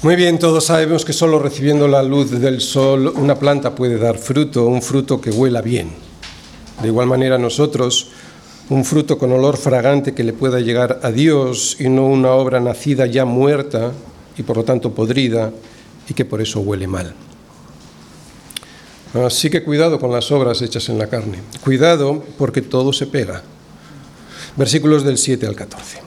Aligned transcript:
Muy 0.00 0.14
bien, 0.14 0.38
todos 0.38 0.66
sabemos 0.66 1.04
que 1.04 1.12
solo 1.12 1.40
recibiendo 1.40 1.88
la 1.88 2.04
luz 2.04 2.30
del 2.30 2.60
sol 2.60 3.12
una 3.16 3.36
planta 3.36 3.74
puede 3.74 3.98
dar 3.98 4.16
fruto, 4.16 4.66
un 4.66 4.80
fruto 4.80 5.20
que 5.20 5.30
huela 5.30 5.60
bien. 5.60 5.90
De 6.80 6.86
igual 6.86 7.08
manera 7.08 7.36
nosotros, 7.36 8.06
un 8.68 8.84
fruto 8.84 9.18
con 9.18 9.32
olor 9.32 9.56
fragante 9.56 10.14
que 10.14 10.22
le 10.22 10.32
pueda 10.32 10.60
llegar 10.60 11.00
a 11.02 11.10
Dios 11.10 11.76
y 11.80 11.88
no 11.88 12.06
una 12.06 12.30
obra 12.30 12.60
nacida 12.60 13.06
ya 13.06 13.24
muerta 13.24 13.90
y 14.36 14.44
por 14.44 14.58
lo 14.58 14.64
tanto 14.64 14.94
podrida 14.94 15.50
y 16.08 16.14
que 16.14 16.24
por 16.24 16.40
eso 16.40 16.60
huele 16.60 16.86
mal. 16.86 17.12
Así 19.14 19.50
que 19.50 19.64
cuidado 19.64 19.98
con 19.98 20.12
las 20.12 20.30
obras 20.30 20.62
hechas 20.62 20.88
en 20.90 20.98
la 20.98 21.08
carne. 21.08 21.38
Cuidado 21.64 22.24
porque 22.38 22.62
todo 22.62 22.92
se 22.92 23.08
pega. 23.08 23.42
Versículos 24.56 25.02
del 25.02 25.18
7 25.18 25.44
al 25.44 25.56
14. 25.56 25.98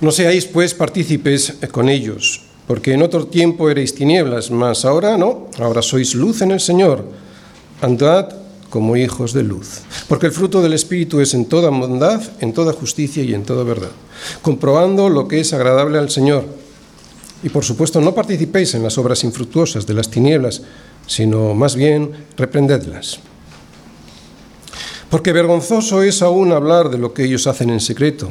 No 0.00 0.10
seáis 0.10 0.44
pues 0.46 0.74
partícipes 0.74 1.54
con 1.70 1.88
ellos, 1.88 2.47
porque 2.68 2.92
en 2.92 3.02
otro 3.02 3.26
tiempo 3.26 3.70
erais 3.72 3.96
tinieblas, 3.96 4.52
mas 4.52 4.84
ahora 4.84 5.16
no, 5.16 5.48
ahora 5.56 5.80
sois 5.80 6.14
luz 6.14 6.44
en 6.44 6.52
el 6.52 6.60
Señor. 6.60 7.00
Andad 7.80 8.28
como 8.68 8.94
hijos 8.94 9.32
de 9.32 9.42
luz, 9.42 9.80
porque 10.06 10.26
el 10.26 10.32
fruto 10.32 10.60
del 10.60 10.74
Espíritu 10.74 11.20
es 11.20 11.32
en 11.32 11.46
toda 11.46 11.70
bondad, 11.70 12.20
en 12.40 12.52
toda 12.52 12.74
justicia 12.74 13.24
y 13.24 13.32
en 13.32 13.44
toda 13.44 13.64
verdad, 13.64 13.90
comprobando 14.42 15.08
lo 15.08 15.26
que 15.26 15.40
es 15.40 15.54
agradable 15.54 15.98
al 15.98 16.10
Señor. 16.10 16.44
Y 17.42 17.48
por 17.48 17.64
supuesto 17.64 18.02
no 18.02 18.14
participéis 18.14 18.74
en 18.74 18.82
las 18.82 18.98
obras 18.98 19.24
infructuosas 19.24 19.86
de 19.86 19.94
las 19.94 20.10
tinieblas, 20.10 20.60
sino 21.06 21.54
más 21.54 21.74
bien 21.74 22.10
reprendedlas. 22.36 23.20
Porque 25.08 25.32
vergonzoso 25.32 26.02
es 26.02 26.20
aún 26.20 26.52
hablar 26.52 26.90
de 26.90 26.98
lo 26.98 27.14
que 27.14 27.24
ellos 27.24 27.46
hacen 27.46 27.70
en 27.70 27.80
secreto, 27.80 28.28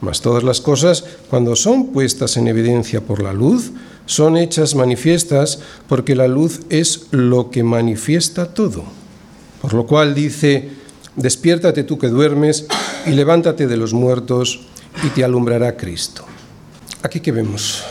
mas 0.00 0.20
todas 0.20 0.42
las 0.42 0.60
cosas, 0.60 1.04
cuando 1.28 1.56
son 1.56 1.88
puestas 1.88 2.36
en 2.36 2.48
evidencia 2.48 3.00
por 3.00 3.22
la 3.22 3.32
luz, 3.32 3.72
son 4.06 4.36
hechas 4.36 4.74
manifiestas 4.74 5.60
porque 5.88 6.16
la 6.16 6.26
luz 6.26 6.60
es 6.70 7.06
lo 7.10 7.50
que 7.50 7.62
manifiesta 7.62 8.54
todo. 8.54 8.84
Por 9.60 9.74
lo 9.74 9.86
cual 9.86 10.14
dice, 10.14 10.70
despiértate 11.16 11.84
tú 11.84 11.98
que 11.98 12.08
duermes 12.08 12.66
y 13.06 13.10
levántate 13.10 13.66
de 13.66 13.76
los 13.76 13.92
muertos 13.92 14.66
y 15.04 15.08
te 15.10 15.22
alumbrará 15.22 15.76
Cristo. 15.76 16.24
Aquí 17.02 17.20
que 17.20 17.32
vemos, 17.32 17.82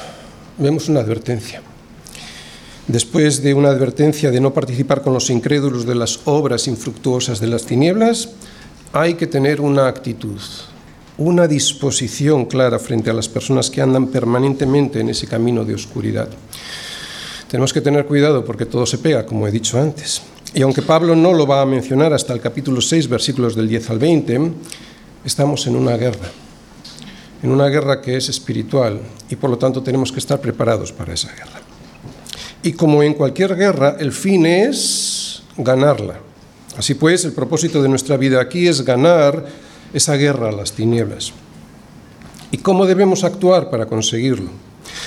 vemos 0.58 0.90
una 0.90 1.00
advertencia. 1.00 1.62
Después 2.88 3.44
de 3.44 3.54
una 3.54 3.70
advertencia 3.70 4.32
de 4.32 4.42
no 4.42 4.52
participar 4.52 5.04
con 5.04 5.14
los 5.14 5.30
incrédulos 5.30 5.86
de 5.86 5.94
las 5.94 6.22
obras 6.26 6.68
infructuosas 6.68 7.40
de 7.40 7.48
las 7.48 7.66
tinieblas, 7.66 8.30
hay 8.94 9.14
que 9.14 9.28
tener 9.28 9.62
una 9.62 9.88
actitud, 9.88 10.40
una 11.20 11.48
disposición 11.48 12.46
clara 12.46 12.80
frente 12.80 13.10
a 13.10 13.14
las 13.14 13.28
personas 13.28 13.70
que 13.70 13.82
andan 13.82 14.08
permanentemente 14.08 15.02
en 15.02 15.10
ese 15.10 15.28
camino 15.28 15.66
de 15.66 15.76
oscuridad. 15.76 16.30
Tenemos 17.50 17.74
que 17.74 17.82
tener 17.82 18.06
cuidado 18.06 18.46
porque 18.46 18.66
todo 18.66 18.86
se 18.86 19.00
pega, 19.00 19.26
como 19.26 19.46
he 19.46 19.52
dicho 19.52 19.80
antes. 19.80 20.22
Y 20.54 20.62
aunque 20.62 20.82
Pablo 20.82 21.16
no 21.18 21.34
lo 21.34 21.46
va 21.46 21.62
a 21.62 21.66
mencionar 21.66 22.14
hasta 22.14 22.32
el 22.32 22.40
capítulo 22.40 22.80
6, 22.80 23.10
versículos 23.10 23.54
del 23.56 23.68
10 23.68 23.90
al 23.90 24.00
20, 24.00 24.52
estamos 25.26 25.68
en 25.68 25.76
una 25.76 25.98
guerra, 25.98 26.30
en 27.44 27.52
una 27.52 27.68
guerra 27.68 28.02
que 28.02 28.16
es 28.16 28.30
espiritual 28.30 29.02
y 29.30 29.36
por 29.36 29.50
lo 29.50 29.58
tanto 29.58 29.84
tenemos 29.84 30.14
que 30.14 30.20
estar 30.20 30.40
preparados 30.40 30.94
para 30.94 31.14
esa 31.14 31.34
guerra. 31.34 31.60
Y 32.64 32.72
como 32.72 33.04
en 33.04 33.14
cualquier 33.14 33.58
guerra, 33.58 33.98
el 34.00 34.14
fin 34.14 34.46
es 34.46 35.44
ganarla. 35.58 36.20
Así 36.78 36.94
pues, 36.94 37.26
el 37.26 37.34
propósito 37.34 37.84
de 37.84 37.90
nuestra 37.90 38.16
vida 38.16 38.40
aquí 38.40 38.70
es 38.70 38.86
ganar 38.86 39.69
esa 39.94 40.16
guerra 40.16 40.50
a 40.50 40.52
las 40.52 40.74
tinieblas. 40.74 41.34
¿Y 42.52 42.58
cómo 42.58 42.86
debemos 42.86 43.24
actuar 43.24 43.70
para 43.70 43.86
conseguirlo? 43.86 44.50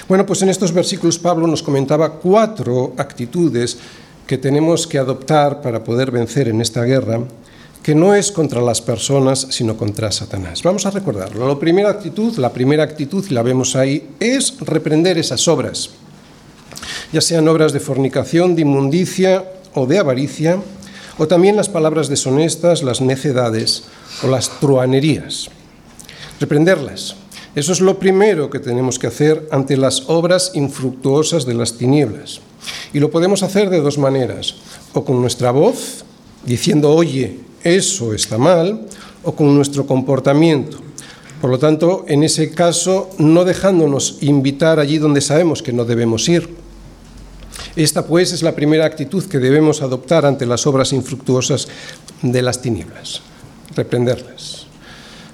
Bueno, 0.09 0.26
pues 0.26 0.43
en 0.43 0.48
estos 0.48 0.72
versículos 0.72 1.19
Pablo 1.19 1.47
nos 1.47 1.62
comentaba 1.62 2.15
cuatro 2.15 2.94
actitudes 2.97 3.78
que 4.26 4.38
tenemos 4.38 4.87
que 4.87 4.98
adoptar 4.98 5.60
para 5.60 5.82
poder 5.82 6.10
vencer 6.10 6.48
en 6.48 6.60
esta 6.60 6.84
guerra, 6.84 7.21
que 7.82 7.94
no 7.94 8.15
es 8.15 8.31
contra 8.31 8.60
las 8.60 8.81
personas, 8.81 9.48
sino 9.50 9.76
contra 9.76 10.12
Satanás. 10.12 10.62
Vamos 10.62 10.87
a 10.87 10.91
recordarlo. 10.91 11.48
La 11.48 11.59
primera 11.59 11.91
actitud, 11.91 12.37
la 12.37 12.53
primera 12.53 12.84
actitud, 12.84 13.25
y 13.28 13.34
la 13.34 13.42
vemos 13.42 13.75
ahí, 13.75 14.10
es 14.21 14.56
reprender 14.60 15.19
esas 15.19 15.48
obras 15.48 15.91
ya 17.12 17.21
sean 17.21 17.47
obras 17.47 17.72
de 17.72 17.81
fornicación, 17.81 18.56
de 18.56 18.62
inmundicia 18.62 19.44
o 19.75 19.87
de 19.87 19.98
avaricia, 19.98 20.59
o 21.19 21.28
también 21.28 21.56
las 21.56 21.69
palabras 21.69 22.09
deshonestas, 22.09 22.82
las 22.82 23.00
necedades 23.00 23.84
o 24.22 24.28
las 24.28 24.60
truanerías. 24.60 25.49
Reprenderlas. 26.41 27.16
Eso 27.55 27.72
es 27.72 27.81
lo 27.81 27.99
primero 27.99 28.49
que 28.49 28.60
tenemos 28.60 28.99
que 28.99 29.09
hacer 29.09 29.49
ante 29.50 29.77
las 29.77 30.09
obras 30.09 30.53
infructuosas 30.55 31.44
de 31.44 31.55
las 31.55 31.75
tinieblas. 31.75 32.41
Y 32.93 33.00
lo 33.00 33.10
podemos 33.10 33.43
hacer 33.43 33.69
de 33.69 33.81
dos 33.81 33.99
maneras, 33.99 34.55
o 34.94 35.05
con 35.05 35.21
nuestra 35.21 35.50
voz, 35.50 36.05
diciendo, 36.44 36.91
oye, 36.94 37.41
eso 37.62 38.15
está 38.15 38.38
mal, 38.38 38.87
o 39.22 39.34
con 39.34 39.55
nuestro 39.55 39.87
comportamiento. 39.87 40.78
Por 41.41 41.50
lo 41.50 41.59
tanto, 41.59 42.04
en 42.09 42.22
ese 42.22 42.53
caso, 42.53 43.10
no 43.19 43.44
dejándonos 43.44 44.19
invitar 44.21 44.78
allí 44.78 44.99
donde 44.99 45.21
sabemos 45.21 45.62
que 45.62 45.72
no 45.72 45.84
debemos 45.84 46.28
ir, 46.28 46.49
esta, 47.75 48.06
pues, 48.06 48.33
es 48.33 48.43
la 48.43 48.54
primera 48.54 48.84
actitud 48.84 49.25
que 49.25 49.39
debemos 49.39 49.83
adoptar 49.83 50.27
ante 50.27 50.47
las 50.47 50.66
obras 50.66 50.93
infructuosas 50.93 51.69
de 52.21 52.43
las 52.43 52.60
tinieblas, 52.60 53.22
reprenderlas. 53.75 54.66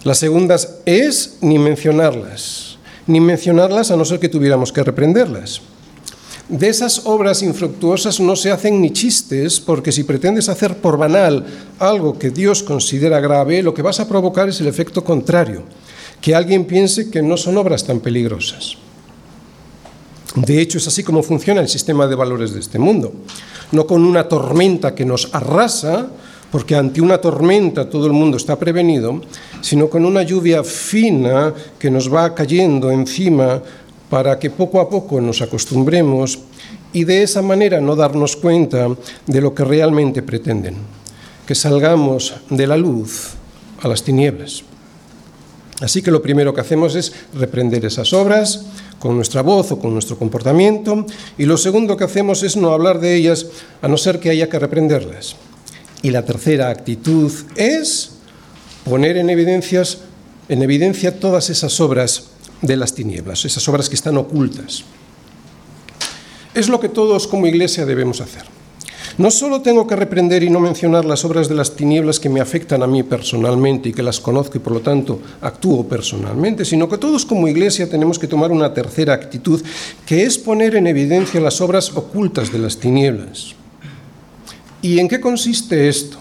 La 0.05 0.15
segunda 0.15 0.57
es 0.87 1.39
ni 1.41 1.59
mencionarlas, 1.59 2.79
ni 3.07 3.21
mencionarlas 3.21 3.91
a 3.91 3.97
no 3.97 4.05
ser 4.05 4.21
que 4.21 4.29
tuviéramos 4.29 4.73
que 4.73 4.85
reprenderlas. 4.85 5.61
De 6.49 6.69
esas 6.69 7.03
obras 7.05 7.43
infructuosas 7.43 8.21
no 8.21 8.35
se 8.35 8.51
hacen 8.51 8.81
ni 8.81 8.91
chistes, 8.91 9.61
porque 9.61 9.93
si 9.93 10.05
pretendes 10.05 10.49
hacer 10.49 10.79
por 10.79 10.97
banal 10.97 11.45
algo 11.79 12.19
que 12.19 12.31
Dios 12.31 12.63
considera 12.63 13.21
grave, 13.21 13.63
lo 13.63 13.75
que 13.75 13.83
vas 13.83 14.01
a 14.01 14.09
provocar 14.09 14.49
es 14.49 14.61
el 14.61 14.67
efecto 14.67 15.05
contrario, 15.05 15.65
que 16.23 16.35
alguien 16.35 16.65
piense 16.65 17.11
que 17.11 17.21
no 17.21 17.37
son 17.37 17.59
obras 17.59 17.85
tan 17.85 18.01
peligrosas. 18.01 18.79
De 20.37 20.61
hecho, 20.61 20.79
es 20.79 20.87
así 20.87 21.03
como 21.03 21.23
funciona 21.23 21.61
el 21.61 21.69
sistema 21.69 22.07
de 22.07 22.15
valores 22.15 22.55
de 22.55 22.61
este 22.61 22.79
mundo. 22.79 23.13
No 23.73 23.87
con 23.87 24.05
una 24.05 24.29
tormenta 24.29 24.95
que 24.95 25.05
nos 25.05 25.29
arrasa, 25.35 26.09
porque 26.51 26.75
ante 26.75 27.01
una 27.01 27.19
tormenta 27.19 27.89
todo 27.89 28.07
el 28.07 28.13
mundo 28.13 28.37
está 28.37 28.59
prevenido, 28.59 29.21
sino 29.61 29.89
con 29.89 30.05
una 30.05 30.23
lluvia 30.23 30.65
fina 30.65 31.53
que 31.79 31.91
nos 31.91 32.13
va 32.13 32.35
cayendo 32.35 32.91
encima 32.91 33.63
para 34.09 34.39
que 34.39 34.51
poco 34.51 34.81
a 34.81 34.89
poco 34.89 35.21
nos 35.21 35.43
acostumbremos 35.43 36.39
y 36.93 37.05
de 37.05 37.23
esa 37.23 37.43
manera 37.43 37.81
no 37.81 37.95
darnos 37.95 38.37
cuenta 38.37 38.89
de 39.27 39.41
lo 39.41 39.55
que 39.55 39.65
realmente 39.65 40.23
pretenden, 40.23 40.77
que 41.47 41.55
salgamos 41.55 42.35
de 42.49 42.67
la 42.67 42.77
luz 42.77 43.35
a 43.83 43.89
las 43.89 44.03
tinieblas. 44.03 44.65
Así 45.81 46.03
que 46.03 46.11
lo 46.11 46.23
primero 46.23 46.53
que 46.53 46.61
hacemos 46.61 46.97
es 46.97 47.13
reprender 47.35 47.85
esas 47.85 48.13
obras, 48.13 48.65
con 48.99 49.15
nuestra 49.15 49.43
voz 49.43 49.71
o 49.71 49.79
con 49.79 49.93
nuestro 49.93 50.19
comportamiento, 50.19 51.07
y 51.37 51.45
lo 51.45 51.57
segundo 51.57 51.97
que 51.97 52.05
hacemos 52.05 52.43
es 52.43 52.57
no 52.57 52.73
hablar 52.73 52.99
de 52.99 53.15
ellas 53.15 53.47
a 53.81 53.87
no 53.87 53.97
ser 53.97 54.19
que 54.19 54.31
haya 54.31 54.49
que 54.49 54.59
reprenderlas. 54.59 55.37
Y 56.03 56.11
la 56.11 56.25
tercera 56.25 56.71
actitud 56.71 57.33
es 57.57 58.13
poner 58.85 59.17
en, 59.17 59.31
evidencias, 59.31 59.99
en 60.49 60.63
evidencia 60.63 61.19
todas 61.19 61.51
esas 61.51 61.81
obras 61.81 62.29
de 62.63 62.77
las 62.77 62.95
tinieblas, 62.95 63.45
esas 63.45 63.69
obras 63.69 63.89
que 63.89 63.95
están 63.95 64.17
ocultas. 64.17 64.85
Es 66.55 66.69
lo 66.69 66.81
que 66.81 66.89
todos 66.89 67.27
como 67.27 67.47
iglesia 67.47 67.85
debemos 67.85 68.21
hacer. 68.21 68.45
No 69.19 69.33
solo 69.33 69.63
tengo 69.63 69.85
que 69.87 69.97
reprender 69.97 70.45
y 70.45 70.51
no 70.51 70.61
mencionar 70.61 71.05
las 71.05 71.25
obras 71.25 71.49
de 71.49 71.57
las 71.57 71.75
tinieblas 71.75 72.21
que 72.21 72.29
me 72.29 72.41
afectan 72.41 72.85
a 72.85 72.87
mí 72.87 73.03
personalmente 73.03 73.89
y 73.89 73.93
que 73.93 74.03
las 74.05 74.21
conozco 74.21 74.59
y 74.59 74.61
por 74.61 74.73
lo 74.73 74.81
tanto 74.81 75.21
actúo 75.41 75.89
personalmente, 75.89 76.65
sino 76.65 76.89
que 76.89 76.99
todos 76.99 77.27
como 77.27 77.49
iglesia 77.49 77.91
tenemos 77.91 78.17
que 78.17 78.29
tomar 78.29 78.53
una 78.53 78.73
tercera 78.73 79.15
actitud, 79.15 79.61
que 80.07 80.23
es 80.23 80.39
poner 80.39 80.77
en 80.77 80.87
evidencia 80.87 81.41
las 81.41 81.61
obras 81.61 81.97
ocultas 81.97 82.53
de 82.53 82.61
las 82.61 82.77
tinieblas. 82.77 83.58
¿Y 84.81 85.01
en 85.01 85.09
qué 85.09 85.21
consiste 85.21 85.89
esto? 85.89 86.19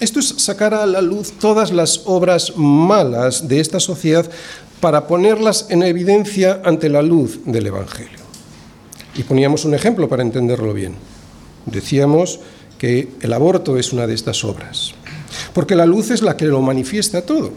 Esto 0.00 0.20
es 0.20 0.28
sacar 0.28 0.72
a 0.72 0.86
la 0.86 1.02
luz 1.02 1.32
todas 1.32 1.70
las 1.70 2.02
obras 2.06 2.56
malas 2.56 3.46
de 3.48 3.60
esta 3.60 3.78
sociedad 3.78 4.30
para 4.80 5.06
ponerlas 5.06 5.66
en 5.68 5.82
evidencia 5.82 6.62
ante 6.64 6.88
la 6.88 7.02
luz 7.02 7.40
del 7.44 7.66
Evangelio. 7.66 8.18
Y 9.16 9.24
poníamos 9.24 9.64
un 9.64 9.74
ejemplo 9.74 10.08
para 10.08 10.22
entenderlo 10.22 10.72
bien. 10.72 10.94
Decíamos 11.66 12.40
que 12.78 13.08
el 13.20 13.32
aborto 13.32 13.76
es 13.76 13.92
una 13.92 14.06
de 14.06 14.14
estas 14.14 14.44
obras, 14.44 14.94
porque 15.52 15.74
la 15.74 15.84
luz 15.84 16.10
es 16.10 16.22
la 16.22 16.36
que 16.36 16.46
lo 16.46 16.62
manifiesta 16.62 17.22
todo, 17.22 17.50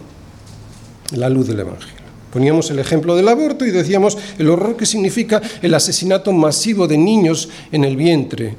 la 1.11 1.29
luz 1.29 1.47
del 1.47 1.59
Evangelio. 1.59 2.01
Poníamos 2.33 2.69
el 2.71 2.79
ejemplo 2.79 3.15
del 3.15 3.27
aborto 3.27 3.65
y 3.65 3.71
decíamos 3.71 4.17
el 4.39 4.49
horror 4.49 4.75
que 4.75 4.85
significa 4.85 5.41
el 5.61 5.73
asesinato 5.73 6.33
masivo 6.33 6.87
de 6.87 6.97
niños 6.97 7.49
en 7.71 7.85
el 7.85 7.95
vientre 7.95 8.57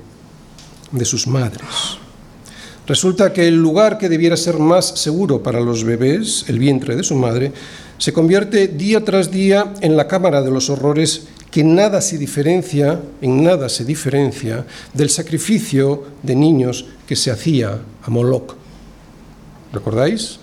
de 0.92 1.04
sus 1.04 1.26
madres. 1.26 1.98
Resulta 2.86 3.32
que 3.32 3.46
el 3.46 3.56
lugar 3.56 3.98
que 3.98 4.08
debiera 4.08 4.36
ser 4.36 4.58
más 4.58 4.86
seguro 4.98 5.42
para 5.42 5.60
los 5.60 5.84
bebés, 5.84 6.44
el 6.48 6.58
vientre 6.58 6.96
de 6.96 7.04
su 7.04 7.14
madre, 7.14 7.52
se 7.98 8.12
convierte 8.12 8.68
día 8.68 9.04
tras 9.04 9.30
día 9.30 9.74
en 9.80 9.96
la 9.96 10.08
cámara 10.08 10.42
de 10.42 10.50
los 10.50 10.68
horrores 10.68 11.28
que 11.50 11.62
nada 11.62 12.00
se 12.00 12.18
diferencia, 12.18 13.00
en 13.20 13.44
nada 13.44 13.68
se 13.68 13.84
diferencia 13.84 14.66
del 14.94 15.10
sacrificio 15.10 16.04
de 16.22 16.34
niños 16.34 16.86
que 17.06 17.14
se 17.14 17.30
hacía 17.30 17.78
a 18.02 18.10
Moloch. 18.10 18.54
¿Recordáis? 19.72 20.40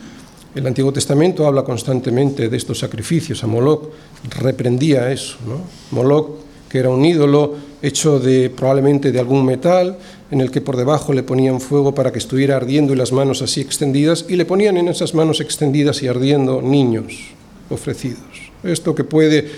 El 0.55 0.65
Antiguo 0.65 0.93
Testamento 0.93 1.45
habla 1.45 1.63
constantemente 1.63 2.47
de 2.47 2.57
estos 2.57 2.79
sacrificios 2.79 3.43
a 3.43 3.47
Moloch, 3.47 3.89
reprendía 4.29 5.11
eso. 5.11 5.37
¿no? 5.45 5.61
Moloch, 5.91 6.48
que 6.69 6.79
era 6.79 6.89
un 6.89 7.03
ídolo 7.03 7.55
hecho 7.81 8.19
de 8.19 8.49
probablemente 8.49 9.11
de 9.11 9.19
algún 9.19 9.45
metal, 9.45 9.97
en 10.31 10.41
el 10.41 10.51
que 10.51 10.61
por 10.61 10.77
debajo 10.77 11.13
le 11.13 11.23
ponían 11.23 11.59
fuego 11.59 11.95
para 11.95 12.11
que 12.11 12.19
estuviera 12.19 12.55
ardiendo 12.55 12.93
y 12.93 12.95
las 12.95 13.11
manos 13.11 13.41
así 13.41 13.61
extendidas, 13.61 14.25
y 14.29 14.35
le 14.35 14.45
ponían 14.45 14.77
en 14.77 14.87
esas 14.87 15.13
manos 15.13 15.41
extendidas 15.41 16.03
y 16.03 16.07
ardiendo 16.07 16.61
niños 16.61 17.31
ofrecidos. 17.69 18.51
Esto 18.63 18.93
que 18.93 19.03
puede 19.03 19.49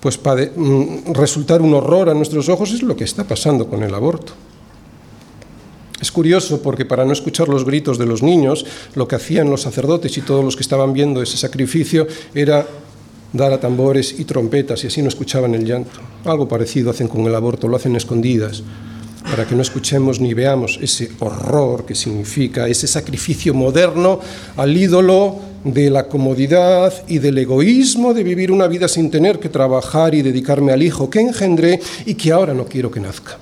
pues, 0.00 0.20
mm, 0.20 1.12
resultar 1.12 1.62
un 1.62 1.74
horror 1.74 2.10
a 2.10 2.14
nuestros 2.14 2.48
ojos 2.48 2.72
es 2.72 2.82
lo 2.82 2.96
que 2.96 3.04
está 3.04 3.24
pasando 3.24 3.68
con 3.68 3.82
el 3.82 3.94
aborto. 3.94 4.32
Es 6.00 6.12
curioso 6.12 6.60
porque 6.60 6.84
para 6.84 7.04
no 7.04 7.12
escuchar 7.12 7.48
los 7.48 7.64
gritos 7.64 7.98
de 7.98 8.04
los 8.04 8.22
niños, 8.22 8.66
lo 8.94 9.08
que 9.08 9.16
hacían 9.16 9.48
los 9.48 9.62
sacerdotes 9.62 10.18
y 10.18 10.20
todos 10.20 10.44
los 10.44 10.56
que 10.56 10.62
estaban 10.62 10.92
viendo 10.92 11.22
ese 11.22 11.38
sacrificio 11.38 12.06
era 12.34 12.66
dar 13.34 13.52
a 13.52 13.60
tambores 13.60 14.14
y 14.18 14.24
trompetas 14.24 14.84
y 14.84 14.86
así 14.86 15.02
no 15.02 15.08
escuchaban 15.08 15.54
el 15.54 15.66
llanto. 15.66 16.00
Algo 16.24 16.48
parecido 16.48 16.90
hacen 16.90 17.08
con 17.08 17.26
el 17.26 17.34
aborto, 17.34 17.68
lo 17.68 17.76
hacen 17.76 17.96
escondidas 17.96 18.62
para 19.24 19.46
que 19.46 19.54
no 19.54 19.62
escuchemos 19.62 20.20
ni 20.20 20.34
veamos 20.34 20.78
ese 20.80 21.10
horror 21.18 21.86
que 21.86 21.94
significa 21.94 22.68
ese 22.68 22.86
sacrificio 22.86 23.54
moderno 23.54 24.20
al 24.56 24.76
ídolo 24.76 25.36
de 25.64 25.90
la 25.90 26.06
comodidad 26.08 26.92
y 27.08 27.18
del 27.18 27.38
egoísmo 27.38 28.12
de 28.12 28.22
vivir 28.22 28.52
una 28.52 28.68
vida 28.68 28.86
sin 28.86 29.10
tener 29.10 29.40
que 29.40 29.48
trabajar 29.48 30.14
y 30.14 30.22
dedicarme 30.22 30.72
al 30.72 30.82
hijo 30.82 31.08
que 31.08 31.20
engendré 31.20 31.80
y 32.04 32.14
que 32.14 32.32
ahora 32.32 32.54
no 32.54 32.66
quiero 32.66 32.90
que 32.90 33.00
nazca. 33.00 33.38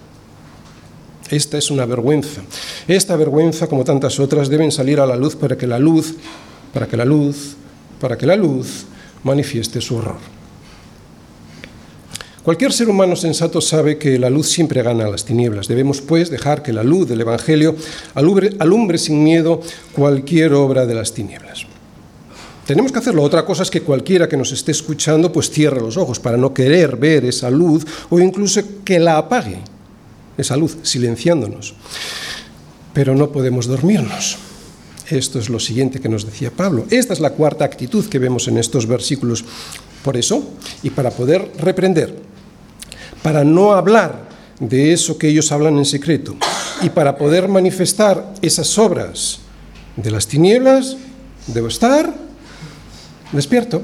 Esta 1.31 1.59
es 1.59 1.71
una 1.71 1.85
vergüenza. 1.85 2.43
Esta 2.87 3.17
vergüenza, 3.17 3.67
como 3.67 3.85
tantas 3.85 4.21
otras, 4.21 4.49
deben 4.49 4.71
salir 4.71 5.00
a 5.00 5.06
la 5.06 5.17
luz 5.17 5.35
para 5.35 5.56
que 5.56 5.67
la 5.67 5.79
luz, 5.79 6.15
para 6.73 6.87
que 6.87 6.97
la 6.97 7.05
luz, 7.05 7.56
para 8.00 8.17
que 8.17 8.27
la 8.27 8.37
luz 8.37 8.87
manifieste 9.25 9.81
su 9.81 9.97
horror. 9.97 10.33
Cualquier 12.43 12.73
ser 12.73 12.89
humano 12.89 13.15
sensato 13.15 13.61
sabe 13.61 13.99
que 13.99 14.19
la 14.19 14.29
luz 14.29 14.49
siempre 14.49 14.83
gana 14.83 15.05
a 15.05 15.09
las 15.11 15.25
tinieblas. 15.25 15.69
Debemos, 15.69 16.01
pues, 16.01 16.29
dejar 16.29 16.65
que 16.65 16.73
la 16.73 16.83
luz 16.83 17.09
del 17.09 17.21
Evangelio 17.21 17.77
alumbre, 18.15 18.99
sin 18.99 19.23
miedo 19.23 19.61
cualquier 19.93 20.53
obra 20.55 20.85
de 20.85 20.95
las 20.95 21.15
tinieblas. 21.15 21.67
Tenemos 22.67 22.91
que 22.91 22.99
hacerlo. 22.99 23.23
Otra 23.23 23.45
cosa 23.45 23.63
es 23.63 23.71
que 23.71 23.83
cualquiera 23.83 24.29
que 24.29 24.37
nos 24.37 24.51
esté 24.51 24.73
escuchando, 24.73 25.33
pues 25.33 25.51
cierre 25.51 25.81
los 25.81 25.97
ojos 25.97 26.19
para 26.19 26.37
no 26.37 26.53
querer 26.53 26.97
ver 26.97 27.25
esa 27.25 27.49
luz 27.49 27.87
o 28.11 28.19
incluso 28.19 28.61
que 28.85 28.99
la 28.99 29.19
apague, 29.19 29.59
esa 30.37 30.57
luz, 30.57 30.79
silenciándonos. 30.83 31.75
Pero 32.93 33.15
no 33.15 33.31
podemos 33.31 33.67
dormirnos. 33.67 34.39
Esto 35.12 35.38
es 35.38 35.50
lo 35.50 35.61
siguiente 35.61 36.00
que 36.00 36.09
nos 36.09 36.25
decía 36.25 36.50
Pablo. 36.50 36.87
Esta 36.91 37.12
es 37.12 37.20
la 37.20 37.31
cuarta 37.31 37.67
actitud 37.67 38.06
que 38.06 38.19
vemos 38.19 38.49
en 38.49 38.56
estos 38.56 38.87
versículos. 38.87 39.44
Por 40.03 40.17
eso, 40.17 40.43
y 40.82 40.91
para 40.91 41.11
poder 41.11 41.53
reprender 41.59 42.32
para 43.23 43.44
no 43.44 43.73
hablar 43.73 44.29
de 44.59 44.93
eso 44.93 45.17
que 45.17 45.29
ellos 45.29 45.53
hablan 45.53 45.79
en 45.79 45.85
secreto 45.85 46.37
y 46.82 46.91
para 46.91 47.17
poder 47.17 47.49
manifestar 47.49 48.35
esas 48.43 48.76
obras 48.79 49.38
de 49.97 50.11
las 50.11 50.26
tinieblas, 50.26 50.97
debo 51.47 51.69
estar 51.69 52.12
despierto. 53.32 53.82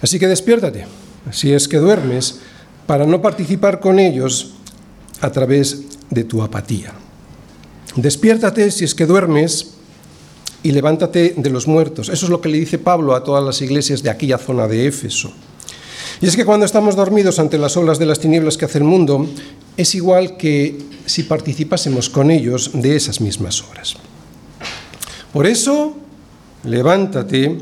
Así 0.00 0.18
que 0.18 0.28
despiértate, 0.28 0.86
si 1.30 1.52
es 1.52 1.68
que 1.68 1.78
duermes, 1.78 2.40
para 2.86 3.06
no 3.06 3.20
participar 3.20 3.80
con 3.80 3.98
ellos 3.98 4.54
a 5.20 5.30
través 5.30 5.82
de 6.10 6.24
tu 6.24 6.42
apatía. 6.42 6.94
Despiértate 7.96 8.70
si 8.70 8.84
es 8.84 8.94
que 8.94 9.06
duermes 9.06 9.75
y 10.66 10.72
levántate 10.72 11.34
de 11.36 11.50
los 11.50 11.68
muertos. 11.68 12.08
Eso 12.08 12.26
es 12.26 12.30
lo 12.30 12.40
que 12.40 12.48
le 12.48 12.58
dice 12.58 12.78
Pablo 12.78 13.14
a 13.14 13.22
todas 13.22 13.44
las 13.44 13.62
iglesias 13.62 14.02
de 14.02 14.10
aquella 14.10 14.36
zona 14.36 14.66
de 14.66 14.88
Éfeso. 14.88 15.32
Y 16.20 16.26
es 16.26 16.34
que 16.34 16.44
cuando 16.44 16.66
estamos 16.66 16.96
dormidos 16.96 17.38
ante 17.38 17.56
las 17.56 17.76
olas 17.76 18.00
de 18.00 18.06
las 18.06 18.18
tinieblas 18.18 18.56
que 18.56 18.64
hace 18.64 18.78
el 18.78 18.84
mundo, 18.84 19.28
es 19.76 19.94
igual 19.94 20.36
que 20.36 20.76
si 21.04 21.22
participásemos 21.22 22.10
con 22.10 22.32
ellos 22.32 22.72
de 22.74 22.96
esas 22.96 23.20
mismas 23.20 23.62
obras. 23.62 23.94
Por 25.32 25.46
eso, 25.46 25.94
levántate, 26.64 27.58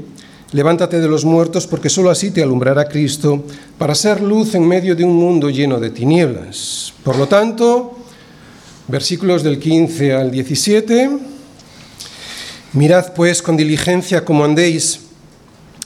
levántate 0.53 0.99
de 0.99 1.09
los 1.09 1.27
muertos, 1.27 1.67
porque 1.67 1.91
sólo 1.91 2.09
así 2.09 2.31
te 2.31 2.43
alumbrará 2.43 2.89
Cristo 2.89 3.45
para 3.77 3.95
ser 3.95 4.23
luz 4.23 4.55
en 4.55 4.67
medio 4.67 4.97
de 4.97 5.05
un 5.05 5.15
mundo 5.15 5.51
lleno 5.51 5.79
de 5.79 5.91
tinieblas. 5.91 6.95
Por 7.03 7.17
lo 7.17 7.29
tanto, 7.29 7.99
versículos 8.89 9.43
del 9.43 9.59
15 9.59 10.15
al 10.15 10.31
17, 10.31 11.34
mirad 12.75 13.15
pues 13.15 13.41
con 13.41 13.57
diligencia 13.57 14.25
como 14.25 14.45
andéis, 14.45 15.01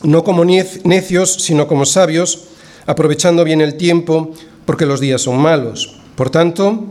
no 0.02 0.24
como 0.24 0.44
necios, 0.44 1.34
sino 1.34 1.68
como 1.68 1.86
sabios, 1.86 2.48
aprovechando 2.86 3.44
bien 3.44 3.60
el 3.60 3.76
tiempo, 3.76 4.32
porque 4.64 4.86
los 4.86 5.00
días 5.00 5.22
son 5.22 5.38
malos. 5.38 6.00
Por 6.16 6.30
tanto, 6.30 6.84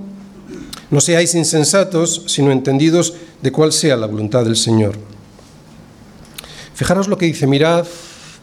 no 0.90 1.02
seáis 1.02 1.36
insensatos, 1.36 2.24
sino 2.28 2.52
entendidos 2.52 3.16
de 3.42 3.52
cuál 3.52 3.74
sea 3.74 3.98
la 3.98 4.08
voluntad 4.08 4.46
del 4.46 4.56
Señor. 4.56 4.96
Fijaros 6.74 7.08
lo 7.08 7.18
que 7.18 7.26
dice, 7.26 7.48
mirad, 7.48 7.86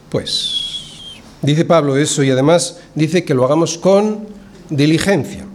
pues, 0.09 1.15
dice 1.41 1.63
Pablo 1.63 1.97
eso 1.97 2.21
y 2.21 2.31
además 2.31 2.77
dice 2.93 3.23
que 3.23 3.33
lo 3.33 3.45
hagamos 3.45 3.77
con 3.77 4.27
diligencia, 4.69 5.45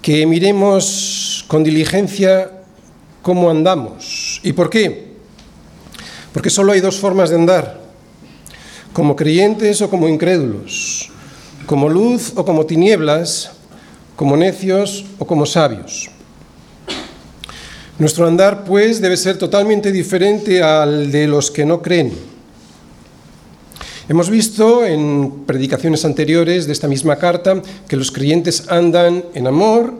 que 0.00 0.26
miremos 0.26 1.44
con 1.48 1.62
diligencia 1.62 2.50
cómo 3.22 3.50
andamos. 3.50 4.25
¿Y 4.46 4.52
por 4.52 4.70
qué? 4.70 5.08
Porque 6.32 6.50
solo 6.50 6.70
hay 6.70 6.80
dos 6.80 7.00
formas 7.00 7.30
de 7.30 7.34
andar 7.34 7.80
como 8.92 9.16
creyentes 9.16 9.82
o 9.82 9.90
como 9.90 10.08
incrédulos, 10.08 11.10
como 11.66 11.88
luz 11.88 12.32
o 12.36 12.44
como 12.44 12.64
tinieblas, 12.64 13.50
como 14.14 14.36
necios 14.36 15.04
o 15.18 15.26
como 15.26 15.46
sabios. 15.46 16.10
Nuestro 17.98 18.28
andar, 18.28 18.64
pues, 18.64 19.00
debe 19.00 19.16
ser 19.16 19.36
totalmente 19.36 19.90
diferente 19.90 20.62
al 20.62 21.10
de 21.10 21.26
los 21.26 21.50
que 21.50 21.66
no 21.66 21.82
creen. 21.82 22.12
Hemos 24.08 24.30
visto 24.30 24.86
en 24.86 25.42
predicaciones 25.44 26.04
anteriores 26.04 26.66
de 26.66 26.72
esta 26.72 26.86
misma 26.86 27.16
carta 27.16 27.60
que 27.88 27.96
los 27.96 28.12
creyentes 28.12 28.68
andan 28.68 29.24
en 29.34 29.48
amor 29.48 29.92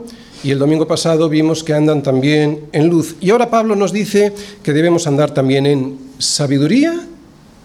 y 0.43 0.50
el 0.50 0.59
domingo 0.59 0.87
pasado 0.87 1.28
vimos 1.28 1.64
que 1.64 1.73
andan 1.73 2.02
también 2.02 2.66
en 2.73 2.88
luz. 2.88 3.16
Y 3.21 3.31
ahora 3.31 3.50
Pablo 3.50 3.75
nos 3.75 3.93
dice 3.93 4.33
que 4.62 4.73
debemos 4.73 5.07
andar 5.07 5.33
también 5.33 5.66
en 5.66 5.99
sabiduría 6.19 6.95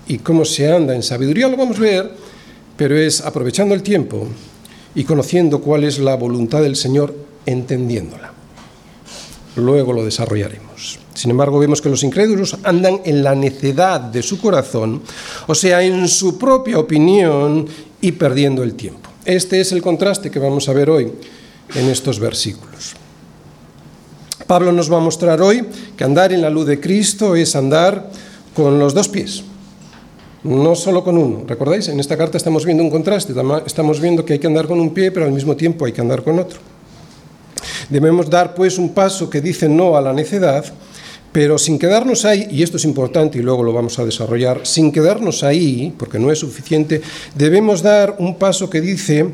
y 0.08 0.18
cómo 0.20 0.46
se 0.46 0.72
anda 0.72 0.96
en 0.96 1.04
sabiduría 1.04 1.48
lo 1.48 1.58
vamos 1.58 1.78
a 1.78 1.82
ver, 1.82 2.12
pero 2.78 2.98
es 2.98 3.22
aprovechando 3.22 3.75
el 3.75 3.84
tiempo 3.84 4.28
y 4.96 5.04
conociendo 5.04 5.62
cuál 5.62 5.84
es 5.84 6.00
la 6.00 6.16
voluntad 6.16 6.62
del 6.62 6.75
Señor, 6.75 7.16
entendiéndola. 7.46 8.34
Luego 9.56 9.94
lo 9.94 10.04
desarrollaremos. 10.04 11.00
Sin 11.13 11.32
embargo, 11.32 11.60
vemos 11.60 11.82
que 11.82 11.90
los 11.90 12.04
incrédulos 12.04 12.58
andan 12.63 13.01
en 13.04 13.24
la 13.24 13.36
necedad 13.36 14.00
de 14.00 14.24
su 14.24 14.40
corazón, 14.40 15.01
o 15.48 15.54
sea, 15.54 15.84
en 15.84 16.08
su 16.08 16.38
propia 16.38 16.80
opinión 16.80 17.68
y 18.00 18.13
perdiendo 18.13 18.63
el 18.63 18.75
tiempo. 18.75 19.10
Este 19.25 19.60
es 19.60 19.72
el 19.72 19.82
contraste 19.82 20.32
que 20.32 20.40
vamos 20.40 20.68
a 20.68 20.74
ver 20.74 20.90
hoy 20.90 21.12
en 21.75 21.90
estos 21.90 22.20
versículos. 22.20 22.94
Pablo 24.48 24.72
nos 24.72 24.92
va 24.92 24.98
a 24.98 25.01
mostrar 25.01 25.42
hoy 25.42 25.66
que 25.96 26.04
andar 26.04 26.34
en 26.34 26.42
la 26.42 26.50
luz 26.50 26.68
de 26.68 26.80
Cristo 26.80 27.36
es 27.36 27.56
andar 27.56 28.10
con 28.54 28.80
los 28.80 28.94
dos 28.94 29.08
pies, 29.08 29.44
no 30.44 30.75
solo 30.75 31.04
con 31.04 31.18
uno. 31.18 31.46
¿Recordáis? 31.48 31.88
En 31.88 32.00
esta 32.00 32.18
carta 32.18 32.38
estamos 32.38 32.66
viendo 32.66 32.84
un 32.84 32.90
contraste, 32.90 33.34
estamos 33.66 34.01
viendo 34.01 34.25
que 34.25 34.34
hay 34.34 34.40
que 34.40 34.48
andar 34.48 34.68
con 34.68 34.80
un 34.80 34.94
pie, 34.94 35.12
pero 35.12 35.25
al 35.25 35.32
mismo 35.32 35.56
tiempo 35.56 35.86
hay 35.86 35.94
que 35.94 36.01
andar 36.01 36.24
con 36.24 36.38
otro. 36.38 36.60
Debemos 37.90 38.30
dar 38.30 38.54
pues 38.54 38.78
un 38.78 38.94
paso 38.94 39.30
que 39.30 39.40
dice 39.40 39.70
no 39.70 39.96
a 39.96 40.01
la 40.01 40.12
necedad, 40.12 40.66
pero 41.32 41.58
sin 41.58 41.80
quedarnos 41.80 42.25
ahí, 42.25 42.48
y 42.51 42.62
esto 42.62 42.75
es 42.75 42.84
importante 42.84 43.38
y 43.40 43.42
luego 43.42 43.63
lo 43.63 43.72
vamos 43.72 44.00
a 44.00 44.06
desarrollar, 44.06 44.62
sin 44.63 44.92
quedarnos 44.92 45.44
ahí, 45.44 45.94
porque 45.98 46.20
no 46.20 46.30
es 46.30 46.40
suficiente, 46.40 47.01
debemos 47.36 47.82
dar 47.82 48.18
un 48.20 48.36
paso 48.36 48.70
que 48.70 48.82
dice 48.82 49.32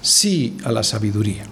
sí 0.00 0.56
a 0.62 0.70
la 0.70 0.84
sabiduría. 0.84 1.44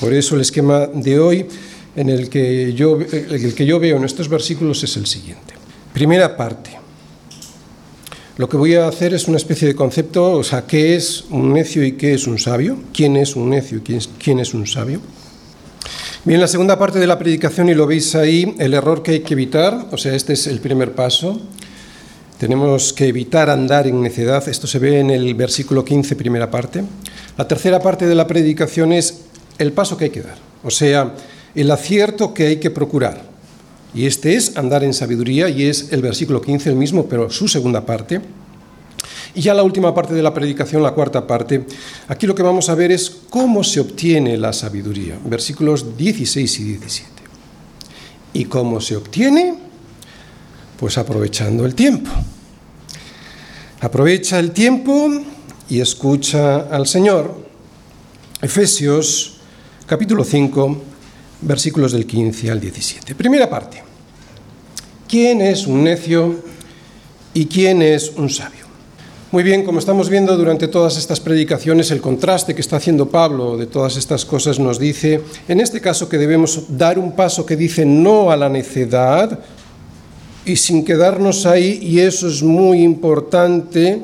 Por 0.00 0.12
eso 0.12 0.34
el 0.34 0.42
esquema 0.42 0.86
de 0.86 1.18
hoy 1.18 1.46
en 1.94 2.10
el 2.10 2.28
que 2.28 2.74
yo, 2.74 2.98
el 3.00 3.54
que 3.54 3.66
yo 3.66 3.80
veo 3.80 3.96
en 3.96 4.04
estos 4.04 4.28
versículos 4.28 4.82
es 4.84 4.96
el 4.96 5.06
siguiente. 5.06 5.54
Primera 5.92 6.36
parte 6.36 6.86
lo 8.36 8.50
que 8.50 8.58
voy 8.58 8.74
a 8.74 8.86
hacer 8.86 9.14
es 9.14 9.28
una 9.28 9.38
especie 9.38 9.66
de 9.66 9.74
concepto, 9.74 10.32
o 10.32 10.44
sea, 10.44 10.66
¿qué 10.66 10.94
es 10.94 11.24
un 11.30 11.54
necio 11.54 11.82
y 11.82 11.92
qué 11.92 12.12
es 12.12 12.26
un 12.26 12.38
sabio? 12.38 12.76
¿Quién 12.92 13.16
es 13.16 13.34
un 13.34 13.48
necio 13.48 13.78
y 13.78 13.80
quién 13.80 14.40
es, 14.40 14.52
un 14.52 14.66
sabio? 14.66 15.00
Bien, 16.22 16.38
la 16.38 16.46
segunda 16.46 16.78
parte 16.78 16.98
de 16.98 17.06
la 17.06 17.18
predicación, 17.18 17.70
y 17.70 17.74
lo 17.74 17.86
veis 17.86 18.14
ahí, 18.14 18.54
el 18.58 18.74
error 18.74 19.02
que 19.02 19.12
hay 19.12 19.20
que 19.20 19.32
evitar, 19.32 19.86
o 19.90 19.96
sea, 19.96 20.14
este 20.14 20.34
es 20.34 20.46
el 20.48 20.60
primer 20.60 20.92
paso. 20.92 21.40
Tenemos 22.38 22.92
que 22.92 23.08
evitar 23.08 23.48
andar 23.48 23.86
en 23.86 24.02
necedad, 24.02 24.46
esto 24.46 24.66
se 24.66 24.78
ve 24.80 25.00
en 25.00 25.08
el 25.08 25.34
versículo 25.34 25.82
15, 25.82 26.14
primera 26.14 26.50
parte. 26.50 26.84
La 27.38 27.48
tercera 27.48 27.80
parte 27.80 28.06
de 28.06 28.14
la 28.14 28.26
predicación 28.26 28.92
es 28.92 29.25
el 29.58 29.72
paso 29.72 29.96
que 29.96 30.04
hay 30.04 30.10
que 30.10 30.22
dar, 30.22 30.36
o 30.62 30.70
sea, 30.70 31.14
el 31.54 31.70
acierto 31.70 32.34
que 32.34 32.46
hay 32.46 32.56
que 32.56 32.70
procurar. 32.70 33.22
Y 33.94 34.06
este 34.06 34.34
es 34.34 34.56
andar 34.58 34.84
en 34.84 34.92
sabiduría 34.92 35.48
y 35.48 35.64
es 35.64 35.90
el 35.90 36.02
versículo 36.02 36.42
15 36.42 36.68
el 36.68 36.76
mismo, 36.76 37.06
pero 37.06 37.30
su 37.30 37.48
segunda 37.48 37.86
parte. 37.86 38.20
Y 39.34 39.40
ya 39.40 39.54
la 39.54 39.62
última 39.62 39.94
parte 39.94 40.14
de 40.14 40.22
la 40.22 40.34
predicación, 40.34 40.82
la 40.82 40.92
cuarta 40.92 41.26
parte, 41.26 41.64
aquí 42.08 42.26
lo 42.26 42.34
que 42.34 42.42
vamos 42.42 42.68
a 42.68 42.74
ver 42.74 42.90
es 42.90 43.10
cómo 43.30 43.64
se 43.64 43.80
obtiene 43.80 44.36
la 44.36 44.52
sabiduría, 44.52 45.18
versículos 45.24 45.96
16 45.96 46.60
y 46.60 46.64
17. 46.64 47.10
¿Y 48.32 48.44
cómo 48.46 48.80
se 48.80 48.96
obtiene? 48.96 49.54
Pues 50.78 50.98
aprovechando 50.98 51.64
el 51.64 51.74
tiempo. 51.74 52.10
Aprovecha 53.80 54.38
el 54.38 54.52
tiempo 54.52 55.10
y 55.68 55.80
escucha 55.80 56.68
al 56.70 56.86
Señor. 56.86 57.34
Efesios 58.42 59.35
capítulo 59.86 60.24
5, 60.24 60.76
versículos 61.42 61.92
del 61.92 62.06
15 62.06 62.50
al 62.50 62.60
17. 62.60 63.14
Primera 63.14 63.48
parte. 63.48 63.82
¿Quién 65.08 65.40
es 65.40 65.68
un 65.68 65.84
necio 65.84 66.34
y 67.32 67.46
quién 67.46 67.82
es 67.82 68.12
un 68.16 68.28
sabio? 68.28 68.66
Muy 69.30 69.44
bien, 69.44 69.64
como 69.64 69.78
estamos 69.78 70.08
viendo 70.08 70.36
durante 70.36 70.66
todas 70.66 70.96
estas 70.96 71.20
predicaciones, 71.20 71.92
el 71.92 72.00
contraste 72.00 72.54
que 72.54 72.60
está 72.60 72.76
haciendo 72.76 73.08
Pablo 73.08 73.56
de 73.56 73.66
todas 73.66 73.96
estas 73.96 74.24
cosas 74.24 74.58
nos 74.58 74.80
dice, 74.80 75.20
en 75.46 75.60
este 75.60 75.80
caso, 75.80 76.08
que 76.08 76.18
debemos 76.18 76.64
dar 76.76 76.98
un 76.98 77.14
paso 77.14 77.46
que 77.46 77.56
dice 77.56 77.84
no 77.84 78.32
a 78.32 78.36
la 78.36 78.48
necedad 78.48 79.38
y 80.44 80.56
sin 80.56 80.84
quedarnos 80.84 81.46
ahí, 81.46 81.78
y 81.82 82.00
eso 82.00 82.28
es 82.28 82.42
muy 82.42 82.82
importante, 82.82 84.00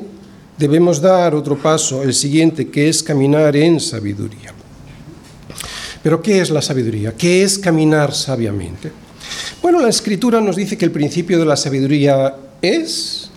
debemos 0.57 1.01
dar 1.01 1.35
otro 1.35 1.57
paso, 1.57 2.03
el 2.03 2.13
siguiente, 2.13 2.69
que 2.69 2.87
es 2.87 3.01
caminar 3.01 3.55
en 3.55 3.79
sabiduría. 3.79 4.53
Pero 6.03 6.21
¿qué 6.21 6.41
es 6.41 6.49
la 6.49 6.61
sabiduría? 6.61 7.15
¿Qué 7.15 7.43
es 7.43 7.57
caminar 7.57 8.13
sabiamente? 8.13 8.91
Bueno, 9.61 9.79
la 9.79 9.87
escritura 9.87 10.41
nos 10.41 10.57
dice 10.57 10.77
que 10.77 10.83
el 10.83 10.91
principio 10.91 11.39
de 11.39 11.45
la 11.45 11.55
sabiduría 11.55 12.35
es 12.61 13.29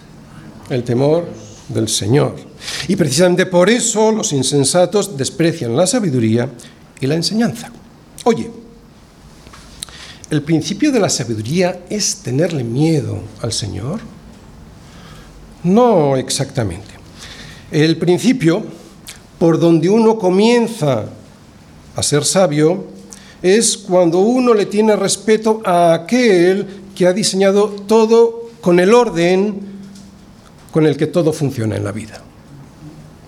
el 0.68 0.82
temor 0.82 1.28
del 1.68 1.88
Señor. 1.88 2.34
Y 2.88 2.96
precisamente 2.96 3.46
por 3.46 3.70
eso 3.70 4.10
los 4.10 4.32
insensatos 4.32 5.16
desprecian 5.16 5.76
la 5.76 5.86
sabiduría 5.86 6.50
y 7.00 7.06
la 7.06 7.14
enseñanza. 7.14 7.70
Oye, 8.24 8.50
¿el 10.30 10.42
principio 10.42 10.90
de 10.90 10.98
la 10.98 11.08
sabiduría 11.08 11.84
es 11.88 12.16
tenerle 12.16 12.64
miedo 12.64 13.20
al 13.42 13.52
Señor? 13.52 14.00
No 15.62 16.16
exactamente. 16.16 16.94
El 17.70 17.96
principio 17.96 18.64
por 19.38 19.60
donde 19.60 19.88
uno 19.88 20.18
comienza 20.18 21.04
a 21.96 22.02
ser 22.02 22.24
sabio 22.24 22.84
es 23.42 23.76
cuando 23.76 24.20
uno 24.20 24.54
le 24.54 24.66
tiene 24.66 24.94
respeto 24.96 25.60
a 25.64 25.94
aquel 25.94 26.66
que 26.94 27.06
ha 27.06 27.12
diseñado 27.12 27.68
todo 27.68 28.50
con 28.60 28.78
el 28.80 28.94
orden 28.94 29.60
con 30.70 30.86
el 30.86 30.96
que 30.96 31.06
todo 31.06 31.32
funciona 31.32 31.76
en 31.76 31.84
la 31.84 31.92
vida. 31.92 32.20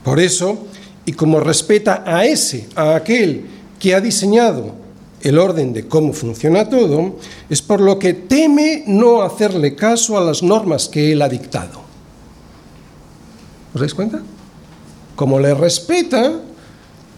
Por 0.05 0.21
eso, 0.21 0.67
y 1.07 1.13
como 1.13 1.41
respeta 1.41 2.03
a 2.07 2.27
ese, 2.27 2.69
a 2.75 2.95
aquel 2.95 3.47
que 3.79 3.95
ha 3.95 4.01
diseñado 4.01 4.75
el 5.23 5.39
orden 5.39 5.73
de 5.73 5.89
cómo 5.89 6.13
funciona 6.13 6.69
todo, 6.69 7.17
es 7.49 7.63
por 7.63 7.81
lo 7.81 7.99
que 7.99 8.13
teme 8.13 8.85
no 8.87 9.23
hacerle 9.23 9.75
caso 9.75 10.19
a 10.19 10.21
las 10.21 10.43
normas 10.43 10.89
que 10.89 11.13
él 11.13 11.23
ha 11.23 11.29
dictado. 11.29 11.81
¿Os 13.75 13.81
dais 13.81 13.95
cuenta? 13.95 14.21
Como 15.17 15.41
le 15.41 15.55
respeta, 15.55 16.41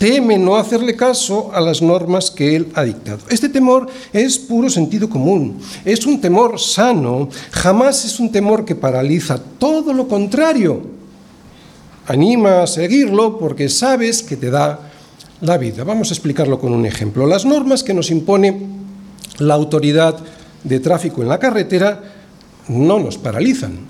teme 0.00 0.38
no 0.38 0.56
hacerle 0.56 0.96
caso 0.96 1.50
a 1.52 1.60
las 1.60 1.82
normas 1.82 2.30
que 2.30 2.56
él 2.56 2.68
ha 2.74 2.84
dictado. 2.84 3.18
Este 3.28 3.50
temor 3.50 3.86
es 4.14 4.38
puro 4.38 4.70
sentido 4.70 5.10
común, 5.10 5.60
es 5.84 6.06
un 6.06 6.18
temor 6.22 6.58
sano, 6.58 7.28
jamás 7.50 8.06
es 8.06 8.18
un 8.18 8.32
temor 8.32 8.64
que 8.64 8.74
paraliza, 8.74 9.38
todo 9.58 9.92
lo 9.92 10.08
contrario. 10.08 10.80
Anima 12.06 12.62
a 12.62 12.66
seguirlo 12.66 13.38
porque 13.38 13.68
sabes 13.68 14.22
que 14.22 14.38
te 14.38 14.50
da 14.50 14.90
la 15.42 15.58
vida. 15.58 15.84
Vamos 15.84 16.10
a 16.10 16.14
explicarlo 16.14 16.58
con 16.58 16.72
un 16.72 16.86
ejemplo. 16.86 17.26
Las 17.26 17.44
normas 17.44 17.84
que 17.84 17.92
nos 17.92 18.10
impone 18.10 18.58
la 19.38 19.52
autoridad 19.52 20.16
de 20.64 20.80
tráfico 20.80 21.20
en 21.20 21.28
la 21.28 21.38
carretera 21.38 22.02
no 22.68 22.98
nos 22.98 23.18
paralizan, 23.18 23.80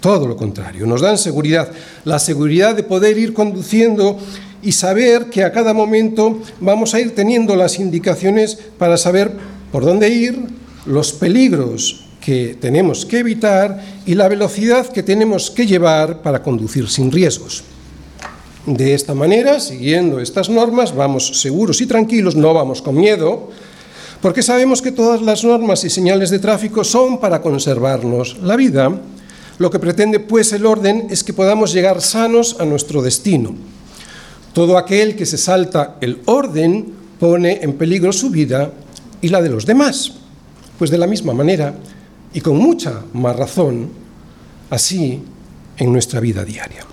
todo 0.00 0.26
lo 0.26 0.34
contrario, 0.34 0.86
nos 0.86 1.02
dan 1.02 1.18
seguridad, 1.18 1.70
la 2.04 2.18
seguridad 2.18 2.74
de 2.74 2.84
poder 2.84 3.18
ir 3.18 3.34
conduciendo 3.34 4.18
y 4.62 4.72
saber 4.72 5.26
que 5.26 5.44
a 5.44 5.52
cada 5.52 5.74
momento 5.74 6.38
vamos 6.60 6.94
a 6.94 7.00
ir 7.00 7.14
teniendo 7.14 7.56
las 7.56 7.78
indicaciones 7.78 8.56
para 8.78 8.96
saber 8.96 9.32
por 9.72 9.84
dónde 9.84 10.08
ir, 10.08 10.38
los 10.86 11.12
peligros 11.12 12.04
que 12.20 12.56
tenemos 12.60 13.04
que 13.04 13.18
evitar 13.18 13.82
y 14.06 14.14
la 14.14 14.28
velocidad 14.28 14.86
que 14.86 15.02
tenemos 15.02 15.50
que 15.50 15.66
llevar 15.66 16.22
para 16.22 16.42
conducir 16.42 16.88
sin 16.88 17.10
riesgos. 17.10 17.64
De 18.64 18.94
esta 18.94 19.12
manera, 19.12 19.58
siguiendo 19.58 20.20
estas 20.20 20.48
normas, 20.48 20.94
vamos 20.94 21.40
seguros 21.40 21.80
y 21.80 21.86
tranquilos, 21.86 22.36
no 22.36 22.54
vamos 22.54 22.80
con 22.80 22.94
miedo, 22.94 23.50
porque 24.20 24.42
sabemos 24.42 24.80
que 24.80 24.92
todas 24.92 25.20
las 25.20 25.42
normas 25.42 25.82
y 25.82 25.90
señales 25.90 26.30
de 26.30 26.38
tráfico 26.38 26.84
son 26.84 27.18
para 27.18 27.42
conservarnos 27.42 28.38
la 28.40 28.54
vida. 28.54 29.00
Lo 29.58 29.68
que 29.68 29.80
pretende 29.80 30.20
pues 30.20 30.52
el 30.52 30.64
orden 30.64 31.08
es 31.10 31.24
que 31.24 31.32
podamos 31.32 31.72
llegar 31.72 32.00
sanos 32.00 32.56
a 32.60 32.64
nuestro 32.64 33.02
destino. 33.02 33.56
Todo 34.52 34.76
aquel 34.76 35.16
que 35.16 35.26
se 35.26 35.38
salta 35.38 35.96
el 36.00 36.20
orden 36.26 36.92
pone 37.18 37.60
en 37.62 37.74
peligro 37.74 38.12
su 38.12 38.30
vida 38.30 38.72
y 39.20 39.28
la 39.28 39.40
de 39.40 39.48
los 39.48 39.64
demás. 39.64 40.12
Pues 40.78 40.90
de 40.90 40.98
la 40.98 41.06
misma 41.06 41.32
manera, 41.32 41.74
y 42.34 42.40
con 42.40 42.56
mucha 42.56 43.02
más 43.12 43.36
razón, 43.36 43.90
así 44.70 45.22
en 45.76 45.92
nuestra 45.92 46.20
vida 46.20 46.44
diaria. 46.44 46.84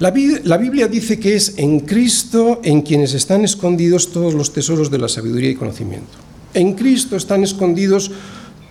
La, 0.00 0.10
Biblia 0.10 0.86
dice 0.86 1.18
que 1.18 1.34
es 1.34 1.54
en 1.56 1.80
Cristo 1.80 2.60
en 2.62 2.82
quienes 2.82 3.14
están 3.14 3.44
escondidos 3.44 4.12
todos 4.12 4.32
los 4.32 4.52
tesoros 4.52 4.92
de 4.92 4.98
la 4.98 5.08
sabiduría 5.08 5.50
y 5.50 5.56
conocimiento. 5.56 6.18
En 6.54 6.74
Cristo 6.74 7.16
están 7.16 7.42
escondidos 7.42 8.12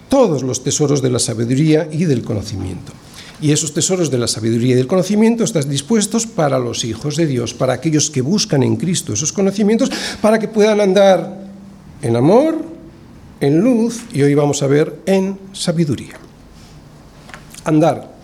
todos 0.08 0.42
los 0.42 0.64
tesoros 0.64 1.02
de 1.02 1.10
la 1.10 1.20
sabiduría 1.20 1.90
y 1.92 2.06
del 2.06 2.24
conocimiento. 2.24 2.94
Y 3.39 3.51
esos 3.51 3.74
tesoros 3.74 4.10
de 4.10 4.17
la 4.17 4.27
sabiduría 4.27 4.74
y 4.74 4.77
del 4.77 4.88
conocimiento 4.88 5.44
están 5.44 5.70
dispuestos 5.70 6.25
para 6.25 6.58
los 6.58 6.84
hijos 6.84 7.15
de 7.15 7.27
Dios, 7.27 7.53
para 7.53 7.74
aquellos 7.74 8.10
que 8.10 8.22
buscan 8.22 8.63
en 8.63 8.77
Cristo 8.77 9.13
esos 9.13 9.32
conocimientos, 9.32 9.91
para 10.22 10.39
que 10.39 10.48
puedan 10.48 10.82
andar 10.82 11.38
en 12.01 12.15
amor, 12.15 12.58
en 13.39 13.60
luz 13.60 14.06
y 14.12 14.24
hoy 14.24 14.34
vamos 14.34 14.63
a 14.63 14.67
ver 14.67 15.01
en 15.06 15.38
sabiduría. 15.53 16.15
Andar 17.63 18.17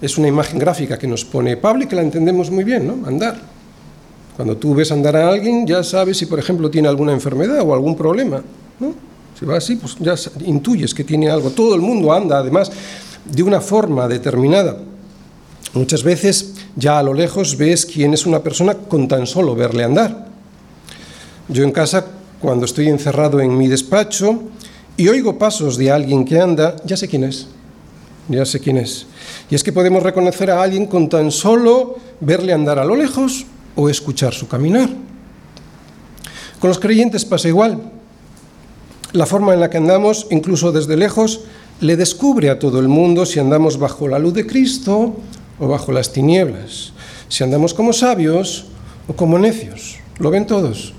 es 0.00 0.18
una 0.18 0.28
imagen 0.28 0.58
gráfica 0.58 0.98
que 0.98 1.06
nos 1.06 1.24
pone 1.24 1.56
Pablo 1.56 1.84
y 1.84 1.86
que 1.86 1.96
la 1.96 2.02
entendemos 2.02 2.50
muy 2.50 2.64
bien, 2.64 2.86
¿no? 2.86 3.06
Andar. 3.06 3.40
Cuando 4.36 4.56
tú 4.56 4.74
ves 4.74 4.90
andar 4.90 5.16
a 5.16 5.28
alguien, 5.28 5.66
ya 5.66 5.82
sabes 5.84 6.18
si, 6.18 6.26
por 6.26 6.38
ejemplo, 6.38 6.70
tiene 6.70 6.88
alguna 6.88 7.12
enfermedad 7.12 7.60
o 7.62 7.72
algún 7.72 7.96
problema, 7.96 8.42
¿no? 8.80 8.94
Si 9.38 9.44
va 9.44 9.56
así, 9.56 9.76
pues 9.76 9.96
ya 9.98 10.14
intuyes 10.44 10.94
que 10.94 11.04
tiene 11.04 11.28
algo. 11.28 11.50
Todo 11.50 11.74
el 11.74 11.80
mundo 11.80 12.12
anda, 12.12 12.38
además, 12.38 12.70
de 13.24 13.42
una 13.42 13.60
forma 13.60 14.08
determinada. 14.08 14.78
Muchas 15.74 16.02
veces 16.02 16.54
ya 16.76 16.98
a 16.98 17.02
lo 17.02 17.14
lejos 17.14 17.56
ves 17.56 17.86
quién 17.86 18.14
es 18.14 18.26
una 18.26 18.40
persona 18.40 18.74
con 18.74 19.08
tan 19.08 19.26
solo 19.26 19.54
verle 19.54 19.84
andar. 19.84 20.28
Yo 21.48 21.64
en 21.64 21.72
casa, 21.72 22.06
cuando 22.40 22.64
estoy 22.64 22.88
encerrado 22.88 23.40
en 23.40 23.56
mi 23.56 23.68
despacho 23.68 24.42
y 24.96 25.08
oigo 25.08 25.38
pasos 25.38 25.76
de 25.76 25.90
alguien 25.90 26.24
que 26.24 26.40
anda, 26.40 26.76
ya 26.84 26.96
sé 26.96 27.08
quién 27.08 27.24
es. 27.24 27.48
Ya 28.28 28.46
sé 28.46 28.60
quién 28.60 28.78
es. 28.78 29.06
Y 29.50 29.54
es 29.54 29.62
que 29.62 29.72
podemos 29.72 30.02
reconocer 30.02 30.50
a 30.50 30.62
alguien 30.62 30.86
con 30.86 31.08
tan 31.08 31.30
solo 31.30 31.96
verle 32.20 32.52
andar 32.52 32.78
a 32.78 32.84
lo 32.84 32.96
lejos 32.96 33.44
o 33.76 33.90
escuchar 33.90 34.32
su 34.32 34.48
caminar. 34.48 34.88
Con 36.58 36.68
los 36.68 36.78
creyentes 36.78 37.24
pasa 37.24 37.48
igual. 37.48 37.90
La 39.12 39.26
forma 39.26 39.52
en 39.52 39.60
la 39.60 39.68
que 39.68 39.76
andamos, 39.76 40.26
incluso 40.30 40.72
desde 40.72 40.96
lejos, 40.96 41.42
le 41.80 41.96
descubre 41.96 42.50
a 42.50 42.58
todo 42.58 42.78
el 42.78 42.88
mundo 42.88 43.26
si 43.26 43.40
andamos 43.40 43.78
bajo 43.78 44.08
la 44.08 44.18
luz 44.18 44.34
de 44.34 44.46
Cristo 44.46 45.16
o 45.58 45.68
bajo 45.68 45.92
las 45.92 46.12
tinieblas, 46.12 46.92
si 47.28 47.44
andamos 47.44 47.74
como 47.74 47.92
sabios 47.92 48.66
o 49.08 49.14
como 49.14 49.38
necios. 49.38 49.96
Lo 50.18 50.30
ven 50.30 50.46
todos. 50.46 50.94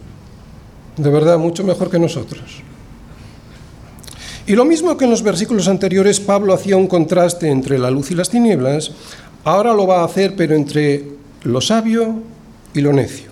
De 0.98 1.10
verdad, 1.10 1.38
mucho 1.38 1.64
mejor 1.64 1.90
que 1.90 2.00
nosotros. 2.00 2.64
Y 4.48 4.54
lo 4.54 4.64
mismo 4.64 4.96
que 4.96 5.06
en 5.06 5.12
los 5.12 5.24
versículos 5.24 5.68
anteriores 5.68 6.20
Pablo 6.20 6.54
hacía 6.54 6.78
un 6.78 6.88
contraste 6.88 7.50
entre 7.50 7.80
la 7.80 7.90
luz 7.90 8.12
y 8.12 8.16
las 8.16 8.30
tinieblas, 8.30 8.92
ahora 9.44 9.74
lo 9.74 9.88
va 9.88 10.02
a 10.02 10.06
hacer 10.06 10.36
pero 10.36 10.56
entre 10.56 11.04
lo 11.44 11.62
sabio 11.62 12.22
y 12.74 12.82
lo 12.82 12.94
necio. 12.94 13.32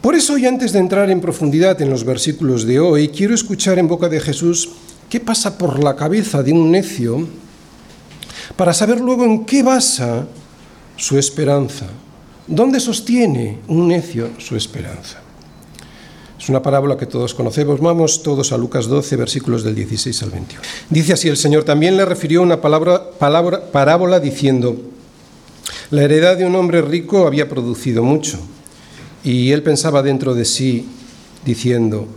Por 0.00 0.14
eso, 0.14 0.36
y 0.36 0.46
antes 0.46 0.72
de 0.72 0.78
entrar 0.78 1.10
en 1.10 1.20
profundidad 1.20 1.80
en 1.80 1.90
los 1.90 2.04
versículos 2.04 2.64
de 2.64 2.80
hoy, 2.80 3.08
quiero 3.08 3.34
escuchar 3.34 3.78
en 3.78 3.88
boca 3.88 4.08
de 4.08 4.20
Jesús 4.20 4.70
¿Qué 5.14 5.20
pasa 5.20 5.56
por 5.56 5.78
la 5.78 5.94
cabeza 5.94 6.42
de 6.42 6.52
un 6.52 6.72
necio 6.72 7.24
para 8.56 8.74
saber 8.74 9.00
luego 9.00 9.24
en 9.24 9.44
qué 9.44 9.62
basa 9.62 10.26
su 10.96 11.16
esperanza, 11.16 11.86
¿Dónde 12.48 12.80
sostiene 12.80 13.60
un 13.68 13.86
necio 13.86 14.30
su 14.38 14.56
esperanza? 14.56 15.20
Es 16.36 16.48
una 16.48 16.60
parábola 16.60 16.96
que 16.96 17.06
todos 17.06 17.32
conocemos. 17.32 17.78
Vamos 17.78 18.24
todos 18.24 18.50
a 18.50 18.58
Lucas 18.58 18.86
12, 18.86 19.14
versículos 19.14 19.62
del 19.62 19.76
16 19.76 20.20
al 20.24 20.30
21. 20.30 20.60
Dice 20.90 21.12
así, 21.12 21.28
el 21.28 21.36
Señor 21.36 21.62
también 21.62 21.96
le 21.96 22.04
refirió 22.04 22.42
una 22.42 22.60
palabra, 22.60 23.12
parábola 23.70 24.18
diciendo, 24.18 24.76
la 25.92 26.02
heredad 26.02 26.36
de 26.36 26.44
un 26.44 26.56
hombre 26.56 26.82
rico 26.82 27.28
había 27.28 27.48
producido 27.48 28.02
mucho, 28.02 28.40
y 29.22 29.52
él 29.52 29.62
pensaba 29.62 30.02
dentro 30.02 30.34
de 30.34 30.44
sí, 30.44 30.88
diciendo, 31.44 32.08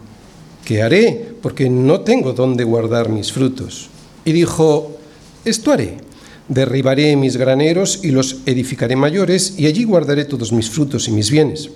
¿qué 0.66 0.82
haré? 0.82 1.27
Porque 1.42 1.70
no 1.70 2.02
tengo 2.02 2.34
dónde 2.34 2.64
guardar 2.64 3.10
mis 3.10 3.32
frutos. 3.32 3.90
Y 4.26 4.32
dijo, 4.32 4.98
esto 5.46 5.72
haré 5.72 6.08
Derribaré 6.48 7.18
mis 7.18 7.36
graneros 7.36 8.00
y 8.04 8.12
los 8.12 8.38
edificaré 8.46 8.96
mayores, 8.96 9.56
y 9.58 9.66
allí 9.66 9.84
guardaré 9.84 10.24
todos 10.24 10.54
mis 10.54 10.70
frutos 10.70 11.08
y 11.10 11.12
mis 11.12 11.30
bienes. 11.30 11.70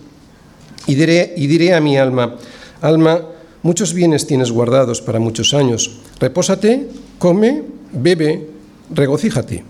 Y 0.87 0.95
diré, 0.95 1.33
y 1.35 1.47
diré 1.47 1.73
a 1.73 1.81
mi 1.81 1.97
alma, 1.97 2.37
alma, 2.79 3.21
muchos 3.63 3.93
bienes 3.93 4.25
tienes 4.25 4.49
guardados 4.49 5.01
para 5.01 5.19
muchos 5.19 5.53
años. 5.53 5.99
Repósate, 6.19 6.87
come, 7.19 7.63
bebe, 7.91 8.47
regocíjate. 8.93 9.65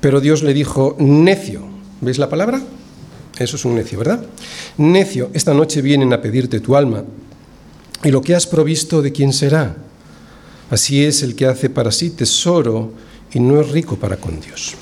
Pero 0.00 0.20
Dios 0.20 0.42
le 0.44 0.54
dijo, 0.54 0.96
necio. 1.00 1.62
¿Veis 2.00 2.18
la 2.18 2.28
palabra? 2.28 2.62
Eso 3.38 3.56
es 3.56 3.64
un 3.64 3.74
necio, 3.74 3.98
¿verdad? 3.98 4.24
Necio, 4.78 5.30
esta 5.34 5.52
noche 5.52 5.82
vienen 5.82 6.12
a 6.12 6.22
pedirte 6.22 6.60
tu 6.60 6.76
alma. 6.76 7.02
¿Y 8.04 8.10
lo 8.10 8.20
que 8.20 8.34
has 8.34 8.46
provisto 8.46 9.00
de 9.00 9.12
quién 9.12 9.32
será? 9.32 9.76
Así 10.70 11.04
es 11.04 11.22
el 11.22 11.34
que 11.34 11.46
hace 11.46 11.70
para 11.70 11.90
sí 11.90 12.10
tesoro 12.10 12.92
y 13.32 13.40
no 13.40 13.58
es 13.60 13.70
rico 13.70 13.96
para 13.96 14.18
con 14.18 14.38
Dios. 14.40 14.74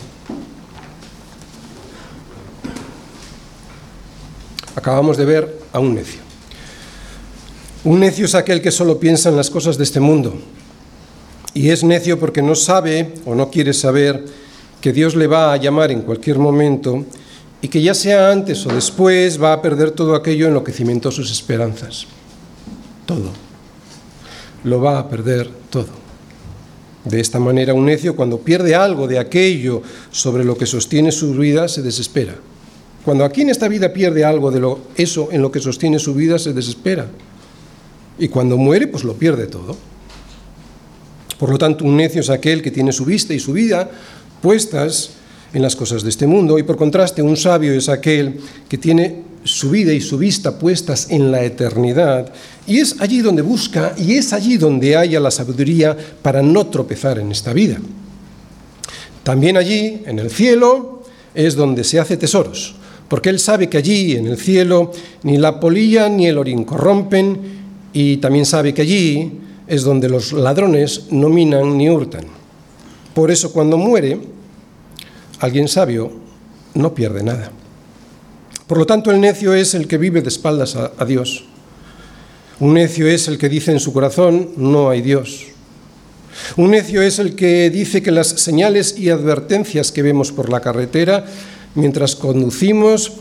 Acabamos 4.75 5.17
de 5.17 5.25
ver 5.25 5.59
a 5.73 5.79
un 5.79 5.95
necio. 5.95 6.21
Un 7.85 8.01
necio 8.01 8.27
es 8.27 8.35
aquel 8.35 8.61
que 8.61 8.73
solo 8.73 8.99
piensa 8.99 9.29
en 9.29 9.37
las 9.37 9.51
cosas 9.51 9.79
de 9.79 9.85
este 9.85 10.01
mundo. 10.01 10.35
Y 11.55 11.69
es 11.69 11.85
necio 11.85 12.19
porque 12.19 12.43
no 12.43 12.57
sabe 12.57 13.15
o 13.25 13.37
no 13.37 13.51
quiere 13.51 13.73
saber 13.73 14.25
que 14.81 14.93
Dios 14.93 15.15
le 15.15 15.29
va 15.29 15.53
a 15.53 15.57
llamar 15.59 15.93
en 15.93 16.03
cualquier 16.03 16.39
momento 16.39 17.05
y 17.61 17.69
que 17.69 17.81
ya 17.81 17.95
sea 17.95 18.33
antes 18.33 18.67
o 18.67 18.75
después 18.75 19.41
va 19.41 19.53
a 19.53 19.63
perder 19.63 19.93
todo 19.93 20.17
aquello 20.17 20.49
en 20.49 20.55
lo 20.55 20.65
que 20.65 20.73
cimentó 20.73 21.13
sus 21.13 21.31
esperanzas. 21.31 22.09
Todo. 23.07 23.31
Lo 24.65 24.81
va 24.81 24.99
a 24.99 25.09
perder 25.09 25.51
todo. 25.71 26.03
De 27.05 27.21
esta 27.21 27.41
manera, 27.41 27.75
un 27.75 27.87
necio, 27.87 28.15
cuando 28.15 28.39
pierde 28.39 28.75
algo 28.75 29.09
de 29.09 29.19
aquello 29.19 29.83
sobre 30.11 30.45
lo 30.45 30.57
que 30.57 30.67
sostiene 30.67 31.11
su 31.11 31.33
vida, 31.33 31.67
se 31.67 31.83
desespera. 31.83 32.37
Cuando 33.05 33.25
aquí 33.25 33.43
en 33.43 33.51
esta 33.51 33.67
vida 33.67 33.93
pierde 33.93 34.25
algo 34.25 34.53
de 34.53 34.61
lo, 34.61 34.81
eso 34.95 35.29
en 35.33 35.43
lo 35.43 35.51
que 35.51 35.59
sostiene 35.59 35.99
su 35.99 36.15
vida, 36.15 36.39
se 36.39 36.53
desespera. 36.53 37.09
Y 38.19 38.29
cuando 38.29 38.57
muere, 38.57 38.87
pues 38.87 39.03
lo 39.03 39.15
pierde 39.15 39.49
todo. 39.49 39.77
Por 41.39 41.51
lo 41.51 41.59
tanto, 41.59 41.85
un 41.85 41.97
necio 41.97 42.21
es 42.21 42.31
aquel 42.31 42.63
que 42.63 42.71
tiene 42.71 42.93
su 42.93 43.05
vista 43.05 43.35
y 43.35 43.41
su 43.41 43.53
vida 43.53 43.91
puestas 44.41 45.11
en 45.53 45.63
las 45.63 45.75
cosas 45.75 46.05
de 46.05 46.11
este 46.11 46.29
mundo. 46.29 46.59
Y 46.59 46.63
por 46.63 46.77
contraste, 46.77 47.21
un 47.21 47.37
sabio 47.37 47.73
es 47.73 47.89
aquel 47.89 48.41
que 48.69 48.79
tiene 48.79 49.23
su 49.45 49.71
vida 49.71 49.93
y 49.93 50.01
su 50.01 50.19
vista 50.19 50.59
puestas 50.59 51.09
en 51.11 51.31
la 51.33 51.43
eternidad, 51.43 52.33
y 52.67 52.79
es 52.79 53.01
allí 53.01 53.21
donde 53.21 53.43
busca 53.43 53.95
y 53.97 54.15
es 54.15 54.33
allí 54.33 54.57
donde 54.57 54.97
haya 54.97 55.19
la 55.21 55.31
sabiduría 55.31 55.97
para 56.23 56.43
no 56.43 56.67
tropezar 56.67 57.19
en 57.19 57.33
esta 57.33 57.53
vida. 57.53 57.79
También 59.23 59.57
allí, 59.57 60.03
en 60.07 60.19
el 60.19 60.31
cielo, 60.31 61.03
es 61.35 61.55
donde 61.55 61.85
se 61.85 62.01
hace 62.01 62.17
tesoros, 62.17 62.75
porque 63.09 63.31
él 63.31 63.39
sabe 63.39 63.69
que 63.69 63.79
allí, 63.79 64.17
en 64.17 64.27
el 64.27 64.37
cielo, 64.37 64.93
ni 65.23 65.39
la 65.39 65.61
polilla 65.61 66.09
ni 66.09 66.27
el 66.27 66.39
orín 66.39 66.65
corrompen, 66.65 67.63
y 67.93 68.17
también 68.19 68.47
sabe 68.47 68.73
que 68.73 68.83
allí 68.83 69.41
es 69.67 69.83
donde 69.83 70.09
los 70.09 70.33
ladrones 70.33 71.07
no 71.11 71.29
minan 71.29 71.77
ni 71.77 71.89
hurtan. 71.89 72.25
Por 73.15 73.31
eso 73.31 73.53
cuando 73.53 73.77
muere, 73.77 74.19
alguien 75.41 75.69
sabio 75.69 76.11
no 76.75 76.95
pierde 76.95 77.23
nada. 77.23 77.53
Por 78.73 78.79
lo 78.79 78.87
tanto, 78.87 79.11
el 79.11 79.21
necio 79.21 79.53
es 79.53 79.75
el 79.75 79.87
que 79.87 79.99
vive 79.99 80.23
de 80.23 80.31
espaldas 80.31 80.77
a, 80.77 81.05
Dios. 81.05 81.45
Un 82.59 82.73
necio 82.73 83.07
es 83.07 83.29
el 83.29 83.37
que 83.37 83.51
dice 83.51 83.71
en 83.71 83.81
su 83.81 83.93
corazón, 83.93 84.49
no 84.57 84.89
hay 84.89 85.03
Dios. 85.03 85.45
Un 86.57 86.71
necio 86.71 87.03
es 87.03 87.19
el 87.19 87.37
que 87.37 87.69
dice 87.69 88.03
que 88.03 88.11
las 88.11 88.29
señales 88.29 88.99
y 88.99 89.11
advertencias 89.11 89.93
que 89.93 90.01
vemos 90.01 90.33
por 90.33 90.49
la 90.49 90.61
carretera 90.61 91.27
mientras 91.75 92.17
conducimos 92.17 93.13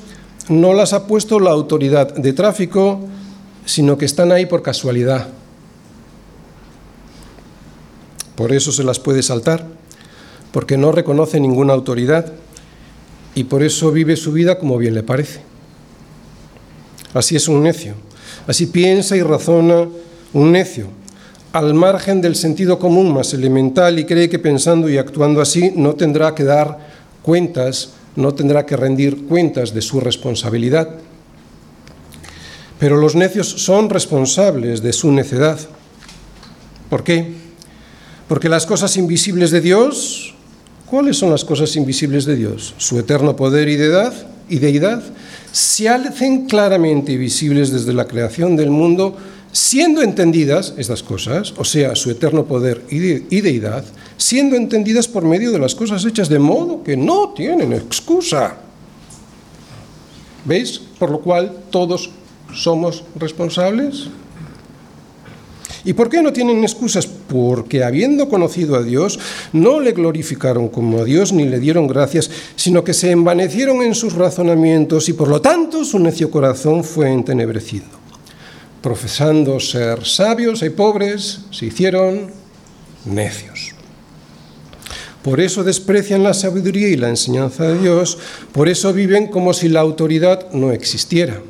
no 0.47 0.71
las 0.71 0.93
ha 0.93 1.05
puesto 1.05 1.37
la 1.41 1.51
autoridad 1.51 2.15
de 2.15 2.31
tráfico, 2.31 3.01
sino 3.65 3.97
que 3.97 4.05
están 4.05 4.31
ahí 4.31 4.45
por 4.45 4.61
casualidad. 4.61 5.27
Por 8.35 8.53
eso 8.53 8.71
se 8.71 8.85
las 8.85 8.99
puede 8.99 9.21
saltar, 9.21 9.67
porque 10.53 10.77
no 10.77 10.93
reconoce 10.93 11.41
ninguna 11.41 11.73
autoridad 11.73 12.31
y 13.35 13.45
por 13.45 13.63
eso 13.63 13.91
vive 13.91 14.15
su 14.15 14.31
vida 14.31 14.57
como 14.57 14.77
bien 14.77 14.93
le 14.93 15.03
parece. 15.03 15.41
Así 17.13 17.35
es 17.35 17.47
un 17.47 17.63
necio, 17.63 17.95
así 18.47 18.67
piensa 18.67 19.15
y 19.15 19.21
razona 19.21 19.87
un 20.33 20.51
necio, 20.51 20.87
al 21.51 21.73
margen 21.73 22.21
del 22.21 22.35
sentido 22.35 22.79
común 22.79 23.13
más 23.13 23.33
elemental 23.33 23.99
y 23.99 24.05
cree 24.05 24.29
que 24.29 24.39
pensando 24.39 24.89
y 24.89 24.97
actuando 24.97 25.41
así 25.41 25.73
no 25.75 25.95
tendrá 25.95 26.33
que 26.33 26.45
dar 26.45 26.77
cuentas, 27.21 27.91
no 28.15 28.33
tendrá 28.33 28.65
que 28.65 28.77
rendir 28.77 29.25
cuentas 29.27 29.73
de 29.73 29.81
su 29.81 29.99
responsabilidad. 29.99 30.89
Pero 32.79 32.97
los 32.97 33.15
necios 33.15 33.47
son 33.47 33.89
responsables 33.89 34.81
de 34.81 34.93
su 34.93 35.11
necedad. 35.11 35.59
¿Por 36.89 37.03
qué? 37.03 37.33
Porque 38.27 38.49
las 38.49 38.65
cosas 38.65 38.95
invisibles 38.97 39.51
de 39.51 39.61
Dios 39.61 40.30
¿Cuáles 40.91 41.15
son 41.15 41.29
las 41.29 41.45
cosas 41.45 41.73
invisibles 41.77 42.25
de 42.25 42.35
Dios? 42.35 42.73
Su 42.75 42.99
eterno 42.99 43.33
poder 43.33 43.69
y 43.69 43.77
deidad, 43.77 44.11
y 44.49 44.59
deidad 44.59 45.01
se 45.53 45.87
hacen 45.87 46.47
claramente 46.47 47.15
visibles 47.15 47.71
desde 47.71 47.93
la 47.93 48.07
creación 48.07 48.57
del 48.57 48.71
mundo, 48.71 49.15
siendo 49.53 50.01
entendidas 50.01 50.73
estas 50.75 51.01
cosas, 51.01 51.53
o 51.55 51.63
sea, 51.63 51.95
su 51.95 52.11
eterno 52.11 52.43
poder 52.43 52.83
y, 52.91 52.97
y 53.33 53.39
deidad, 53.39 53.85
siendo 54.17 54.57
entendidas 54.57 55.07
por 55.07 55.23
medio 55.23 55.53
de 55.53 55.59
las 55.59 55.75
cosas 55.75 56.03
hechas 56.03 56.27
de 56.27 56.39
modo 56.39 56.83
que 56.83 56.97
no 56.97 57.29
tienen 57.29 57.71
excusa. 57.71 58.57
¿Veis? 60.43 60.77
Por 60.99 61.09
lo 61.09 61.21
cual 61.21 61.53
todos 61.69 62.09
somos 62.53 63.05
responsables. 63.15 64.09
¿Y 65.83 65.93
por 65.93 66.09
qué 66.09 66.21
no 66.21 66.31
tienen 66.31 66.63
excusas? 66.63 67.07
Porque 67.07 67.83
habiendo 67.83 68.29
conocido 68.29 68.75
a 68.75 68.83
Dios, 68.83 69.19
no 69.51 69.79
le 69.79 69.93
glorificaron 69.93 70.69
como 70.69 70.99
a 70.99 71.03
Dios 71.03 71.33
ni 71.33 71.45
le 71.45 71.59
dieron 71.59 71.87
gracias, 71.87 72.29
sino 72.55 72.83
que 72.83 72.93
se 72.93 73.11
envanecieron 73.11 73.81
en 73.81 73.95
sus 73.95 74.13
razonamientos 74.13 75.09
y 75.09 75.13
por 75.13 75.27
lo 75.27 75.41
tanto 75.41 75.83
su 75.83 75.97
necio 75.97 76.29
corazón 76.29 76.83
fue 76.83 77.11
entenebrecido. 77.11 77.85
Profesando 78.81 79.59
ser 79.59 80.05
sabios 80.05 80.61
y 80.61 80.69
pobres, 80.69 81.41
se 81.51 81.67
hicieron 81.67 82.31
necios. 83.05 83.73
Por 85.23 85.39
eso 85.39 85.63
desprecian 85.63 86.23
la 86.23 86.33
sabiduría 86.33 86.87
y 86.89 86.95
la 86.95 87.09
enseñanza 87.09 87.65
de 87.65 87.79
Dios, 87.79 88.17
por 88.51 88.69
eso 88.69 88.91
viven 88.91 89.27
como 89.27 89.53
si 89.53 89.69
la 89.69 89.79
autoridad 89.79 90.51
no 90.51 90.71
existiera. 90.71 91.41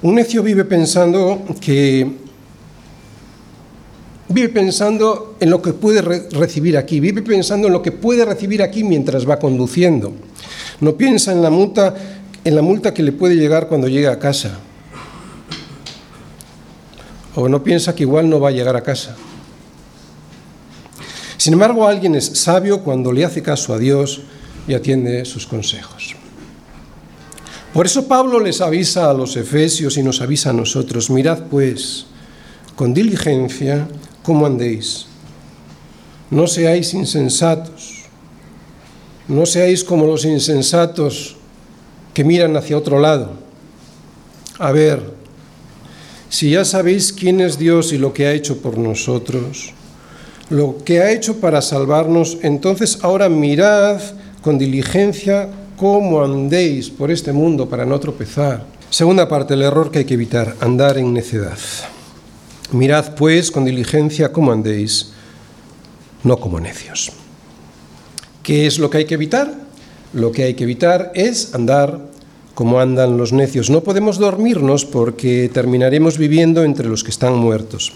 Un 0.00 0.14
necio 0.14 0.42
vive 0.44 0.64
pensando 0.64 1.44
que 1.60 2.06
vive 4.28 4.48
pensando 4.48 5.36
en 5.40 5.50
lo 5.50 5.60
que 5.60 5.72
puede 5.72 6.02
recibir 6.02 6.76
aquí, 6.76 7.00
vive 7.00 7.22
pensando 7.22 7.66
en 7.66 7.72
lo 7.72 7.82
que 7.82 7.90
puede 7.90 8.24
recibir 8.24 8.62
aquí 8.62 8.84
mientras 8.84 9.28
va 9.28 9.40
conduciendo. 9.40 10.12
No 10.80 10.96
piensa 10.96 11.32
en 11.32 11.42
la 11.42 11.50
multa, 11.50 11.94
en 12.44 12.54
la 12.54 12.62
multa 12.62 12.94
que 12.94 13.02
le 13.02 13.10
puede 13.10 13.34
llegar 13.34 13.66
cuando 13.66 13.88
llegue 13.88 14.06
a 14.06 14.20
casa. 14.20 14.58
O 17.34 17.48
no 17.48 17.64
piensa 17.64 17.94
que 17.94 18.04
igual 18.04 18.30
no 18.30 18.38
va 18.38 18.50
a 18.50 18.52
llegar 18.52 18.76
a 18.76 18.82
casa. 18.82 19.16
Sin 21.38 21.54
embargo, 21.54 21.86
alguien 21.86 22.14
es 22.14 22.24
sabio 22.24 22.84
cuando 22.84 23.10
le 23.12 23.24
hace 23.24 23.42
caso 23.42 23.74
a 23.74 23.78
Dios 23.78 24.20
y 24.68 24.74
atiende 24.74 25.24
sus 25.24 25.46
consejos. 25.46 26.17
Por 27.78 27.86
eso 27.86 28.08
Pablo 28.08 28.40
les 28.40 28.60
avisa 28.60 29.08
a 29.08 29.14
los 29.14 29.36
efesios 29.36 29.96
y 29.98 30.02
nos 30.02 30.20
avisa 30.20 30.50
a 30.50 30.52
nosotros, 30.52 31.10
mirad 31.10 31.44
pues 31.48 32.06
con 32.74 32.92
diligencia 32.92 33.86
cómo 34.24 34.46
andéis. 34.46 35.06
No 36.28 36.48
seáis 36.48 36.92
insensatos, 36.92 38.02
no 39.28 39.46
seáis 39.46 39.84
como 39.84 40.06
los 40.06 40.24
insensatos 40.24 41.36
que 42.12 42.24
miran 42.24 42.56
hacia 42.56 42.76
otro 42.76 42.98
lado. 42.98 43.34
A 44.58 44.72
ver, 44.72 45.14
si 46.28 46.50
ya 46.50 46.64
sabéis 46.64 47.12
quién 47.12 47.40
es 47.40 47.58
Dios 47.58 47.92
y 47.92 47.98
lo 47.98 48.12
que 48.12 48.26
ha 48.26 48.32
hecho 48.32 48.60
por 48.60 48.76
nosotros, 48.76 49.72
lo 50.50 50.78
que 50.84 51.00
ha 51.00 51.12
hecho 51.12 51.36
para 51.36 51.62
salvarnos, 51.62 52.38
entonces 52.42 52.98
ahora 53.02 53.28
mirad 53.28 54.00
con 54.42 54.58
diligencia 54.58 55.48
cómo 55.78 56.22
andéis 56.22 56.90
por 56.90 57.10
este 57.10 57.32
mundo 57.32 57.68
para 57.68 57.86
no 57.86 57.98
tropezar. 58.00 58.66
Segunda 58.90 59.28
parte, 59.28 59.54
el 59.54 59.62
error 59.62 59.90
que 59.90 60.00
hay 60.00 60.04
que 60.04 60.14
evitar, 60.14 60.56
andar 60.60 60.98
en 60.98 61.14
necedad. 61.14 61.58
Mirad 62.72 63.14
pues 63.14 63.50
con 63.50 63.64
diligencia 63.64 64.32
cómo 64.32 64.52
andéis, 64.52 65.12
no 66.24 66.38
como 66.38 66.58
necios. 66.58 67.12
¿Qué 68.42 68.66
es 68.66 68.78
lo 68.78 68.90
que 68.90 68.98
hay 68.98 69.04
que 69.04 69.14
evitar? 69.14 69.54
Lo 70.12 70.32
que 70.32 70.42
hay 70.44 70.54
que 70.54 70.64
evitar 70.64 71.12
es 71.14 71.54
andar 71.54 72.08
como 72.54 72.80
andan 72.80 73.16
los 73.16 73.32
necios. 73.32 73.70
No 73.70 73.82
podemos 73.82 74.18
dormirnos 74.18 74.84
porque 74.84 75.48
terminaremos 75.52 76.18
viviendo 76.18 76.64
entre 76.64 76.88
los 76.88 77.04
que 77.04 77.10
están 77.10 77.36
muertos. 77.36 77.92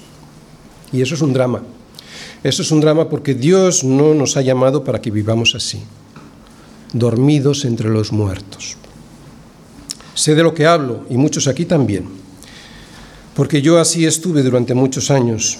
Y 0.93 1.03
eso 1.03 1.17
es 1.17 1.23
un 1.23 1.33
drama. 1.33 1.63
Eso 2.45 2.63
es 2.63 2.71
un 2.71 2.81
drama 2.81 3.09
porque 3.09 3.35
Dios 3.35 3.83
no 3.83 4.15
nos 4.15 4.37
ha 4.37 4.43
llamado 4.43 4.85
para 4.85 5.01
que 5.01 5.11
vivamos 5.11 5.55
así, 5.55 5.83
dormidos 6.93 7.65
entre 7.65 7.89
los 7.91 8.13
muertos. 8.13 8.77
Sé 10.15 10.35
de 10.35 10.43
lo 10.43 10.55
que 10.55 10.67
hablo, 10.67 11.05
y 11.09 11.17
muchos 11.17 11.49
aquí 11.49 11.65
también, 11.65 12.05
porque 13.35 13.63
yo 13.63 13.79
así 13.79 14.05
estuve 14.05 14.43
durante 14.43 14.75
muchos 14.75 15.11
años. 15.11 15.59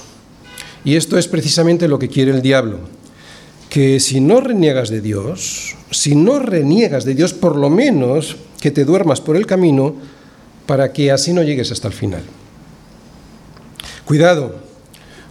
Y 0.85 0.97
esto 0.97 1.17
es 1.17 1.29
precisamente 1.29 1.89
lo 1.89 1.99
que 1.99 2.09
quiere 2.09 2.33
el 2.33 2.43
diablo, 2.43 2.81
que 3.71 4.01
si 4.01 4.21
no 4.21 4.41
reniegas 4.41 4.91
de 4.91 5.01
Dios, 5.01 5.75
si 5.91 6.15
no 6.15 6.39
reniegas 6.39 7.05
de 7.05 7.15
Dios, 7.15 7.33
por 7.33 7.57
lo 7.57 7.71
menos 7.71 8.37
que 8.61 8.71
te 8.71 8.85
duermas 8.85 9.21
por 9.21 9.37
el 9.37 9.47
camino 9.47 9.95
para 10.67 10.93
que 10.93 11.11
así 11.11 11.33
no 11.33 11.43
llegues 11.43 11.73
hasta 11.73 11.89
el 11.89 11.95
final. 11.95 12.23
Cuidado, 14.05 14.57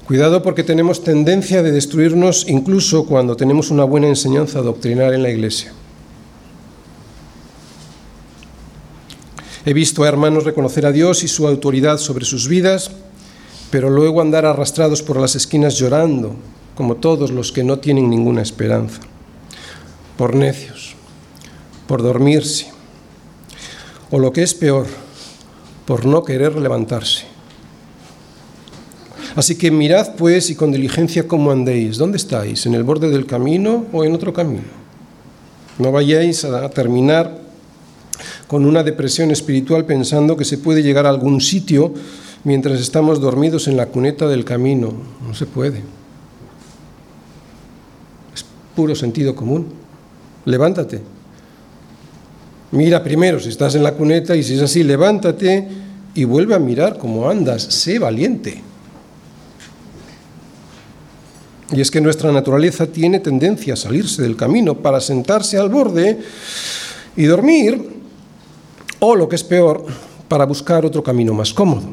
cuidado 0.08 0.42
porque 0.42 0.64
tenemos 0.64 1.04
tendencia 1.04 1.62
de 1.62 1.72
destruirnos 1.72 2.48
incluso 2.48 3.06
cuando 3.06 3.36
tenemos 3.36 3.70
una 3.70 3.84
buena 3.84 4.08
enseñanza 4.08 4.62
doctrinal 4.62 5.14
en 5.14 5.24
la 5.24 5.30
iglesia. 5.30 5.74
He 9.64 9.74
visto 9.74 10.04
a 10.04 10.08
hermanos 10.08 10.44
reconocer 10.44 10.88
a 10.88 10.92
Dios 10.92 11.24
y 11.24 11.28
su 11.28 11.48
autoridad 11.48 12.00
sobre 12.00 12.26
sus 12.26 12.48
vidas, 12.48 12.90
pero 13.70 13.90
luego 13.90 14.20
andar 14.20 14.46
arrastrados 14.46 15.04
por 15.04 15.20
las 15.20 15.36
esquinas 15.36 15.76
llorando, 15.78 16.36
como 16.76 16.96
todos 16.96 17.30
los 17.30 17.52
que 17.52 17.64
no 17.64 17.78
tienen 17.78 18.10
ninguna 18.10 18.42
esperanza, 18.42 19.02
por 20.18 20.36
necios, 20.36 20.96
por 21.86 22.02
dormirse, 22.02 22.72
o 24.10 24.18
lo 24.18 24.34
que 24.34 24.42
es 24.42 24.56
peor, 24.56 24.88
por 25.86 26.06
no 26.06 26.24
querer 26.24 26.56
levantarse. 26.58 27.26
Así 29.36 29.58
que 29.58 29.72
mirad 29.72 30.16
pues 30.16 30.50
y 30.50 30.56
con 30.56 30.72
diligencia 30.72 31.28
cómo 31.28 31.52
andéis. 31.52 31.98
¿Dónde 31.98 32.18
estáis? 32.18 32.66
¿En 32.66 32.74
el 32.74 32.84
borde 32.84 33.10
del 33.10 33.26
camino 33.26 33.86
o 33.94 34.04
en 34.04 34.14
otro 34.14 34.34
camino? 34.34 34.64
No 35.78 35.92
vayáis 35.92 36.44
a 36.44 36.70
terminar 36.70 37.41
con 38.52 38.66
una 38.66 38.84
depresión 38.84 39.32
espiritual 39.32 39.86
pensando 39.86 40.36
que 40.36 40.44
se 40.44 40.58
puede 40.58 40.84
llegar 40.84 41.06
a 41.06 41.10
algún 41.10 41.40
sitio 41.40 41.94
mientras 42.44 42.82
estamos 42.82 43.22
dormidos 43.22 43.70
en 43.70 43.78
la 43.78 43.86
cuneta 43.86 44.28
del 44.28 44.44
camino. 44.44 44.92
No 45.26 45.34
se 45.34 45.46
puede. 45.46 45.78
Es 48.36 48.44
puro 48.76 48.94
sentido 48.94 49.34
común. 49.38 49.68
Levántate, 50.44 51.00
Mira 52.72 53.02
primero 53.02 53.40
si 53.40 53.48
estás 53.48 53.76
en 53.76 53.84
la 53.84 53.94
cuneta 53.94 54.36
y 54.36 54.44
si 54.44 54.56
es 54.56 54.62
así, 54.62 54.84
levántate 54.84 55.70
y 56.14 56.26
vuelve 56.26 56.54
a 56.54 56.60
mirar 56.60 56.98
cómo 56.98 57.30
andas. 57.30 57.64
Sé 57.64 58.00
valiente. 58.00 58.62
Y 61.72 61.80
es 61.80 61.90
que 61.90 62.02
nuestra 62.02 62.34
naturaleza 62.34 62.86
tiene 62.86 63.22
tendencia 63.22 63.76
a 63.76 63.78
salirse 63.78 64.24
del 64.24 64.36
camino 64.36 64.76
para 64.76 65.00
sentarse 65.00 65.58
al 65.58 65.70
borde 65.70 66.20
y 67.16 67.24
dormir, 67.24 68.01
o 69.02 69.16
lo 69.16 69.28
que 69.28 69.36
es 69.36 69.44
peor, 69.44 69.84
para 70.28 70.46
buscar 70.46 70.86
otro 70.86 71.04
camino 71.04 71.34
más 71.34 71.54
cómodo. 71.54 71.90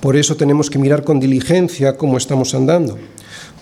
Por 0.00 0.16
eso 0.16 0.36
tenemos 0.36 0.68
que 0.68 0.78
mirar 0.78 1.04
con 1.04 1.20
diligencia 1.20 1.96
cómo 1.96 2.18
estamos 2.18 2.54
andando, 2.54 2.98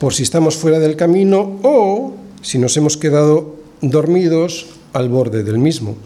por 0.00 0.14
si 0.14 0.22
estamos 0.24 0.56
fuera 0.56 0.78
del 0.78 0.96
camino 0.96 1.60
o 1.62 2.14
si 2.40 2.58
nos 2.58 2.76
hemos 2.76 2.96
quedado 2.96 3.56
dormidos 3.82 4.66
al 4.94 5.10
borde 5.10 5.44
del 5.44 5.58
mismo. 5.58 5.96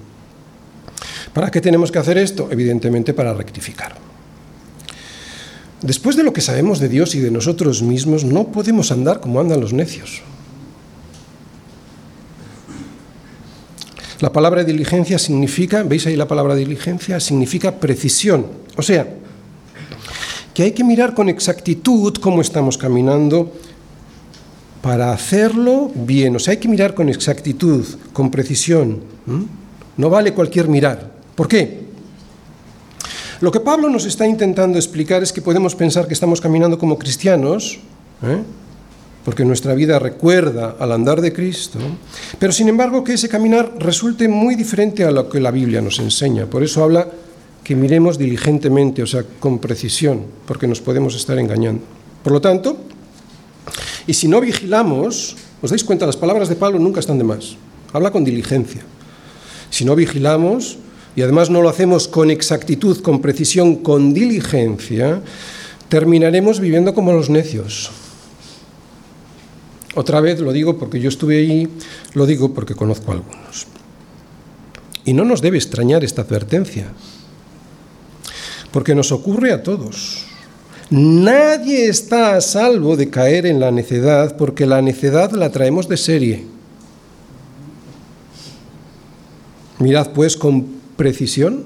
¿Para 1.33 1.51
qué 1.51 1.61
tenemos 1.61 1.93
que 1.93 2.01
hacer 2.01 2.19
esto? 2.19 2.49
Evidentemente 2.51 3.15
para 3.15 3.33
rectificar. 3.33 3.97
Después 5.83 6.17
de 6.17 6.25
lo 6.25 6.33
que 6.33 6.41
sabemos 6.41 6.81
de 6.81 6.89
Dios 6.89 7.15
y 7.15 7.21
de 7.21 7.31
nosotros 7.31 7.83
mismos, 7.83 8.25
no 8.25 8.49
podemos 8.49 8.91
andar 8.91 9.21
como 9.21 9.39
andan 9.39 9.61
los 9.61 9.73
necios. 9.73 10.23
La 14.21 14.33
palabra 14.33 14.65
diligencia 14.65 15.19
significa, 15.19 15.85
¿veis 15.85 16.07
ahí 16.07 16.17
la 16.17 16.27
palabra 16.27 16.57
diligencia? 16.57 17.21
Significa 17.21 17.79
precisión. 17.79 18.47
O 18.77 18.83
sea, 18.83 19.07
que 20.53 20.65
hay 20.65 20.73
que 20.73 20.83
mirar 20.83 21.15
con 21.15 21.29
exactitud 21.29 22.15
cómo 22.15 22.41
estamos 22.41 22.77
caminando 22.77 23.53
para 24.83 25.13
hacerlo 25.13 25.93
bien. 25.95 26.35
O 26.35 26.39
sea, 26.41 26.53
hay 26.53 26.59
que 26.59 26.69
mirar 26.69 26.95
con 26.95 27.09
exactitud, 27.09 27.85
con 28.13 28.31
precisión. 28.31 29.03
No 29.97 30.11
vale 30.11 30.35
cualquier 30.35 30.69
mirar. 30.69 31.13
¿Por 31.37 31.47
qué? 31.47 31.87
Lo 33.41 33.53
que 33.53 33.61
Pablo 33.61 33.89
nos 33.89 34.05
está 34.05 34.27
intentando 34.27 34.79
explicar 34.79 35.23
es 35.23 35.33
que 35.33 35.43
podemos 35.43 35.77
pensar 35.77 36.09
que 36.09 36.15
estamos 36.15 36.41
caminando 36.41 36.77
como 36.77 36.99
cristianos, 36.99 37.79
¿eh? 38.25 38.43
Porque 39.29 39.45
nuestra 39.45 39.75
vida 39.75 39.99
recuerda 39.99 40.77
al 40.79 40.91
andar 40.91 41.21
de 41.21 41.35
Cristo, 41.35 41.79
pero 42.39 42.51
sin 42.51 42.67
embargo 42.71 43.05
que 43.05 43.13
ese 43.13 43.29
caminar 43.29 43.75
resulte 43.79 44.27
muy 44.27 44.55
diferente 44.55 45.05
a 45.05 45.11
lo 45.11 45.29
que 45.29 45.39
la 45.39 45.51
Biblia 45.51 45.83
nos 45.83 45.99
enseña. 45.99 46.47
Por 46.47 46.63
eso 46.63 46.83
habla 46.83 47.07
que 47.63 47.77
miremos 47.77 48.17
diligentemente, 48.17 49.03
o 49.03 49.07
sea, 49.07 49.25
con 49.39 49.59
precisión, 49.59 50.23
porque 50.47 50.67
nos 50.67 50.81
podemos 50.81 51.15
estar 51.15 51.39
engañando. 51.39 51.83
Por 52.25 52.33
lo 52.33 52.41
tanto, 52.41 52.79
y 54.07 54.15
si 54.15 54.29
no 54.29 54.41
vigilamos, 54.41 55.37
os 55.61 55.69
dais 55.69 55.85
cuenta, 55.85 56.07
las 56.07 56.17
palabras 56.17 56.49
de 56.49 56.57
Pablo 56.57 56.79
nunca 56.79 57.01
están 57.01 57.19
de 57.19 57.25
más. 57.25 57.55
Habla 57.93 58.11
con 58.11 58.25
diligencia. 58.25 58.81
Si 59.69 59.85
no 59.85 59.95
vigilamos, 59.95 60.79
y 61.15 61.21
además 61.21 61.51
no 61.51 61.61
lo 61.61 61.69
hacemos 61.69 62.09
con 62.09 62.31
exactitud, 62.31 63.03
con 63.03 63.21
precisión, 63.21 63.77
con 63.85 64.15
diligencia, 64.15 65.21
terminaremos 65.91 66.61
viviendo 66.61 66.95
como 66.95 67.13
los 67.13 67.29
necios. 67.29 68.08
Otra 69.95 70.21
vez 70.21 70.41
lo 70.41 70.53
digo 70.53 70.79
porque 70.79 71.01
yo 71.01 71.09
estuve 71.09 71.39
ahí, 71.39 71.69
lo 72.15 72.27
digo 72.27 72.53
porque 72.53 72.75
conozco 72.75 73.11
a 73.11 73.15
algunos. 73.15 73.67
Y 75.05 75.13
no 75.13 75.25
nos 75.25 75.41
debe 75.41 75.57
extrañar 75.57 76.05
esta 76.05 76.23
advertencia, 76.23 76.93
porque 78.71 78.95
nos 78.95 79.11
ocurre 79.13 79.53
a 79.53 79.63
todos. 79.63 80.25
Nadie 80.91 81.89
está 81.89 82.37
a 82.37 82.41
salvo 82.41 82.97
de 82.97 83.11
caer 83.11 83.45
en 83.47 83.61
la 83.61 83.71
necedad 83.71 84.37
porque 84.37 84.67
la 84.67 84.81
necedad 84.81 85.33
la 85.33 85.51
traemos 85.51 85.89
de 85.89 85.97
serie. 85.97 86.45
Mirad 89.79 90.13
pues 90.13 90.37
con 90.37 90.67
precisión 90.97 91.65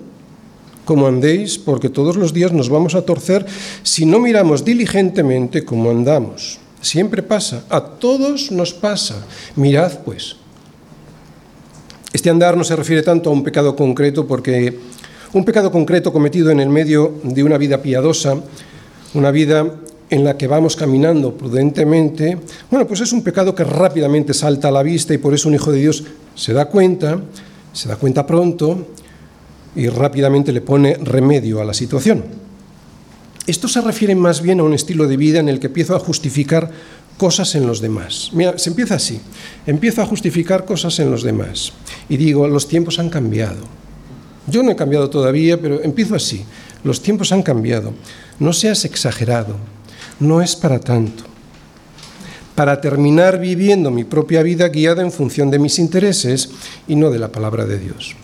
cómo 0.85 1.07
andéis, 1.07 1.59
porque 1.59 1.89
todos 1.89 2.17
los 2.17 2.33
días 2.33 2.53
nos 2.53 2.69
vamos 2.69 2.95
a 2.95 3.03
torcer 3.03 3.47
si 3.83 4.05
no 4.05 4.19
miramos 4.19 4.65
diligentemente 4.65 5.65
cómo 5.65 5.91
andamos. 5.91 6.59
Siempre 6.83 7.23
pasa, 7.23 7.65
a 7.71 7.81
todos 7.81 8.53
nos 8.53 8.75
pasa. 8.75 9.25
Mirad 9.57 10.01
pues. 10.05 10.37
Este 12.13 12.29
andar 12.29 12.57
no 12.57 12.65
se 12.65 12.77
refiere 12.77 13.03
tanto 13.03 13.31
a 13.31 13.33
un 13.33 13.43
pecado 13.43 13.75
concreto 13.75 14.27
porque 14.27 14.79
un 15.33 15.45
pecado 15.47 15.73
concreto 15.73 16.13
cometido 16.13 16.51
en 16.51 16.61
el 16.61 16.69
medio 16.69 17.15
de 17.23 17.43
una 17.43 17.57
vida 17.57 17.81
piadosa 17.81 18.37
una 19.15 19.31
vida 19.31 19.67
en 20.11 20.25
la 20.25 20.37
que 20.37 20.47
vamos 20.47 20.77
caminando 20.77 21.35
prudentemente, 21.35 22.39
bueno, 22.71 22.87
pues 22.87 23.01
es 23.01 23.13
un 23.13 23.23
pecado 23.23 23.55
que 23.55 23.65
rápidamente 23.65 24.35
salta 24.35 24.69
a 24.69 24.71
la 24.71 24.83
vista 24.83 25.15
y 25.15 25.19
por 25.19 25.33
eso 25.33 25.49
un 25.49 25.55
hijo 25.55 25.73
de 25.73 25.81
Dios 25.81 26.05
se 26.35 26.53
da 26.53 26.67
cuenta, 26.67 27.21
se 27.73 27.89
da 27.89 27.97
cuenta 27.97 28.27
pronto 28.27 28.87
y 29.75 29.89
rápidamente 29.89 30.53
le 30.53 30.61
pone 30.61 30.95
remedio 30.95 31.61
a 31.61 31.65
la 31.65 31.73
situación. 31.73 32.42
Esto 33.47 33.67
se 33.67 33.81
refiere 33.81 34.15
más 34.15 34.41
bien 34.41 34.61
a 34.61 34.63
un 34.63 34.73
estilo 34.73 35.09
de 35.09 35.17
vida 35.17 35.41
en 35.41 35.49
el 35.49 35.59
que 35.59 35.67
empiezo 35.67 35.97
a 35.97 35.99
justificar 35.99 36.71
cosas 37.19 37.55
en 37.55 37.67
los 37.67 37.81
demás. 37.81 38.31
Mira, 38.33 38.59
se 38.59 38.71
empieza 38.71 38.95
así. 38.95 39.21
Empiezo 39.67 40.03
a 40.03 40.07
justificar 40.07 40.65
cosas 40.65 40.99
en 41.01 41.11
los 41.11 41.23
demás. 41.23 41.73
Y 42.09 42.17
digo, 42.17 42.47
los 42.47 42.69
tiempos 42.69 42.99
han 42.99 43.11
cambiado. 43.11 43.65
Yo 44.47 44.63
no 44.63 44.71
he 44.71 44.77
cambiado 44.77 45.11
todavía, 45.11 45.61
pero 45.61 45.83
empiezo 45.83 46.15
así. 46.15 46.45
Los 46.85 47.03
tiempos 47.03 47.33
han 47.33 47.43
cambiado. 47.43 47.93
No 48.39 48.53
seas 48.53 48.85
exagerado. 48.85 49.57
No 50.21 50.43
es 50.43 50.57
para 50.57 50.81
tanto. 50.81 51.25
Para 52.55 52.81
terminar 52.81 53.41
viviendo 53.41 53.91
mi 53.91 54.05
propia 54.05 54.43
vida 54.43 54.69
guiada 54.69 55.03
en 55.03 55.13
función 55.13 55.51
de 55.51 55.59
mis 55.59 55.79
intereses 55.79 56.51
y 56.87 56.97
no 56.97 57.11
de 57.11 57.19
la 57.19 57.33
palabra 57.33 57.67
de 57.67 57.79
Dios. 57.79 58.15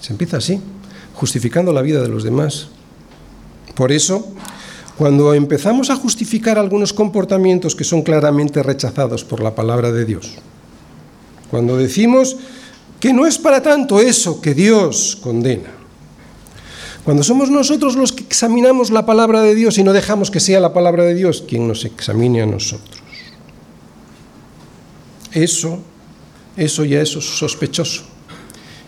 Se 0.00 0.12
empieza 0.12 0.38
así, 0.38 0.60
justificando 1.14 1.72
la 1.72 1.82
vida 1.82 2.02
de 2.02 2.08
los 2.08 2.24
demás. 2.24 2.68
Por 3.74 3.92
eso, 3.92 4.26
cuando 4.96 5.34
empezamos 5.34 5.90
a 5.90 5.96
justificar 5.96 6.58
algunos 6.58 6.92
comportamientos 6.92 7.74
que 7.74 7.84
son 7.84 8.02
claramente 8.02 8.62
rechazados 8.62 9.24
por 9.24 9.42
la 9.42 9.54
palabra 9.54 9.92
de 9.92 10.04
Dios, 10.04 10.34
cuando 11.50 11.76
decimos 11.76 12.36
que 13.00 13.12
no 13.12 13.26
es 13.26 13.38
para 13.38 13.62
tanto 13.62 14.00
eso 14.00 14.40
que 14.40 14.54
Dios 14.54 15.18
condena. 15.20 15.70
Cuando 17.04 17.22
somos 17.22 17.50
nosotros 17.50 17.96
los 17.96 18.12
que 18.12 18.24
examinamos 18.24 18.90
la 18.90 19.06
palabra 19.06 19.40
de 19.42 19.54
Dios 19.54 19.78
y 19.78 19.82
no 19.82 19.92
dejamos 19.92 20.30
que 20.30 20.38
sea 20.38 20.60
la 20.60 20.74
palabra 20.74 21.04
de 21.04 21.14
Dios 21.14 21.42
quien 21.48 21.66
nos 21.66 21.84
examine 21.84 22.42
a 22.42 22.46
nosotros. 22.46 23.00
Eso, 25.32 25.78
eso 26.56 26.84
ya 26.84 27.00
es 27.00 27.08
sospechoso. 27.08 28.02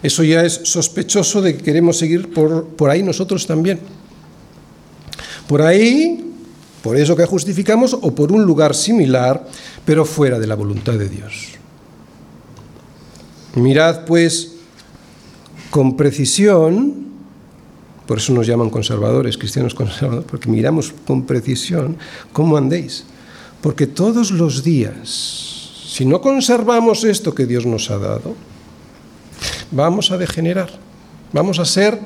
Eso 0.02 0.24
ya 0.24 0.44
es 0.44 0.60
sospechoso 0.64 1.40
de 1.40 1.56
que 1.56 1.62
queremos 1.62 1.96
seguir 1.96 2.32
por, 2.34 2.66
por 2.66 2.90
ahí 2.90 3.02
nosotros 3.02 3.46
también. 3.46 3.80
Por 5.46 5.62
ahí, 5.62 6.32
por 6.82 6.96
eso 6.96 7.16
que 7.16 7.26
justificamos, 7.26 7.94
o 7.94 8.14
por 8.14 8.32
un 8.32 8.44
lugar 8.44 8.74
similar, 8.74 9.46
pero 9.84 10.04
fuera 10.04 10.38
de 10.38 10.46
la 10.46 10.54
voluntad 10.54 10.94
de 10.94 11.08
Dios. 11.08 11.48
Mirad 13.54 14.04
pues 14.04 14.52
con 15.70 15.96
precisión, 15.96 17.06
por 18.06 18.18
eso 18.18 18.32
nos 18.32 18.46
llaman 18.46 18.70
conservadores, 18.70 19.38
cristianos 19.38 19.74
conservadores, 19.74 20.26
porque 20.30 20.48
miramos 20.48 20.92
con 21.06 21.24
precisión 21.24 21.96
cómo 22.32 22.56
andéis. 22.56 23.04
Porque 23.60 23.86
todos 23.86 24.32
los 24.32 24.64
días, 24.64 25.70
si 25.86 26.04
no 26.04 26.20
conservamos 26.20 27.04
esto 27.04 27.34
que 27.34 27.46
Dios 27.46 27.64
nos 27.64 27.90
ha 27.90 27.98
dado, 27.98 28.34
vamos 29.70 30.10
a 30.10 30.18
degenerar, 30.18 30.70
vamos 31.32 31.58
a 31.58 31.64
ser 31.64 31.98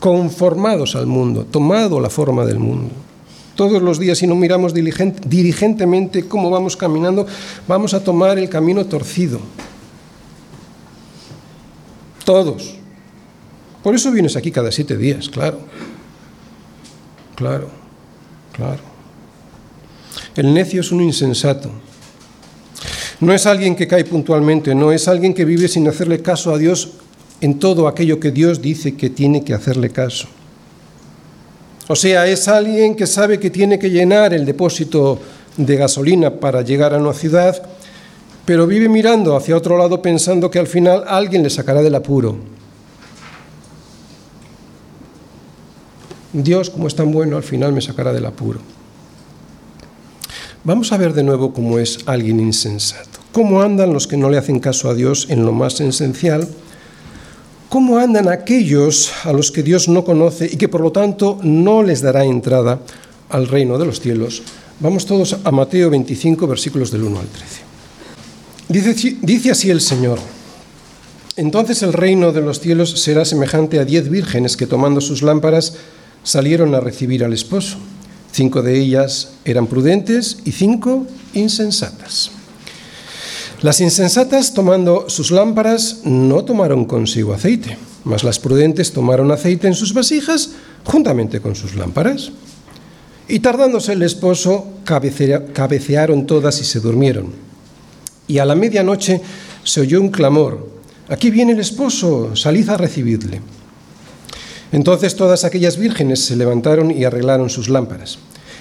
conformados 0.00 0.96
al 0.96 1.06
mundo, 1.06 1.44
tomado 1.44 2.00
la 2.00 2.10
forma 2.10 2.44
del 2.44 2.58
mundo. 2.58 2.92
Todos 3.54 3.80
los 3.80 3.98
días, 3.98 4.18
si 4.18 4.26
no 4.26 4.34
miramos 4.34 4.74
diligentemente 4.74 6.28
cómo 6.28 6.50
vamos 6.50 6.76
caminando, 6.76 7.26
vamos 7.66 7.94
a 7.94 8.04
tomar 8.04 8.38
el 8.38 8.48
camino 8.50 8.84
torcido. 8.84 9.40
Todos. 12.24 12.74
Por 13.82 13.94
eso 13.94 14.10
vienes 14.10 14.36
aquí 14.36 14.50
cada 14.50 14.70
siete 14.70 14.96
días, 14.96 15.28
claro. 15.28 15.60
Claro, 17.34 17.70
claro. 18.52 18.80
El 20.34 20.52
necio 20.52 20.80
es 20.80 20.92
un 20.92 21.00
insensato. 21.00 21.70
No 23.20 23.32
es 23.32 23.46
alguien 23.46 23.74
que 23.74 23.86
cae 23.86 24.04
puntualmente, 24.04 24.74
no, 24.74 24.92
es 24.92 25.08
alguien 25.08 25.32
que 25.32 25.46
vive 25.46 25.68
sin 25.68 25.88
hacerle 25.88 26.20
caso 26.20 26.52
a 26.52 26.58
Dios 26.58 26.90
en 27.40 27.58
todo 27.58 27.88
aquello 27.88 28.18
que 28.20 28.30
Dios 28.30 28.62
dice 28.62 28.96
que 28.96 29.10
tiene 29.10 29.44
que 29.44 29.54
hacerle 29.54 29.90
caso. 29.90 30.28
O 31.88 31.94
sea, 31.94 32.26
es 32.26 32.48
alguien 32.48 32.96
que 32.96 33.06
sabe 33.06 33.38
que 33.38 33.50
tiene 33.50 33.78
que 33.78 33.90
llenar 33.90 34.34
el 34.34 34.44
depósito 34.44 35.20
de 35.56 35.76
gasolina 35.76 36.30
para 36.30 36.62
llegar 36.62 36.94
a 36.94 36.98
una 36.98 37.12
ciudad, 37.12 37.62
pero 38.44 38.66
vive 38.66 38.88
mirando 38.88 39.36
hacia 39.36 39.56
otro 39.56 39.78
lado 39.78 40.02
pensando 40.02 40.50
que 40.50 40.58
al 40.58 40.66
final 40.66 41.04
alguien 41.06 41.42
le 41.42 41.50
sacará 41.50 41.82
del 41.82 41.94
apuro. 41.94 42.36
Dios, 46.32 46.70
como 46.70 46.86
es 46.86 46.94
tan 46.94 47.12
bueno, 47.12 47.36
al 47.36 47.42
final 47.42 47.72
me 47.72 47.80
sacará 47.80 48.12
del 48.12 48.26
apuro. 48.26 48.60
Vamos 50.64 50.92
a 50.92 50.96
ver 50.96 51.14
de 51.14 51.22
nuevo 51.22 51.52
cómo 51.52 51.78
es 51.78 52.00
alguien 52.06 52.40
insensato. 52.40 53.20
¿Cómo 53.32 53.62
andan 53.62 53.92
los 53.92 54.06
que 54.06 54.16
no 54.16 54.28
le 54.28 54.38
hacen 54.38 54.58
caso 54.58 54.90
a 54.90 54.94
Dios 54.94 55.26
en 55.30 55.46
lo 55.46 55.52
más 55.52 55.80
esencial? 55.80 56.48
¿Cómo 57.68 57.98
andan 57.98 58.28
aquellos 58.28 59.10
a 59.24 59.32
los 59.32 59.50
que 59.50 59.64
Dios 59.64 59.88
no 59.88 60.04
conoce 60.04 60.46
y 60.46 60.56
que 60.56 60.68
por 60.68 60.80
lo 60.80 60.92
tanto 60.92 61.40
no 61.42 61.82
les 61.82 62.00
dará 62.00 62.24
entrada 62.24 62.78
al 63.28 63.48
reino 63.48 63.76
de 63.76 63.86
los 63.86 64.00
cielos? 64.00 64.42
Vamos 64.78 65.04
todos 65.04 65.36
a 65.42 65.50
Mateo 65.50 65.90
25, 65.90 66.46
versículos 66.46 66.92
del 66.92 67.02
1 67.02 67.18
al 67.18 67.26
13. 67.26 67.62
Dice, 68.68 69.16
dice 69.20 69.50
así 69.50 69.70
el 69.70 69.80
Señor. 69.80 70.20
Entonces 71.34 71.82
el 71.82 71.92
reino 71.92 72.30
de 72.30 72.40
los 72.40 72.60
cielos 72.60 73.00
será 73.00 73.24
semejante 73.24 73.80
a 73.80 73.84
diez 73.84 74.08
vírgenes 74.08 74.56
que 74.56 74.66
tomando 74.66 75.00
sus 75.00 75.22
lámparas 75.22 75.74
salieron 76.22 76.72
a 76.74 76.80
recibir 76.80 77.24
al 77.24 77.32
esposo. 77.32 77.78
Cinco 78.30 78.62
de 78.62 78.78
ellas 78.78 79.32
eran 79.44 79.66
prudentes 79.66 80.38
y 80.44 80.52
cinco 80.52 81.04
insensatas. 81.34 82.30
Las 83.62 83.80
insensatas, 83.80 84.52
tomando 84.52 85.08
sus 85.08 85.30
lámparas, 85.30 86.00
no 86.04 86.44
tomaron 86.44 86.84
consigo 86.84 87.32
aceite, 87.32 87.78
mas 88.04 88.22
las 88.22 88.38
prudentes 88.38 88.92
tomaron 88.92 89.32
aceite 89.32 89.66
en 89.66 89.74
sus 89.74 89.94
vasijas 89.94 90.50
juntamente 90.84 91.40
con 91.40 91.54
sus 91.54 91.74
lámparas. 91.74 92.32
Y 93.28 93.40
tardándose 93.40 93.94
el 93.94 94.02
esposo, 94.02 94.66
cabecearon 94.84 96.26
todas 96.26 96.60
y 96.60 96.64
se 96.64 96.80
durmieron. 96.80 97.32
Y 98.28 98.38
a 98.38 98.44
la 98.44 98.54
medianoche 98.54 99.22
se 99.64 99.80
oyó 99.80 100.02
un 100.02 100.10
clamor, 100.10 100.68
aquí 101.08 101.30
viene 101.30 101.52
el 101.52 101.60
esposo, 101.60 102.36
salid 102.36 102.68
a 102.68 102.76
recibirle. 102.76 103.40
Entonces 104.70 105.16
todas 105.16 105.44
aquellas 105.44 105.78
vírgenes 105.78 106.24
se 106.24 106.36
levantaron 106.36 106.90
y 106.90 107.04
arreglaron 107.04 107.48
sus 107.48 107.70
lámparas. 107.70 108.18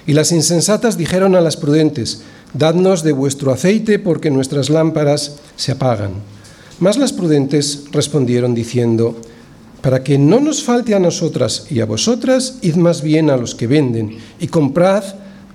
Y 0.08 0.13
las 0.13 0.31
insensatas 0.31 0.97
dijeron 0.97 1.36
a 1.36 1.41
las 1.41 1.58
prudentes, 1.58 2.21
Dadnos 2.58 3.04
de 3.04 3.12
vuestro 3.12 3.52
aceite 3.52 4.00
porque 4.00 4.32
nuestras 4.32 4.70
lámparas 4.70 5.39
se 5.58 5.74
apagan. 5.74 6.13
Mas 6.80 6.96
las 6.96 7.12
prudentes 7.12 7.84
respondieron 7.91 8.56
diciendo, 8.56 9.20
Para 9.82 10.04
que 10.04 10.18
no 10.18 10.39
nos 10.39 10.63
falte 10.63 10.96
a 10.96 11.00
nosotras 11.00 11.68
y 11.70 11.82
a 11.82 11.86
vosotras, 11.86 12.60
id 12.62 12.76
más 12.76 13.02
bien 13.02 13.30
a 13.30 13.36
los 13.36 13.56
que 13.56 13.68
venden 13.68 14.18
y 14.39 14.48
comprad 14.48 15.04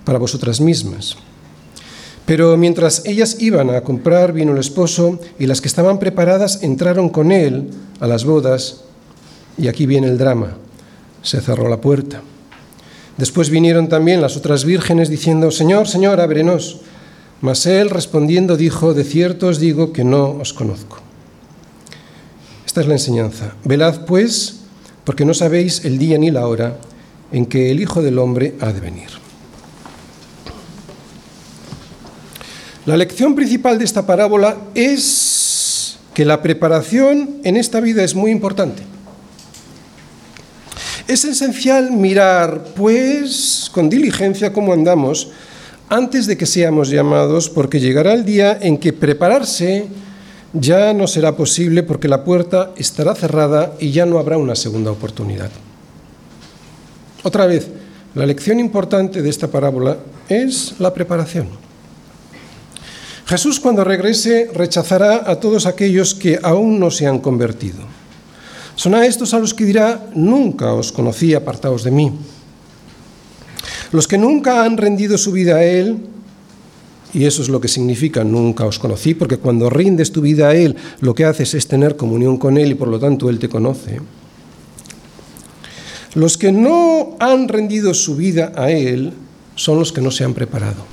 para 0.05 0.19
vosotras 0.19 0.61
mismas. 0.61 1.17
Pero 2.27 2.55
mientras 2.55 3.03
ellas 3.05 3.37
iban 3.39 3.71
a 3.71 3.81
comprar 3.81 4.31
vino 4.31 4.53
el 4.53 4.59
esposo 4.59 5.19
y 5.39 5.47
las 5.47 5.59
que 5.59 5.67
estaban 5.67 5.97
preparadas 5.97 6.61
entraron 6.61 7.09
con 7.09 7.31
él 7.31 7.71
a 7.99 8.05
las 8.05 8.25
bodas 8.25 8.81
y 9.57 9.69
aquí 9.69 9.87
viene 9.87 10.07
el 10.07 10.19
drama. 10.19 10.55
Se 11.23 11.41
cerró 11.41 11.67
la 11.67 11.81
puerta. 11.81 12.21
Después 13.17 13.49
vinieron 13.49 13.89
también 13.89 14.21
las 14.21 14.37
otras 14.37 14.65
vírgenes 14.65 15.09
diciendo, 15.09 15.49
Señor, 15.49 15.87
Señor, 15.87 16.21
ábrenos. 16.21 16.81
Mas 17.41 17.65
él 17.65 17.89
respondiendo 17.89 18.55
dijo, 18.55 18.93
de 18.93 19.03
cierto 19.03 19.47
os 19.47 19.59
digo 19.59 19.91
que 19.91 20.03
no 20.03 20.37
os 20.39 20.53
conozco. 20.53 20.99
Esta 22.65 22.81
es 22.81 22.87
la 22.87 22.93
enseñanza. 22.93 23.55
Velad 23.65 24.05
pues, 24.05 24.61
porque 25.03 25.25
no 25.25 25.33
sabéis 25.33 25.83
el 25.83 25.97
día 25.97 26.17
ni 26.17 26.29
la 26.29 26.47
hora 26.47 26.77
en 27.31 27.47
que 27.47 27.71
el 27.71 27.81
Hijo 27.81 28.03
del 28.03 28.19
Hombre 28.19 28.55
ha 28.61 28.71
de 28.71 28.79
venir. 28.79 29.09
La 32.85 32.97
lección 32.97 33.35
principal 33.35 33.77
de 33.77 33.85
esta 33.85 34.05
parábola 34.05 34.57
es 34.75 35.97
que 36.13 36.25
la 36.25 36.41
preparación 36.41 37.41
en 37.43 37.57
esta 37.57 37.79
vida 37.79 38.03
es 38.03 38.15
muy 38.15 38.31
importante. 38.31 38.83
Es 41.07 41.25
esencial 41.25 41.91
mirar, 41.91 42.65
pues, 42.75 43.69
con 43.73 43.89
diligencia 43.89 44.53
cómo 44.53 44.73
andamos 44.73 45.29
antes 45.91 46.25
de 46.25 46.37
que 46.37 46.45
seamos 46.45 46.89
llamados, 46.89 47.49
porque 47.49 47.81
llegará 47.81 48.13
el 48.13 48.23
día 48.23 48.57
en 48.61 48.77
que 48.77 48.93
prepararse 48.93 49.87
ya 50.53 50.93
no 50.93 51.05
será 51.05 51.35
posible 51.35 51.83
porque 51.83 52.07
la 52.07 52.23
puerta 52.23 52.71
estará 52.77 53.13
cerrada 53.13 53.73
y 53.77 53.91
ya 53.91 54.05
no 54.05 54.17
habrá 54.17 54.37
una 54.37 54.55
segunda 54.55 54.89
oportunidad. 54.89 55.51
Otra 57.23 57.45
vez, 57.45 57.67
la 58.15 58.25
lección 58.25 58.59
importante 58.59 59.21
de 59.21 59.29
esta 59.29 59.49
parábola 59.49 59.97
es 60.29 60.75
la 60.79 60.93
preparación. 60.93 61.49
Jesús 63.25 63.59
cuando 63.59 63.83
regrese 63.83 64.49
rechazará 64.53 65.29
a 65.29 65.41
todos 65.41 65.65
aquellos 65.65 66.15
que 66.15 66.39
aún 66.41 66.79
no 66.79 66.89
se 66.89 67.05
han 67.05 67.19
convertido. 67.19 67.79
Son 68.75 68.95
a 68.95 69.05
estos 69.05 69.33
a 69.33 69.39
los 69.39 69.53
que 69.53 69.65
dirá, 69.65 70.07
nunca 70.15 70.73
os 70.73 70.93
conocí, 70.93 71.33
apartaos 71.33 71.83
de 71.83 71.91
mí. 71.91 72.13
Los 73.91 74.07
que 74.07 74.17
nunca 74.17 74.63
han 74.63 74.77
rendido 74.77 75.17
su 75.17 75.31
vida 75.31 75.55
a 75.57 75.63
Él, 75.63 75.97
y 77.13 77.25
eso 77.25 77.41
es 77.41 77.49
lo 77.49 77.59
que 77.59 77.67
significa 77.67 78.23
nunca 78.23 78.65
os 78.65 78.79
conocí, 78.79 79.13
porque 79.13 79.37
cuando 79.37 79.69
rindes 79.69 80.11
tu 80.11 80.21
vida 80.21 80.49
a 80.49 80.55
Él, 80.55 80.75
lo 81.01 81.13
que 81.13 81.25
haces 81.25 81.53
es 81.53 81.67
tener 81.67 81.97
comunión 81.97 82.37
con 82.37 82.57
Él 82.57 82.71
y 82.71 82.75
por 82.75 82.87
lo 82.87 82.99
tanto 82.99 83.29
Él 83.29 83.37
te 83.37 83.49
conoce. 83.49 83.99
Los 86.13 86.37
que 86.37 86.51
no 86.51 87.15
han 87.19 87.47
rendido 87.47 87.93
su 87.93 88.15
vida 88.15 88.53
a 88.55 88.71
Él 88.71 89.13
son 89.55 89.79
los 89.79 89.91
que 89.91 90.01
no 90.01 90.11
se 90.11 90.23
han 90.23 90.33
preparado. 90.33 90.85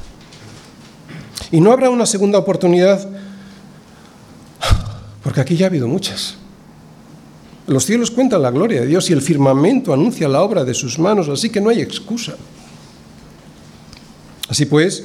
Y 1.50 1.60
no 1.60 1.72
habrá 1.72 1.90
una 1.90 2.06
segunda 2.06 2.38
oportunidad, 2.38 3.08
porque 5.22 5.40
aquí 5.40 5.56
ya 5.56 5.66
ha 5.66 5.68
habido 5.68 5.86
muchas. 5.86 6.36
Los 7.66 7.84
cielos 7.84 8.10
cuentan 8.10 8.42
la 8.42 8.50
gloria 8.50 8.80
de 8.80 8.86
Dios 8.86 9.08
y 9.10 9.12
el 9.12 9.22
firmamento 9.22 9.92
anuncia 9.92 10.28
la 10.28 10.42
obra 10.42 10.64
de 10.64 10.74
sus 10.74 10.98
manos, 10.98 11.28
así 11.28 11.50
que 11.50 11.60
no 11.60 11.70
hay 11.70 11.80
excusa. 11.80 12.34
Así 14.48 14.66
pues, 14.66 15.04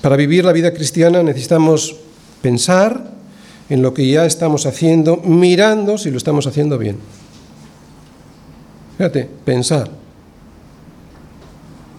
para 0.00 0.16
vivir 0.16 0.44
la 0.44 0.52
vida 0.52 0.72
cristiana 0.72 1.22
necesitamos 1.22 1.96
pensar 2.42 3.10
en 3.68 3.82
lo 3.82 3.92
que 3.92 4.08
ya 4.08 4.24
estamos 4.24 4.66
haciendo, 4.66 5.16
mirando 5.18 5.98
si 5.98 6.10
lo 6.10 6.16
estamos 6.16 6.46
haciendo 6.46 6.78
bien. 6.78 6.96
Fíjate, 8.96 9.28
pensar 9.44 9.90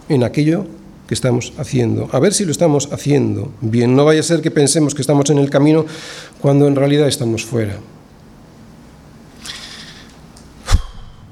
en 0.09 0.23
aquello 0.23 0.65
que 1.07 1.13
estamos 1.13 1.53
haciendo, 1.57 2.09
a 2.11 2.19
ver 2.19 2.33
si 2.33 2.45
lo 2.45 2.51
estamos 2.51 2.89
haciendo 2.91 3.51
bien. 3.61 3.95
No 3.95 4.05
vaya 4.05 4.19
a 4.19 4.23
ser 4.23 4.41
que 4.41 4.51
pensemos 4.51 4.93
que 4.93 5.01
estamos 5.01 5.29
en 5.29 5.39
el 5.39 5.49
camino 5.49 5.85
cuando 6.41 6.67
en 6.67 6.75
realidad 6.75 7.07
estamos 7.07 7.45
fuera. 7.45 7.77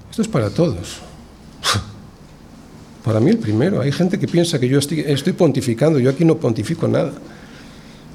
Esto 0.09 0.21
es 0.21 0.27
para 0.27 0.49
todos. 0.49 1.01
Para 3.07 3.21
mí 3.21 3.31
el 3.31 3.37
primero. 3.37 3.79
Hay 3.79 3.93
gente 3.93 4.19
que 4.19 4.27
piensa 4.27 4.59
que 4.59 4.67
yo 4.67 4.79
estoy, 4.79 4.99
estoy 4.99 5.31
pontificando, 5.31 5.97
yo 5.97 6.09
aquí 6.09 6.25
no 6.25 6.35
pontifico 6.35 6.89
nada. 6.89 7.13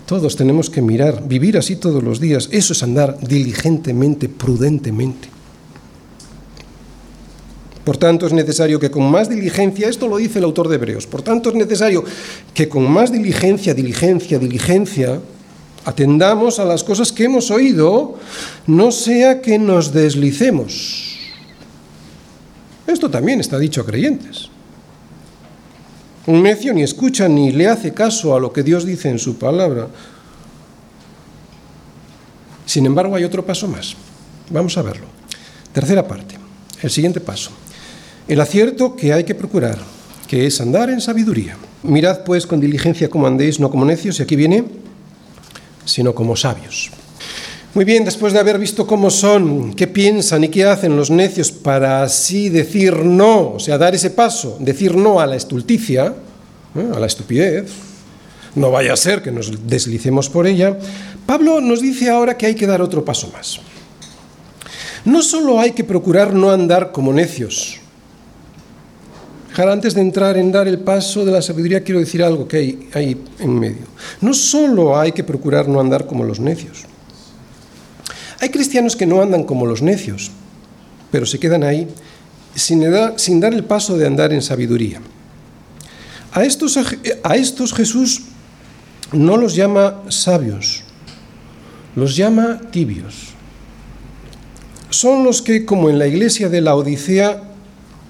Todos 0.05 0.37
tenemos 0.37 0.69
que 0.69 0.83
mirar, 0.83 1.27
vivir 1.27 1.57
así 1.57 1.77
todos 1.77 2.03
los 2.03 2.21
días. 2.21 2.51
Eso 2.53 2.75
es 2.75 2.83
andar 2.83 3.17
diligentemente, 3.19 4.29
prudentemente. 4.29 5.29
Por 7.87 7.97
tanto, 7.97 8.27
es 8.27 8.35
necesario 8.35 8.79
que 8.79 8.91
con 8.91 9.11
más 9.11 9.31
diligencia, 9.31 9.89
esto 9.89 10.09
lo 10.09 10.19
dice 10.19 10.41
el 10.41 10.45
autor 10.45 10.69
de 10.69 10.75
Hebreos, 10.75 11.07
por 11.07 11.23
tanto 11.23 11.49
es 11.49 11.55
necesario 11.55 12.05
que 12.53 12.69
con 12.69 12.89
más 12.89 13.11
diligencia, 13.11 13.73
diligencia, 13.73 14.39
diligencia, 14.39 15.23
atendamos 15.87 16.59
a 16.59 16.67
las 16.67 16.85
cosas 16.85 17.11
que 17.13 17.25
hemos 17.25 17.51
oído, 17.51 18.19
no 18.67 18.93
sea 18.93 19.41
que 19.41 19.59
nos 19.59 19.95
deslicemos. 19.95 21.17
Esto 22.87 23.09
también 23.09 23.41
está 23.41 23.59
dicho 23.59 23.81
a 23.81 23.87
creyentes. 23.87 24.52
Un 26.27 26.43
necio 26.43 26.73
ni 26.73 26.83
escucha 26.83 27.29
ni 27.29 27.51
le 27.51 27.69
hace 27.69 27.93
caso 27.93 28.37
a 28.37 28.41
lo 28.41 28.53
que 28.53 28.63
Dios 28.63 28.87
dice 28.87 29.09
en 29.09 29.19
su 29.19 29.39
palabra. 29.39 29.89
Sin 32.65 32.87
embargo, 32.87 33.17
hay 33.17 33.25
otro 33.25 33.45
paso 33.45 33.67
más. 33.67 33.97
Vamos 34.51 34.79
a 34.79 34.83
verlo. 34.83 35.07
Tercera 35.73 36.07
parte. 36.07 36.37
El 36.81 36.91
siguiente 36.91 37.21
paso. 37.21 37.51
El 38.29 38.41
acierto 38.41 38.95
que 38.95 39.13
hay 39.13 39.25
que 39.25 39.35
procurar, 39.35 39.79
que 40.29 40.47
es 40.47 40.61
andar 40.61 40.91
en 40.91 41.01
sabiduría. 41.01 41.57
Mirad 41.83 42.23
pues 42.25 42.47
con 42.47 42.61
diligencia 42.61 43.11
cómo 43.11 43.27
andéis, 43.27 43.59
no 43.59 43.71
como 43.71 43.85
necios, 43.85 44.21
y 44.21 44.23
aquí 44.23 44.37
viene, 44.37 44.65
sino 45.85 46.15
como 46.15 46.37
sabios. 46.37 46.91
Muy 47.75 47.87
bien, 47.87 48.05
después 48.05 48.35
de 48.35 48.39
haber 48.39 48.59
visto 48.59 48.87
cómo 48.87 49.09
son, 49.09 49.73
qué 49.73 49.87
piensan 49.87 50.45
y 50.45 50.49
qué 50.49 50.65
hacen 50.65 50.95
los 50.95 51.11
necios 51.11 51.51
para 51.51 52.03
así 52.03 52.51
decir 52.51 52.95
no, 52.99 53.55
o 53.55 53.59
sea, 53.59 53.79
dar 53.79 53.95
ese 53.95 54.11
paso, 54.11 54.59
decir 54.61 54.95
no 54.95 55.21
a 55.21 55.27
la 55.27 55.37
estulticia, 55.37 56.15
¿eh? 56.77 56.89
a 56.95 56.99
la 56.99 57.07
estupidez, 57.07 57.73
no 58.57 58.71
vaya 58.71 58.93
a 58.93 58.97
ser 58.99 59.23
que 59.23 59.31
nos 59.31 59.67
deslicemos 59.67 60.29
por 60.29 60.47
ella, 60.47 60.79
Pablo 61.25 61.63
nos 61.63 61.81
dice 61.81 62.11
ahora 62.11 62.37
que 62.37 62.45
hay 62.45 62.55
que 62.55 62.67
dar 62.67 62.83
otro 62.83 63.07
paso 63.07 63.33
más. 63.33 63.59
No 65.07 65.23
solo 65.23 65.59
hay 65.59 65.73
que 65.73 65.83
procurar 65.83 66.35
no 66.35 66.51
andar 66.51 66.93
como 66.93 67.11
necios, 67.11 67.81
antes 69.57 69.95
de 69.95 70.03
entrar 70.03 70.37
en 70.37 70.53
dar 70.53 70.69
el 70.69 70.81
paso 70.81 71.25
de 71.25 71.33
la 71.33 71.41
sabiduría, 71.41 71.83
quiero 71.83 72.01
decir 72.01 72.23
algo 72.23 72.47
que 72.47 72.89
hay 72.93 73.17
en 73.39 73.59
medio. 73.59 73.87
No 74.21 74.35
solo 74.35 74.99
hay 74.99 75.13
que 75.13 75.25
procurar 75.25 75.69
no 75.69 75.81
andar 75.81 76.07
como 76.07 76.25
los 76.25 76.39
necios. 76.39 76.85
Hay 78.43 78.49
cristianos 78.49 78.97
que 78.97 79.07
no 79.07 79.23
andan 79.23 79.45
como 79.45 79.67
los 79.67 79.83
necios, 79.83 80.33
pero 81.13 81.27
se 81.27 81.39
quedan 81.39 81.63
ahí 81.63 81.87
sin, 82.57 82.81
dar 83.41 83.55
el 83.55 83.63
paso 83.63 83.97
de 83.97 84.05
andar 84.05 84.33
en 84.33 84.43
sabiduría. 84.43 85.01
A 86.33 86.43
estos, 86.43 86.77
a 87.23 87.37
estos 87.37 87.73
Jesús 87.73 88.23
no 89.13 89.37
los 89.37 89.55
llama 89.55 90.03
sabios, 90.09 90.83
los 91.95 92.17
llama 92.17 92.61
tibios. 92.73 93.29
Son 94.91 95.23
los 95.23 95.41
que, 95.41 95.65
como 95.65 95.89
en 95.89 96.01
la 96.01 96.09
iglesia 96.09 96.49
de 96.49 96.63
la 96.63 96.75
Odisea, 96.75 97.45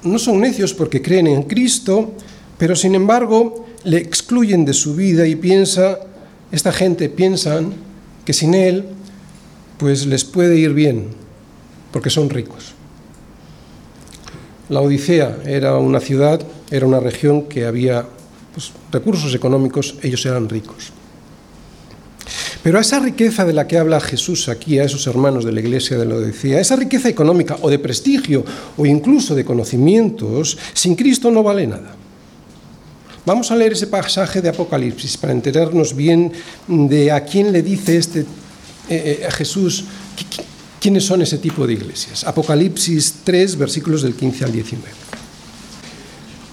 no 0.03 0.19
son 0.19 0.41
necios 0.41 0.73
porque 0.73 1.03
creen 1.03 1.27
en 1.27 1.43
Cristo, 1.43 2.15
pero 2.57 2.75
sin 2.75 2.95
embargo 2.95 3.67
le 3.85 3.99
excluyen 3.99 4.65
de 4.65 4.73
su 4.73 4.95
vida 4.95 5.27
y 5.27 5.37
piensa, 5.37 5.99
esta 6.51 6.73
gente 6.73 7.11
piensan 7.11 7.75
que 8.25 8.33
sin 8.33 8.55
Él 8.55 8.87
pues 9.83 10.07
les 10.07 10.23
puede 10.23 10.57
ir 10.57 10.75
bien, 10.75 11.09
porque 11.91 12.09
son 12.09 12.31
ricos. 12.31 12.75
La 14.69 14.81
Odisea 14.81 15.39
era 15.45 15.77
una 15.77 15.99
ciudad, 15.99 16.41
era 16.71 16.87
una 16.87 17.01
región 17.01 17.49
que 17.49 17.67
había 17.67 18.07
pues, 18.55 18.71
recursos 18.93 19.35
económicos, 19.35 19.97
ellos 20.01 20.25
eran 20.25 20.49
ricos. 20.49 20.93
Pero 22.63 22.79
a 22.79 22.81
esa 22.81 23.01
riqueza 23.01 23.45
de 23.45 23.55
la 23.55 23.67
que 23.67 23.77
habla 23.77 23.99
Jesús 23.99 24.49
aquí, 24.49 24.79
a 24.79 24.85
esos 24.85 25.05
hermanos 25.09 25.45
de 25.45 25.51
la 25.51 25.59
iglesia 25.59 25.99
de 25.99 26.07
la 26.07 26.15
Odisea, 26.15 26.61
esa 26.61 26.77
riqueza 26.77 27.09
económica 27.09 27.59
o 27.61 27.69
de 27.69 27.81
prestigio 27.81 28.45
o 28.77 28.87
incluso 28.87 29.35
de 29.35 29.45
conocimientos, 29.45 30.57
sin 30.75 30.95
Cristo 30.95 31.29
no 31.33 31.43
vale 31.43 31.67
nada. 31.67 31.97
Vamos 33.27 33.51
a 33.51 33.57
leer 33.57 33.73
ese 33.73 33.89
pasaje 33.89 34.41
de 34.41 34.49
Apocalipsis 34.49 35.17
para 35.17 35.33
enterarnos 35.33 35.97
bien 35.97 36.31
de 36.69 37.11
a 37.11 37.25
quién 37.25 37.51
le 37.51 37.63
dice 37.63 37.97
este 37.97 38.25
eh, 38.89 39.21
eh, 39.21 39.27
a 39.27 39.31
Jesús 39.31 39.85
quiénes 40.81 41.05
son 41.05 41.23
ese 41.23 41.39
tipo 41.39 41.67
de 41.67 41.75
iglesias. 41.75 42.25
Apocalipsis 42.25 43.23
3, 43.25 43.57
versículos 43.57 44.03
del 44.03 44.15
15 44.15 44.45
al 44.45 44.53
19. 44.53 44.89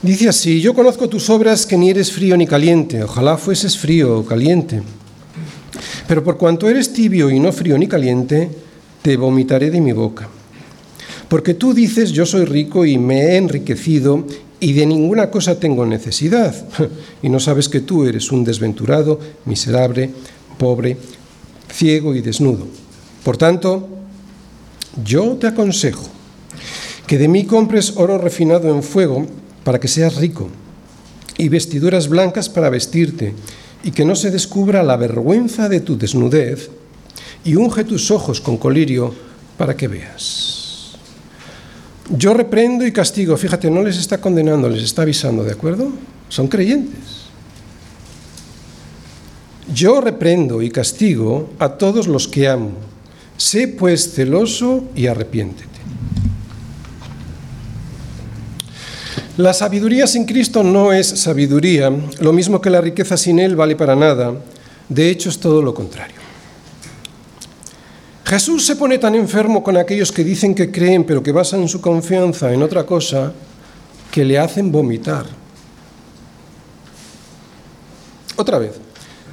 Dice 0.02 0.30
así, 0.30 0.62
yo 0.62 0.74
conozco 0.74 1.10
tus 1.10 1.30
obras 1.30 1.66
que 1.66 1.76
ni 1.76 1.90
eres 1.90 2.12
frío 2.12 2.38
ni 2.38 2.48
caliente, 2.48 3.04
ojalá 3.04 3.38
fueses 3.38 3.78
frío 3.78 4.20
o 4.20 4.26
caliente. 4.26 4.82
Pero 6.08 6.24
por 6.24 6.38
cuanto 6.38 6.70
eres 6.70 6.94
tibio 6.94 7.30
y 7.30 7.40
no 7.40 7.52
frío 7.52 7.78
ni 7.78 7.88
caliente, 7.88 8.50
te 9.02 9.18
vomitaré 9.18 9.72
de 9.72 9.82
mi 9.82 9.92
boca. 9.92 10.30
Porque 11.28 11.54
tú 11.54 11.74
dices, 11.74 12.12
yo 12.12 12.26
soy 12.26 12.46
rico 12.46 12.86
y 12.86 12.98
me 12.98 13.22
he 13.22 13.38
enriquecido 13.38 14.26
y 14.60 14.74
de 14.74 14.86
ninguna 14.86 15.30
cosa 15.30 15.60
tengo 15.60 15.86
necesidad. 15.86 16.56
Y 17.22 17.30
no 17.30 17.40
sabes 17.40 17.68
que 17.68 17.82
tú 17.82 18.06
eres 18.06 18.32
un 18.32 18.44
desventurado, 18.44 19.20
miserable, 19.46 20.10
pobre, 20.58 20.98
ciego 21.72 22.16
y 22.16 22.22
desnudo. 22.22 22.68
Por 23.24 23.38
tanto, 23.38 23.88
yo 25.04 25.36
te 25.38 25.48
aconsejo 25.48 26.08
que 27.08 27.18
de 27.18 27.28
mí 27.28 27.46
compres 27.46 27.94
oro 27.96 28.18
refinado 28.18 28.70
en 28.70 28.84
fuego 28.84 29.26
para 29.64 29.80
que 29.80 29.88
seas 29.88 30.16
rico 30.16 30.50
y 31.38 31.50
vestiduras 31.50 32.08
blancas 32.08 32.50
para 32.50 32.70
vestirte 32.70 33.34
y 33.84 33.92
que 33.92 34.06
no 34.06 34.16
se 34.16 34.30
descubra 34.30 34.84
la 34.84 34.98
vergüenza 34.98 35.70
de 35.70 35.80
tu 35.80 35.98
desnudez, 35.98 36.70
y 37.44 37.56
unge 37.56 37.84
tus 37.86 38.12
ojos 38.12 38.42
con 38.42 38.58
colirio 38.58 39.14
para 39.58 39.76
que 39.76 39.88
veas. 39.88 40.98
Yo 42.10 42.34
reprendo 42.34 42.86
y 42.86 42.92
castigo, 42.92 43.38
fíjate, 43.38 43.70
no 43.70 43.84
les 43.84 43.98
está 43.98 44.20
condenando, 44.20 44.68
les 44.68 44.84
está 44.84 45.04
avisando, 45.04 45.44
¿de 45.44 45.52
acuerdo? 45.52 45.92
Son 46.28 46.48
creyentes. 46.48 47.19
Yo 49.74 50.02
reprendo 50.02 50.62
y 50.62 50.70
castigo 50.70 51.52
a 51.60 51.70
todos 51.70 52.08
los 52.08 52.28
que 52.28 52.48
amo. 52.48 52.72
Sé 53.38 53.68
pues 53.68 54.14
celoso 54.14 54.86
y 54.96 55.08
arrepiéntete. 55.08 55.70
La 59.38 59.54
sabiduría 59.54 60.06
sin 60.06 60.26
Cristo 60.26 60.64
no 60.64 60.92
es 60.92 61.08
sabiduría, 61.08 61.90
lo 62.20 62.34
mismo 62.34 62.60
que 62.60 62.70
la 62.70 62.82
riqueza 62.82 63.16
sin 63.16 63.40
Él 63.40 63.56
vale 63.56 63.76
para 63.76 63.96
nada. 63.96 64.34
De 64.90 65.10
hecho, 65.10 65.30
es 65.30 65.40
todo 65.40 65.62
lo 65.62 65.74
contrario. 65.74 66.18
Jesús 68.26 68.66
se 68.66 68.76
pone 68.76 68.98
tan 68.98 69.16
enfermo 69.16 69.64
con 69.64 69.78
aquellos 69.78 70.12
que 70.12 70.24
dicen 70.24 70.54
que 70.54 70.72
creen, 70.72 71.06
pero 71.06 71.24
que 71.24 71.32
basan 71.32 71.70
su 71.70 71.80
confianza 71.80 72.54
en 72.54 72.62
otra 72.62 72.86
cosa, 72.86 73.32
que 74.12 74.26
le 74.26 74.38
hacen 74.38 74.72
vomitar. 74.72 75.26
Otra 78.36 78.60
vez, 78.60 78.74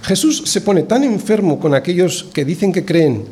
Jesús 0.07 0.45
se 0.47 0.61
pone 0.61 0.85
tan 0.85 1.03
enfermo 1.03 1.59
con 1.59 1.75
aquellos 1.75 2.29
que 2.33 2.45
dicen 2.45 2.73
que 2.73 2.85
creen, 2.85 3.25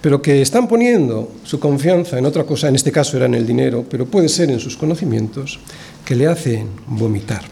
pero 0.00 0.22
que 0.22 0.40
están 0.40 0.68
poniendo 0.68 1.32
su 1.42 1.58
confianza 1.58 2.18
en 2.18 2.24
otra 2.24 2.44
cosa, 2.44 2.68
en 2.68 2.76
este 2.76 2.92
caso 2.92 3.16
era 3.16 3.26
en 3.26 3.34
el 3.34 3.44
dinero, 3.44 3.84
pero 3.90 4.06
puede 4.06 4.28
ser 4.28 4.48
en 4.48 4.60
sus 4.60 4.76
conocimientos, 4.76 5.58
que 6.04 6.14
le 6.14 6.28
hacen 6.28 6.68
vomitar. 6.86 7.42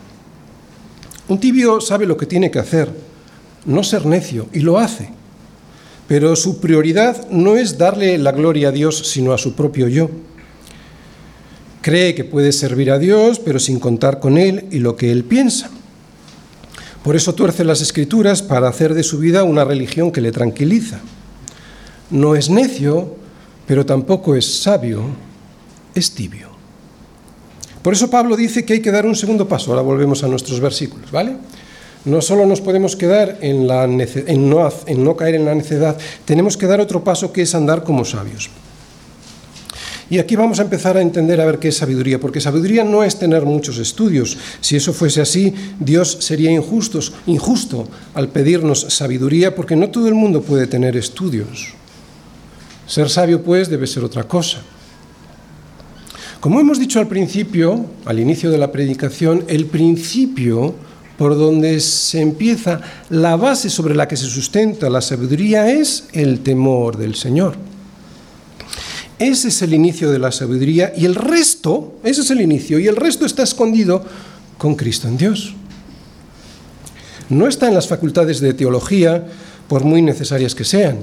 Un 1.26 1.41
tibio 1.41 1.81
sabe 1.81 2.07
lo 2.07 2.16
que 2.16 2.26
tiene 2.26 2.53
que 2.53 2.61
hacer, 2.61 2.89
no 3.66 3.83
ser 3.83 4.07
necio, 4.07 4.47
y 4.53 4.61
lo 4.61 4.79
hace. 4.79 5.11
Pero 6.07 6.37
su 6.37 6.61
prioridad 6.61 7.29
no 7.31 7.57
es 7.57 7.79
darle 7.79 8.16
la 8.16 8.31
gloria 8.31 8.68
a 8.68 8.72
Dios, 8.72 9.11
sino 9.11 9.33
a 9.33 9.39
su 9.39 9.55
propio 9.55 9.89
yo. 9.89 10.09
Cree 11.83 12.14
que 12.14 12.22
puede 12.22 12.53
servir 12.53 12.93
a 12.93 13.01
Dios, 13.01 13.41
pero 13.41 13.59
sin 13.59 13.81
contar 13.81 14.20
con 14.20 14.39
Él 14.39 14.66
y 14.70 14.79
lo 14.79 14.95
que 14.95 15.11
Él 15.11 15.24
piensa. 15.24 15.68
Por 17.03 17.16
eso 17.16 17.34
tuerce 17.34 17.64
las 17.64 17.80
escrituras 17.80 18.42
para 18.42 18.68
hacer 18.68 18.94
de 18.94 19.03
su 19.03 19.18
vida 19.18 19.44
una 19.44 19.64
religión 19.64 20.11
que 20.12 20.20
le 20.20 20.32
tranquiliza 20.32 21.01
no 22.11 22.34
es 22.34 22.49
necio, 22.49 23.14
pero 23.66 23.84
tampoco 23.84 24.34
es 24.34 24.62
sabio, 24.62 25.03
es 25.94 26.12
tibio. 26.12 26.49
Por 27.82 27.92
eso 27.92 28.11
Pablo 28.11 28.36
dice 28.36 28.64
que 28.64 28.74
hay 28.74 28.80
que 28.80 28.90
dar 28.90 29.07
un 29.07 29.16
segundo 29.16 29.46
paso. 29.46 29.70
Ahora 29.70 29.82
volvemos 29.82 30.24
a 30.24 30.28
nuestros 30.28 30.61
versículos, 30.61 31.11
¿vale? 31.11 31.36
No 32.05 32.22
solo 32.22 32.46
nos 32.46 32.61
podemos 32.61 32.96
quedar 32.96 33.38
en, 33.40 33.66
la 33.66 33.84
en, 33.84 34.51
no, 34.51 34.68
en 34.86 35.05
no 35.05 35.16
caer 35.16 35.34
en 35.34 35.44
la 35.44 35.55
necedad, 35.55 35.96
tenemos 36.24 36.57
que 36.57 36.66
dar 36.66 36.80
otro 36.80 37.05
paso 37.05 37.32
que 37.32 37.42
es 37.42 37.55
andar 37.55 37.84
como 37.84 38.05
sabios. 38.05 38.51
Y 40.11 40.18
aquí 40.18 40.36
vamos 40.36 40.59
a 40.59 40.62
empezar 40.62 40.96
a 40.96 41.02
entender 41.02 41.40
a 41.40 41.44
ver 41.44 41.59
qué 41.59 41.68
es 41.68 41.76
sabiduría, 41.76 42.18
porque 42.18 42.40
sabiduría 42.40 42.82
no 42.82 43.04
es 43.04 43.18
tener 43.18 43.44
muchos 43.44 43.78
estudios. 43.78 44.38
Si 44.61 44.74
eso 44.76 44.94
fuese 44.94 45.20
así, 45.20 45.52
Dios 45.78 46.16
sería 46.20 46.50
injusto, 46.50 47.00
injusto 47.26 47.86
al 48.14 48.28
pedirnos 48.28 48.86
sabiduría, 48.88 49.54
porque 49.54 49.76
no 49.76 49.90
todo 49.90 50.09
el 50.09 50.14
mundo 50.14 50.40
puede 50.40 50.66
tener 50.66 50.96
estudios. 50.96 51.74
Ser 52.86 53.11
sabio, 53.11 53.42
pues, 53.42 53.68
debe 53.68 53.86
ser 53.86 54.02
otra 54.02 54.24
cosa. 54.24 54.62
Como 56.40 56.61
hemos 56.61 56.78
dicho 56.78 57.00
al 57.00 57.09
principio, 57.09 57.84
al 58.06 58.18
inicio 58.18 58.50
de 58.50 58.59
la 58.59 58.72
predicación, 58.72 59.44
el 59.48 59.66
principio 59.66 60.74
por 61.18 61.36
donde 61.36 61.80
se 61.80 62.20
empieza 62.20 62.80
la 63.11 63.36
base 63.36 63.68
sobre 63.68 63.94
la 63.94 64.06
que 64.06 64.16
se 64.16 64.26
sustenta 64.26 64.88
la 64.88 65.02
sabiduría 65.02 65.68
es 65.68 66.06
el 66.12 66.40
temor 66.40 66.96
del 66.96 67.16
Señor. 67.16 67.56
Ese 69.18 69.48
es 69.48 69.62
el 69.62 69.74
inicio 69.74 70.10
de 70.10 70.18
la 70.18 70.30
sabiduría 70.30 70.92
y 70.96 71.04
el 71.04 71.14
resto, 71.14 71.94
ese 72.04 72.20
es 72.20 72.30
el 72.30 72.40
inicio, 72.40 72.78
y 72.78 72.86
el 72.86 72.96
resto 72.96 73.26
está 73.26 73.42
escondido 73.42 74.04
con 74.56 74.76
Cristo 74.76 75.08
en 75.08 75.16
Dios. 75.16 75.54
No 77.28 77.46
está 77.46 77.68
en 77.68 77.74
las 77.74 77.88
facultades 77.88 78.40
de 78.40 78.54
teología, 78.54 79.26
por 79.68 79.84
muy 79.84 80.02
necesarias 80.02 80.54
que 80.54 80.64
sean, 80.64 80.98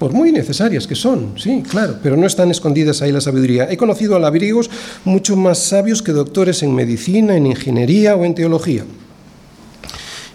por 0.00 0.12
muy 0.12 0.32
necesarias 0.32 0.86
que 0.86 0.94
son, 0.94 1.34
sí, 1.36 1.62
claro, 1.68 1.98
pero 2.02 2.16
no 2.16 2.26
están 2.26 2.50
escondidas 2.50 3.02
ahí 3.02 3.12
la 3.12 3.20
sabiduría. 3.20 3.70
He 3.70 3.76
conocido 3.76 4.16
a 4.16 4.18
labriegos 4.18 4.70
mucho 5.04 5.36
más 5.36 5.58
sabios 5.58 6.02
que 6.02 6.12
doctores 6.12 6.62
en 6.62 6.74
medicina, 6.74 7.36
en 7.36 7.46
ingeniería 7.46 8.16
o 8.16 8.24
en 8.24 8.34
teología. 8.34 8.84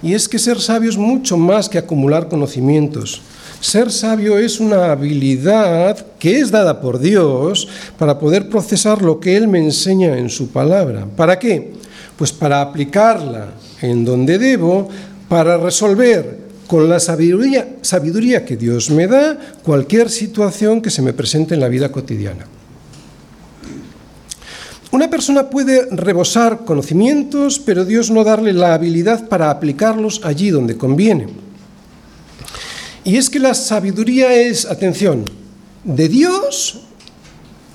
Y 0.04 0.14
es 0.14 0.30
que 0.30 0.38
ser 0.38 0.62
sabio 0.62 0.92
es 0.92 0.98
mucho 0.98 1.36
más 1.36 1.68
que 1.68 1.80
acumular 1.80 2.30
conocimientos. 2.30 3.22
Ser 3.60 3.92
sabio 3.92 4.38
es 4.38 4.60
una 4.60 4.92
habilidad 4.92 6.06
que 6.20 6.40
es 6.40 6.52
dada 6.52 6.82
por 6.82 7.00
Dios 7.00 7.68
para 7.98 8.20
poder 8.20 8.50
procesar 8.50 9.02
lo 9.02 9.20
que 9.20 9.38
Él 9.38 9.48
me 9.48 9.60
enseña 9.60 10.18
en 10.18 10.30
su 10.30 10.50
palabra. 10.50 11.08
¿Para 11.16 11.40
qué? 11.40 11.74
Pues 12.18 12.32
para 12.32 12.62
aplicarla 12.62 13.48
en 13.82 14.06
donde 14.06 14.38
debo, 14.38 14.90
para 15.28 15.58
resolver 15.58 16.46
con 16.68 16.90
la 16.90 17.00
sabiduría, 17.00 17.76
sabiduría 17.82 18.46
que 18.46 18.58
Dios 18.58 18.90
me 18.90 19.08
da 19.08 19.38
cualquier 19.64 20.10
situación 20.10 20.82
que 20.82 20.90
se 20.90 21.02
me 21.02 21.14
presente 21.14 21.54
en 21.54 21.62
la 21.62 21.68
vida 21.68 21.92
cotidiana. 21.92 22.46
Una 24.92 25.10
persona 25.10 25.50
puede 25.50 25.88
rebosar 25.92 26.64
conocimientos, 26.64 27.60
pero 27.60 27.84
Dios 27.84 28.12
no 28.12 28.24
darle 28.24 28.54
la 28.54 28.74
habilidad 28.74 29.28
para 29.28 29.50
aplicarlos 29.50 30.22
allí 30.24 30.52
donde 30.52 30.78
conviene. 30.78 31.45
Y 33.06 33.18
es 33.18 33.30
que 33.30 33.40
la 33.40 33.54
sabiduría 33.54 34.34
es, 34.34 34.66
atención, 34.66 35.24
de 35.84 36.10
Dios 36.10 36.82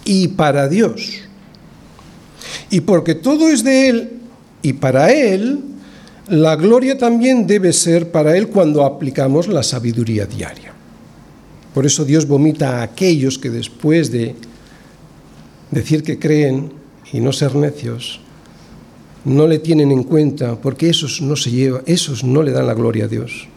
y 0.05 0.29
para 0.29 0.69
Dios. 0.69 1.21
Y 2.69 2.81
porque 2.81 3.15
todo 3.15 3.49
es 3.49 3.63
de 3.63 3.89
Él 3.89 4.11
y 4.61 4.73
para 4.73 5.13
Él, 5.13 5.61
la 6.29 6.57
gloria 6.57 6.99
también 6.99 7.47
debe 7.47 7.73
ser 7.73 8.11
para 8.11 8.37
Él 8.37 8.49
cuando 8.49 8.85
aplicamos 8.85 9.47
la 9.47 9.63
sabiduría 9.63 10.27
diaria. 10.27 10.73
Por 11.73 11.87
eso 11.87 12.05
Dios 12.05 12.27
vomita 12.27 12.81
a 12.81 12.83
aquellos 12.83 13.39
que 13.39 13.51
después 13.51 14.11
de 14.11 14.35
decir 15.71 16.03
que 16.03 16.19
creen 16.19 16.73
y 17.13 17.21
no 17.21 17.33
ser 17.33 17.55
necios, 17.55 18.21
no 19.25 19.47
le 19.47 19.61
tienen 19.61 19.93
en 19.93 20.03
cuenta, 20.03 20.61
porque 20.61 20.91
esos 20.91 21.21
no 21.21 21.37
se 21.37 21.51
lleva, 21.51 21.83
esos 21.87 22.25
no 22.25 22.43
le 22.43 22.51
dan 22.51 22.67
la 22.67 22.75
gloria 22.75 23.05
a 23.05 23.09
Dios. 23.09 23.49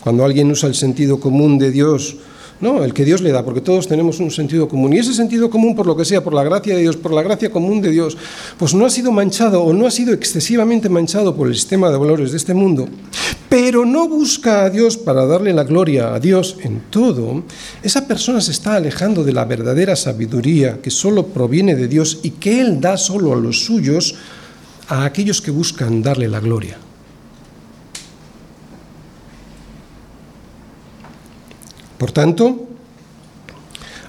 Cuando 0.00 0.24
alguien 0.24 0.50
usa 0.50 0.68
el 0.68 0.74
sentido 0.74 1.20
común 1.20 1.58
de 1.58 1.70
Dios 1.70 2.16
no, 2.60 2.84
el 2.84 2.92
que 2.92 3.06
Dios 3.06 3.22
le 3.22 3.32
da, 3.32 3.42
porque 3.42 3.62
todos 3.62 3.88
tenemos 3.88 4.20
un 4.20 4.30
sentido 4.30 4.68
común. 4.68 4.92
Y 4.92 4.98
ese 4.98 5.14
sentido 5.14 5.48
común, 5.48 5.74
por 5.74 5.86
lo 5.86 5.96
que 5.96 6.04
sea, 6.04 6.22
por 6.22 6.34
la 6.34 6.44
gracia 6.44 6.76
de 6.76 6.82
Dios, 6.82 6.96
por 6.96 7.12
la 7.12 7.22
gracia 7.22 7.50
común 7.50 7.80
de 7.80 7.90
Dios, 7.90 8.18
pues 8.58 8.74
no 8.74 8.84
ha 8.84 8.90
sido 8.90 9.10
manchado 9.12 9.62
o 9.62 9.72
no 9.72 9.86
ha 9.86 9.90
sido 9.90 10.12
excesivamente 10.12 10.90
manchado 10.90 11.34
por 11.34 11.48
el 11.48 11.54
sistema 11.54 11.90
de 11.90 11.96
valores 11.96 12.32
de 12.32 12.36
este 12.36 12.52
mundo, 12.52 12.86
pero 13.48 13.86
no 13.86 14.08
busca 14.08 14.64
a 14.64 14.70
Dios 14.70 14.98
para 14.98 15.24
darle 15.24 15.54
la 15.54 15.64
gloria 15.64 16.14
a 16.14 16.20
Dios 16.20 16.58
en 16.62 16.82
todo, 16.90 17.44
esa 17.82 18.06
persona 18.06 18.42
se 18.42 18.50
está 18.50 18.74
alejando 18.74 19.24
de 19.24 19.32
la 19.32 19.46
verdadera 19.46 19.96
sabiduría 19.96 20.82
que 20.82 20.90
solo 20.90 21.28
proviene 21.28 21.74
de 21.74 21.88
Dios 21.88 22.20
y 22.22 22.32
que 22.32 22.60
Él 22.60 22.78
da 22.78 22.98
solo 22.98 23.32
a 23.32 23.36
los 23.36 23.64
suyos, 23.64 24.16
a 24.88 25.06
aquellos 25.06 25.40
que 25.40 25.50
buscan 25.50 26.02
darle 26.02 26.28
la 26.28 26.40
gloria. 26.40 26.89
Por 32.00 32.12
tanto, 32.12 32.66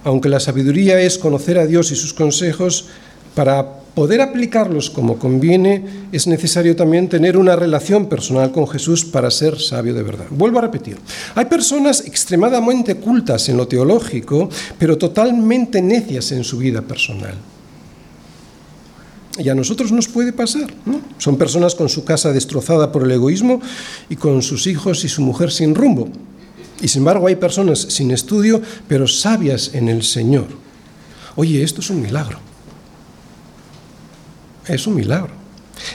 aunque 0.06 0.30
la 0.30 0.40
sabiduría 0.40 1.02
es 1.02 1.18
conocer 1.18 1.60
a 1.60 1.68
Dios 1.68 1.92
y 1.92 1.98
sus 1.98 2.14
consejos, 2.14 2.86
para 3.36 3.80
poder 3.94 4.22
aplicarlos 4.22 4.90
como 4.90 5.20
conviene, 5.20 6.08
es 6.14 6.26
necesario 6.26 6.78
también 6.78 7.10
tener 7.10 7.36
una 7.36 7.58
relación 7.58 8.08
personal 8.08 8.54
con 8.54 8.66
Jesús 8.66 9.04
para 9.04 9.30
ser 9.30 9.60
sabio 9.60 9.94
de 9.94 10.04
verdad. 10.04 10.28
Vuelvo 10.30 10.60
a 10.60 10.62
repetir, 10.62 11.00
hay 11.36 11.46
personas 11.46 12.06
extremadamente 12.08 12.96
cultas 12.96 13.50
en 13.50 13.58
lo 13.58 13.68
teológico, 13.68 14.48
pero 14.80 14.98
totalmente 14.98 15.82
necias 15.82 16.32
en 16.32 16.46
su 16.46 16.60
vida 16.60 16.82
personal. 16.82 17.36
Y 19.38 19.50
a 19.50 19.56
nosotros 19.56 19.92
nos 19.92 20.08
puede 20.08 20.32
pasar. 20.32 20.74
¿no? 20.86 21.02
Son 21.18 21.36
personas 21.36 21.76
con 21.76 21.90
su 21.90 22.06
casa 22.06 22.32
destrozada 22.32 22.90
por 22.94 23.04
el 23.04 23.12
egoísmo 23.12 23.62
y 24.10 24.16
con 24.16 24.42
sus 24.42 24.66
hijos 24.68 25.04
y 25.04 25.10
su 25.10 25.22
mujer 25.22 25.52
sin 25.52 25.76
rumbo. 25.76 26.08
Y 26.82 26.88
sin 26.88 27.02
embargo 27.02 27.28
hay 27.28 27.36
personas 27.36 27.80
sin 27.80 28.12
estudio, 28.12 28.62
pero 28.88 29.08
sabias 29.08 29.72
en 29.74 29.88
el 29.88 30.04
Señor. 30.04 30.48
Oye, 31.36 31.64
esto 31.64 31.82
es 31.82 31.90
un 31.90 32.02
milagro. 32.02 32.40
Es 34.68 34.88
un 34.88 34.96
milagro. 34.96 35.42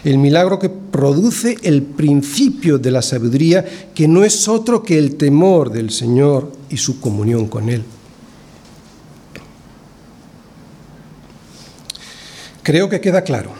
El 0.05 0.19
milagro 0.19 0.59
que 0.59 0.69
produce 0.69 1.57
el 1.63 1.83
principio 1.83 2.79
de 2.79 2.91
la 2.91 3.03
sabiduría, 3.03 3.65
que 3.95 4.09
no 4.09 4.25
es 4.25 4.49
otro 4.49 4.83
que 4.83 4.99
el 4.99 5.17
temor 5.17 5.71
del 5.71 5.91
Señor 5.91 6.53
y 6.71 6.77
su 6.77 7.01
comunión 7.01 7.47
con 7.47 7.69
Él. 7.69 7.85
Creo 12.63 12.89
que 12.89 13.01
queda 13.01 13.23
claro. 13.23 13.53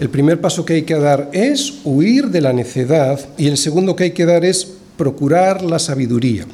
El 0.00 0.10
primer 0.10 0.40
paso 0.40 0.64
que 0.64 0.74
hay 0.74 0.82
que 0.82 0.96
dar 0.96 1.30
es 1.32 1.74
huir 1.84 2.30
de 2.30 2.40
la 2.40 2.52
necedad 2.52 3.20
y 3.38 3.46
el 3.46 3.56
segundo 3.56 3.94
que 3.94 4.04
hay 4.04 4.10
que 4.10 4.26
dar 4.26 4.44
es 4.44 4.72
procurar 5.02 5.64
la 5.64 5.80
sabiduría. 5.80 6.46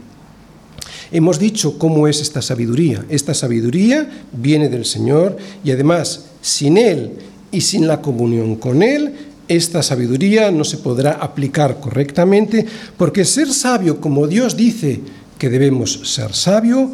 Hemos 1.13 1.39
dicho 1.39 1.79
cómo 1.79 2.09
es 2.09 2.23
esta 2.23 2.41
sabiduría. 2.41 3.05
Esta 3.11 3.35
sabiduría 3.35 4.09
viene 4.33 4.71
del 4.71 4.87
Señor 4.87 5.37
y 5.63 5.71
además 5.71 6.31
sin 6.41 6.79
Él 6.79 7.13
y 7.53 7.61
sin 7.61 7.87
la 7.87 8.01
comunión 8.01 8.57
con 8.57 8.83
Él, 8.83 9.13
esta 9.49 9.83
sabiduría 9.83 10.51
no 10.51 10.65
se 10.65 10.79
podrá 10.79 11.13
aplicar 11.13 11.79
correctamente 11.79 12.65
porque 12.97 13.27
ser 13.27 13.53
sabio, 13.53 14.01
como 14.01 14.27
Dios 14.27 14.57
dice 14.57 15.03
que 15.39 15.51
debemos 15.51 16.01
ser 16.05 16.33
sabio, 16.33 16.91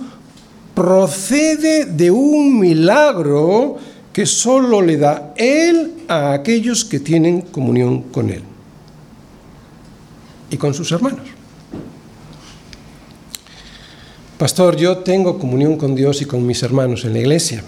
procede 0.74 1.84
de 1.84 2.10
un 2.10 2.58
milagro 2.58 3.76
que 4.12 4.26
solo 4.26 4.82
le 4.82 4.96
da 4.96 5.34
Él 5.36 5.92
a 6.08 6.32
aquellos 6.32 6.84
que 6.84 6.98
tienen 6.98 7.42
comunión 7.42 8.02
con 8.10 8.30
Él 8.30 8.42
y 10.50 10.56
con 10.56 10.74
sus 10.74 10.90
hermanos. 10.90 11.33
Pastor, 14.44 14.76
yo 14.76 14.98
tengo 14.98 15.38
comunión 15.38 15.78
con 15.78 15.94
Dios 15.94 16.20
y 16.20 16.26
con 16.26 16.44
mis 16.44 16.62
hermanos 16.62 17.06
en 17.06 17.14
la 17.14 17.20
iglesia. 17.20 17.64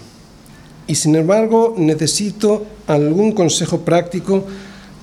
Y 0.85 0.93
sin 0.93 1.15
embargo 1.15 1.73
necesito 1.75 2.67
algún 2.85 3.31
consejo 3.31 3.79
práctico 3.81 4.45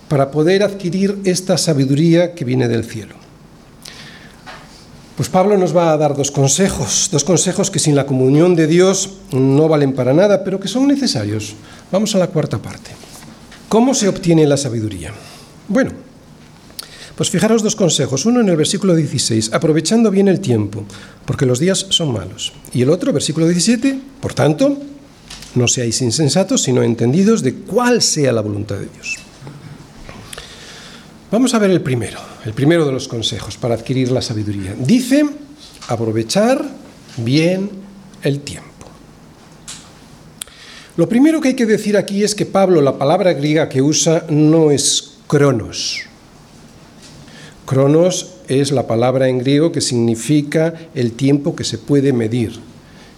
para 0.07 0.31
poder 0.31 0.63
adquirir 0.63 1.19
esta 1.25 1.59
sabiduría 1.59 2.33
que 2.33 2.45
viene 2.45 2.69
del 2.69 2.85
cielo. 2.85 3.17
Pues 5.17 5.29
Pablo 5.29 5.59
nos 5.59 5.77
va 5.77 5.91
a 5.91 5.97
dar 5.97 6.15
dos 6.15 6.31
consejos, 6.31 7.09
dos 7.11 7.25
consejos 7.25 7.73
que 7.73 7.81
sin 7.81 7.97
la 7.97 8.07
comunión 8.07 8.55
de 8.55 8.69
Dios 8.69 9.15
no 9.33 9.67
valen 9.67 9.95
para 9.95 10.15
nada, 10.15 10.45
pero 10.45 10.61
que 10.61 10.69
son 10.69 10.87
necesarios. 10.87 11.57
Vamos 11.91 12.15
a 12.15 12.19
la 12.19 12.29
cuarta 12.29 12.59
parte. 12.59 12.93
¿Cómo 13.69 13.95
se 13.95 14.09
obtiene 14.09 14.47
la 14.47 14.57
sabiduría? 14.57 15.13
Bueno, 15.67 15.91
pues 17.17 17.31
fijaros 17.31 17.63
dos 17.63 17.77
consejos. 17.77 18.27
Uno 18.27 18.41
en 18.41 18.49
el 18.49 18.57
versículo 18.57 18.95
16, 18.95 19.53
aprovechando 19.53 20.11
bien 20.11 20.29
el 20.29 20.41
tiempo, 20.41 20.85
porque 21.25 21.47
los 21.47 21.59
días 21.59 21.87
son 21.91 22.13
malos. 22.13 22.53
Y 22.73 22.83
el 22.83 22.91
otro, 22.91 23.13
versículo 23.13 23.47
17, 23.47 23.99
por 24.21 24.35
tanto, 24.35 24.79
no 25.55 25.69
seáis 25.69 26.03
insensatos, 26.03 26.63
sino 26.63 26.83
entendidos 26.83 27.43
de 27.43 27.55
cuál 27.55 28.03
sea 28.03 28.33
la 28.33 28.41
voluntad 28.41 28.77
de 28.77 28.89
Dios. 28.93 29.17
Vamos 31.31 31.55
a 31.55 31.59
ver 31.59 31.71
el 31.71 31.81
primero, 31.81 32.21
el 32.45 32.53
primero 32.53 32.87
de 32.87 32.93
los 32.93 33.09
consejos 33.09 33.57
para 33.57 33.75
adquirir 33.75 34.11
la 34.11 34.23
sabiduría. 34.23 34.75
Dice, 34.79 35.25
aprovechar 35.89 36.65
bien 37.17 37.71
el 38.23 38.41
tiempo. 38.41 38.71
Lo 40.97 41.09
primero 41.09 41.41
que 41.41 41.49
hay 41.49 41.57
que 41.57 41.67
decir 41.67 41.97
aquí 41.97 42.23
es 42.23 42.37
que 42.37 42.47
Pablo, 42.47 42.81
la 42.81 42.99
palabra 42.99 43.33
griega 43.33 43.69
que 43.69 43.83
usa, 43.83 44.27
no 44.29 44.71
es 44.71 45.15
cronos, 45.27 46.03
Cronos 47.75 48.35
es 48.47 48.71
la 48.71 48.87
palabra 48.87 49.29
en 49.29 49.39
griego 49.39 49.73
que 49.73 49.81
significa 49.81 50.75
el 50.95 51.11
tiempo 51.11 51.57
que 51.57 51.65
se 51.65 51.77
puede 51.77 52.13
medir. 52.13 52.61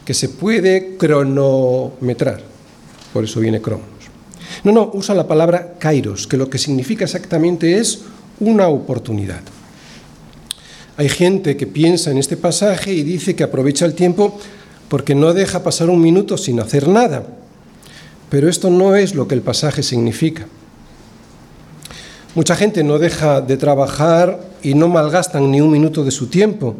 que 0.07 0.15
se 0.15 0.31
puede 0.31 0.97
cronometrar. 0.97 2.41
Por 3.13 3.25
eso 3.25 3.41
viene 3.41 3.61
cronos. 3.61 3.85
No, 4.65 4.73
no, 4.73 4.91
usa 4.95 5.15
la 5.15 5.29
palabra 5.29 5.75
kairos, 5.79 6.27
que 6.27 6.39
lo 6.39 6.49
que 6.49 6.57
significa 6.57 7.05
exactamente 7.05 7.77
es 7.77 8.01
una 8.41 8.69
oportunidad. 8.69 9.43
Hay 10.97 11.11
gente 11.11 11.59
que 11.59 11.67
piensa 11.67 12.11
en 12.11 12.17
este 12.17 12.39
pasaje 12.39 12.95
y 12.95 13.03
dice 13.03 13.37
que 13.37 13.45
aprovecha 13.45 13.85
el 13.85 13.95
tiempo 13.95 14.39
porque 14.89 15.15
no 15.15 15.35
deja 15.35 15.63
pasar 15.63 15.91
un 15.91 16.01
minuto 16.01 16.39
sin 16.39 16.61
hacer 16.61 16.89
nada. 16.89 17.27
Pero 18.31 18.49
esto 18.49 18.71
no 18.71 18.97
es 18.97 19.15
lo 19.15 19.29
que 19.29 19.35
el 19.35 19.43
pasaje 19.43 19.83
significa. 19.83 20.47
Mucha 22.37 22.55
gente 22.55 22.85
no 22.85 22.99
deja 22.99 23.41
de 23.41 23.57
trabajar 23.57 24.39
y 24.63 24.75
no 24.75 24.89
malgastan 24.89 25.51
ni 25.51 25.63
un 25.63 25.71
minuto 25.71 26.05
de 26.05 26.11
su 26.11 26.27
tiempo, 26.27 26.77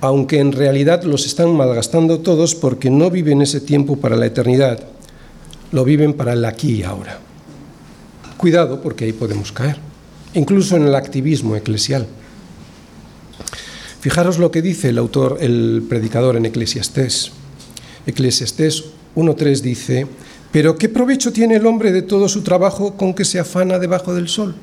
aunque 0.00 0.40
en 0.40 0.50
realidad 0.50 1.04
los 1.04 1.24
están 1.24 1.54
malgastando 1.54 2.18
todos 2.18 2.56
porque 2.56 2.90
no 2.90 3.08
viven 3.08 3.42
ese 3.42 3.60
tiempo 3.60 3.94
para 3.96 4.16
la 4.16 4.26
eternidad, 4.26 4.80
lo 5.70 5.84
viven 5.84 6.14
para 6.14 6.32
el 6.32 6.44
aquí 6.44 6.80
y 6.80 6.82
ahora. 6.82 7.20
Cuidado 8.36 8.82
porque 8.82 9.04
ahí 9.04 9.12
podemos 9.12 9.52
caer, 9.52 9.76
incluso 10.34 10.74
en 10.74 10.88
el 10.88 10.96
activismo 10.96 11.54
eclesial. 11.54 12.04
Fijaros 14.00 14.40
lo 14.40 14.50
que 14.50 14.62
dice 14.62 14.88
el 14.88 14.98
autor, 14.98 15.38
el 15.42 15.86
predicador 15.88 16.34
en 16.34 16.44
Eclesiastés. 16.44 17.30
Eclesiastés 18.04 18.86
1.3 19.14 19.60
dice, 19.60 20.08
pero 20.52 20.76
¿qué 20.76 20.88
provecho 20.88 21.32
tiene 21.32 21.56
el 21.56 21.66
hombre 21.66 21.92
de 21.92 22.02
todo 22.02 22.28
su 22.28 22.42
trabajo 22.42 22.94
con 22.96 23.14
que 23.14 23.24
se 23.24 23.38
afana 23.38 23.78
debajo 23.78 24.14
del 24.14 24.28
sol? 24.28 24.54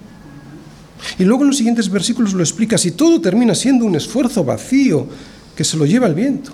Y 1.20 1.24
luego 1.24 1.44
en 1.44 1.50
los 1.50 1.58
siguientes 1.58 1.90
versículos 1.90 2.34
lo 2.34 2.44
explica, 2.44 2.78
si 2.78 2.92
todo 2.92 3.20
termina 3.20 3.54
siendo 3.56 3.86
un 3.86 3.96
esfuerzo 3.96 4.44
vacío 4.44 5.08
que 5.56 5.64
se 5.64 5.78
lo 5.78 5.86
lleva 5.86 6.08
el 6.08 6.16
viento. 6.16 6.52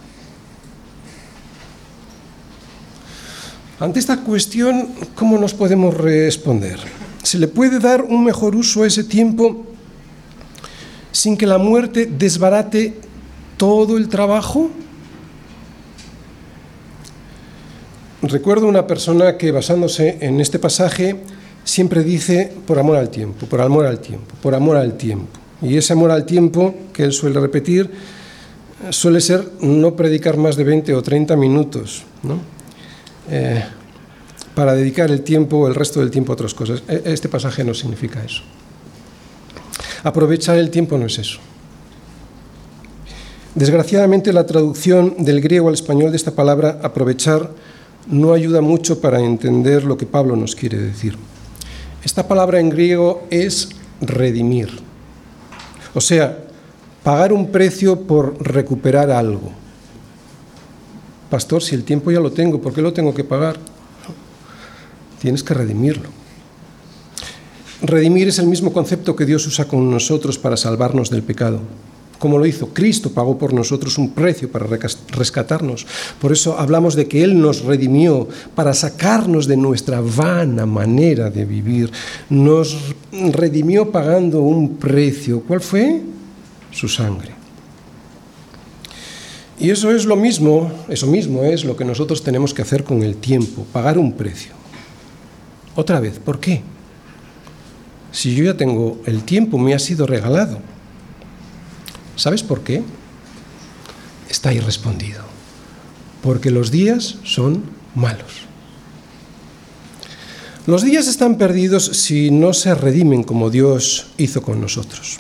Ante 3.80 4.00
esta 4.00 4.18
cuestión, 4.18 4.90
¿cómo 5.16 5.38
nos 5.38 5.54
podemos 5.54 5.94
responder? 5.96 6.80
¿Se 7.24 7.38
le 7.38 7.48
puede 7.48 7.80
dar 7.80 8.02
un 8.02 8.26
mejor 8.26 8.56
uso 8.56 8.84
a 8.84 8.88
ese 8.88 9.06
tiempo 9.06 9.66
sin 11.12 11.38
que 11.38 11.48
la 11.48 11.58
muerte 11.58 12.06
desbarate 12.06 12.96
todo 13.56 13.98
el 13.98 14.10
trabajo? 14.10 14.70
Recuerdo 18.22 18.68
una 18.68 18.86
persona 18.86 19.38
que 19.38 19.52
basándose 19.52 20.18
en 20.20 20.42
este 20.42 20.60
pasaje 20.60 21.16
siempre 21.64 22.04
dice 22.04 22.52
por 22.68 22.78
amor 22.78 22.98
al 22.98 23.10
tiempo, 23.10 23.46
por 23.46 23.62
amor 23.62 23.86
al 23.86 24.00
tiempo, 24.00 24.36
por 24.42 24.56
amor 24.56 24.76
al 24.78 24.98
tiempo. 24.98 25.40
Y 25.62 25.78
ese 25.78 25.94
amor 25.94 26.12
al 26.12 26.26
tiempo 26.26 26.76
que 26.94 27.04
él 27.04 27.14
suele 27.14 27.40
repetir 27.40 27.90
suele 28.90 29.22
ser 29.22 29.50
no 29.62 29.96
predicar 29.96 30.38
más 30.38 30.56
de 30.56 30.64
20 30.64 30.94
o 30.96 31.02
30 31.02 31.36
minutos, 31.36 32.04
eh, 33.30 33.64
para 34.56 34.74
dedicar 34.74 35.12
el 35.12 35.22
tiempo, 35.22 35.68
el 35.68 35.76
resto 35.76 36.00
del 36.00 36.12
tiempo 36.12 36.32
a 36.32 36.36
otras 36.36 36.54
cosas. 36.54 36.84
E, 36.88 37.04
este 37.06 37.30
pasaje 37.30 37.64
no 37.64 37.74
significa 37.74 38.24
eso. 38.24 38.42
Aprovechar 40.04 40.58
el 40.58 40.70
tiempo 40.70 40.98
no 40.98 41.06
es 41.06 41.18
eso. 41.20 41.40
Desgraciadamente 43.56 44.32
la 44.32 44.46
traducción 44.46 45.16
del 45.24 45.42
griego 45.42 45.68
al 45.68 45.74
español 45.74 46.12
de 46.12 46.18
esta 46.18 46.32
palabra 46.32 46.80
aprovechar 46.84 47.52
no 48.08 48.34
ayuda 48.34 48.62
mucho 48.62 49.02
para 49.02 49.20
entender 49.20 49.84
lo 49.84 49.98
que 49.98 50.06
Pablo 50.06 50.36
nos 50.36 50.56
quiere 50.56 50.78
decir. 50.78 51.18
Esta 52.04 52.28
palabra 52.28 52.60
en 52.60 52.70
griego 52.70 53.28
es 53.30 53.70
redimir, 54.02 54.70
o 55.94 56.02
sea, 56.02 56.38
pagar 57.04 57.34
un 57.34 57.52
precio 57.52 58.02
por 58.02 58.42
recuperar 58.42 59.12
algo. 59.12 59.52
Pastor, 61.30 61.62
si 61.62 61.76
el 61.76 61.84
tiempo 61.84 62.12
ya 62.12 62.20
lo 62.20 62.32
tengo, 62.32 62.62
¿por 62.62 62.74
qué 62.74 62.82
lo 62.82 62.94
tengo 62.94 63.14
que 63.14 63.24
pagar? 63.24 63.58
Tienes 65.22 65.44
que 65.44 65.54
redimirlo. 65.54 66.10
Redimir 67.82 68.30
es 68.30 68.40
el 68.40 68.48
mismo 68.48 68.74
concepto 68.74 69.16
que 69.16 69.26
Dios 69.26 69.46
usa 69.46 69.66
con 69.66 69.90
nosotros 69.92 70.38
para 70.38 70.58
salvarnos 70.58 71.10
del 71.10 71.24
pecado 71.24 71.60
como 72.20 72.38
lo 72.38 72.46
hizo. 72.46 72.68
Cristo 72.68 73.10
pagó 73.12 73.38
por 73.38 73.54
nosotros 73.54 73.98
un 73.98 74.12
precio 74.12 74.52
para 74.52 74.68
rescatarnos. 75.12 75.88
Por 76.22 76.32
eso 76.32 76.60
hablamos 76.60 76.96
de 76.96 77.08
que 77.08 77.24
Él 77.24 77.40
nos 77.42 77.64
redimió 77.64 78.28
para 78.54 78.74
sacarnos 78.74 79.48
de 79.48 79.58
nuestra 79.58 80.02
vana 80.02 80.66
manera 80.66 81.30
de 81.30 81.46
vivir. 81.46 81.92
Nos 82.30 82.78
redimió 83.12 83.90
pagando 83.90 84.42
un 84.42 84.76
precio. 84.76 85.42
¿Cuál 85.48 85.62
fue? 85.62 86.02
Su 86.72 86.88
sangre. 86.88 87.40
Y 89.60 89.72
eso 89.72 89.92
es 89.92 90.06
lo 90.06 90.16
mismo, 90.16 90.72
eso 90.88 91.08
mismo 91.08 91.44
es 91.44 91.66
lo 91.66 91.76
que 91.76 91.84
nosotros 91.84 92.24
tenemos 92.24 92.54
que 92.54 92.62
hacer 92.62 92.84
con 92.84 93.04
el 93.04 93.18
tiempo, 93.18 93.66
pagar 93.74 93.98
un 93.98 94.14
precio. 94.14 94.54
Otra 95.76 96.00
vez, 96.00 96.18
¿por 96.20 96.40
qué? 96.40 96.62
Si 98.12 98.34
yo 98.36 98.46
ya 98.46 98.56
tengo 98.56 99.02
el 99.06 99.24
tiempo, 99.24 99.58
me 99.58 99.74
ha 99.74 99.80
sido 99.80 100.08
regalado. 100.08 100.60
¿Sabes 102.20 102.44
por 102.44 102.64
qué? 102.66 102.84
Está 104.30 104.50
ahí 104.50 104.60
respondido. 104.60 105.22
Porque 106.22 106.52
los 106.52 106.70
días 106.70 107.16
son 107.24 107.64
malos. 107.96 108.42
Los 110.68 110.84
días 110.84 111.08
están 111.08 111.38
perdidos 111.38 111.86
si 111.86 112.30
no 112.30 112.52
se 112.52 112.76
redimen 112.76 113.24
como 113.24 113.50
Dios 113.50 114.08
hizo 114.18 114.42
con 114.42 114.60
nosotros. 114.60 115.20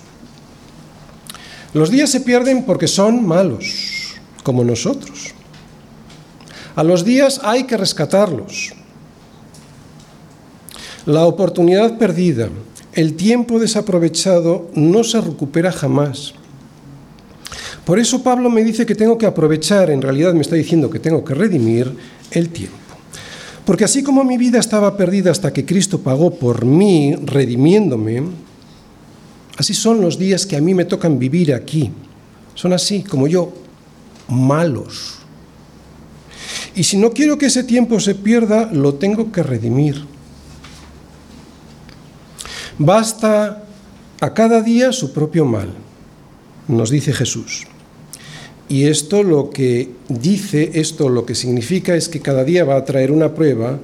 Los 1.73 1.89
días 1.89 2.09
se 2.09 2.19
pierden 2.19 2.65
porque 2.65 2.89
son 2.89 3.25
malos, 3.25 4.17
como 4.43 4.65
nosotros. 4.65 5.33
A 6.75 6.83
los 6.83 7.05
días 7.05 7.39
hay 7.45 7.63
que 7.63 7.77
rescatarlos. 7.77 8.73
La 11.05 11.25
oportunidad 11.25 11.97
perdida, 11.97 12.49
el 12.91 13.13
tiempo 13.13 13.57
desaprovechado 13.57 14.69
no 14.73 15.05
se 15.05 15.21
recupera 15.21 15.71
jamás. 15.71 16.33
Por 17.89 17.97
eso 17.97 18.21
Pablo 18.21 18.51
me 18.51 18.63
dice 18.63 18.85
que 18.85 18.93
tengo 18.93 19.17
que 19.17 19.25
aprovechar, 19.25 19.89
en 19.89 19.99
realidad 19.99 20.35
me 20.35 20.41
está 20.41 20.55
diciendo 20.55 20.91
que 20.91 20.99
tengo 20.99 21.25
que 21.25 21.33
redimir 21.33 21.91
el 22.29 22.49
tiempo. 22.49 22.77
Porque 23.65 23.83
así 23.83 24.03
como 24.03 24.23
mi 24.23 24.37
vida 24.37 24.59
estaba 24.59 24.95
perdida 24.95 25.31
hasta 25.31 25.51
que 25.51 25.65
Cristo 25.65 25.99
pagó 25.99 26.29
por 26.35 26.65
mí, 26.65 27.15
redimiéndome, 27.15 28.21
así 29.57 29.73
son 29.73 30.01
los 30.01 30.19
días 30.19 30.45
que 30.45 30.55
a 30.55 30.61
mí 30.61 30.75
me 30.75 30.85
tocan 30.85 31.17
vivir 31.17 31.51
aquí. 31.51 31.91
Son 32.53 32.73
así, 32.73 33.01
como 33.01 33.27
yo, 33.27 33.53
malos. 34.27 35.15
Y 36.75 36.83
si 36.83 36.95
no 36.95 37.09
quiero 37.09 37.39
que 37.39 37.47
ese 37.47 37.63
tiempo 37.63 37.99
se 37.99 38.13
pierda, 38.13 38.69
lo 38.71 38.93
tengo 38.93 39.31
que 39.31 39.41
redimir. 39.41 40.05
Basta 42.77 43.63
a 44.21 44.33
cada 44.35 44.61
día 44.61 44.91
su 44.91 45.11
propio 45.11 45.43
mal, 45.43 45.73
nos 46.67 46.91
dice 46.91 47.13
Jesús. 47.13 47.65
Y 48.69 48.85
esto 48.85 49.23
lo 49.23 49.49
que 49.49 49.89
dice, 50.07 50.71
esto 50.75 51.09
lo 51.09 51.25
que 51.25 51.33
significa 51.33 51.95
es 51.95 52.07
que 52.07 52.19
cada 52.19 52.43
día 52.43 52.63
va 52.63 52.77
a 52.77 52.85
traer 52.85 53.11
una 53.11 53.33
prueba 53.33 53.79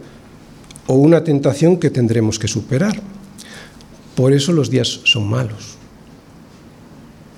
o 0.85 0.93
una 0.93 1.23
tentación 1.23 1.77
que 1.77 1.89
tendremos 1.89 2.37
que 2.37 2.47
superar. 2.47 3.01
Por 4.15 4.31
eso 4.31 4.53
los 4.53 4.69
días 4.69 5.01
son 5.03 5.27
malos. 5.27 5.75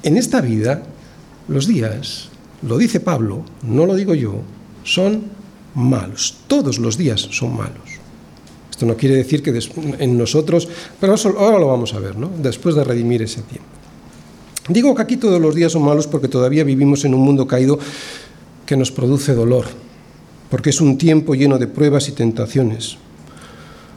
En 0.04 0.18
esta 0.18 0.42
vida, 0.42 0.84
los 1.48 1.68
días, 1.68 2.30
lo 2.68 2.78
dice 2.78 3.00
Pablo, 3.00 3.44
no 3.64 3.86
lo 3.86 3.96
digo 3.96 4.14
yo, 4.14 4.42
son 4.84 5.24
malos. 5.74 6.36
Todos 6.48 6.80
los 6.80 6.98
días 6.98 7.30
son 7.32 7.56
malos. 7.56 7.98
Esto 8.70 8.86
no 8.86 8.98
quiere 8.98 9.16
decir 9.16 9.42
que 9.42 9.58
en 10.00 10.18
nosotros, 10.18 10.68
pero 11.00 11.16
ahora 11.40 11.60
lo 11.60 11.68
vamos 11.68 11.94
a 11.94 12.00
ver, 12.00 12.18
¿no? 12.18 12.30
Después 12.42 12.76
de 12.76 12.84
redimir 12.84 13.22
ese 13.22 13.42
tiempo. 13.42 13.77
Digo 14.68 14.94
que 14.96 15.02
aquí 15.02 15.18
todos 15.18 15.42
los 15.42 15.56
días 15.56 15.72
son 15.72 15.84
malos 15.84 16.08
porque 16.08 16.28
todavía 16.28 16.64
vivimos 16.64 17.06
en 17.06 17.14
un 17.14 17.22
mundo 17.22 17.48
caído 17.48 17.80
que 18.66 18.76
nos 18.76 18.92
produce 18.92 19.34
dolor, 19.34 19.66
porque 20.50 20.72
es 20.72 20.82
un 20.82 20.98
tiempo 20.98 21.36
lleno 21.36 21.58
de 21.58 21.68
pruebas 21.68 22.10
y 22.10 22.12
tentaciones. 22.12 22.98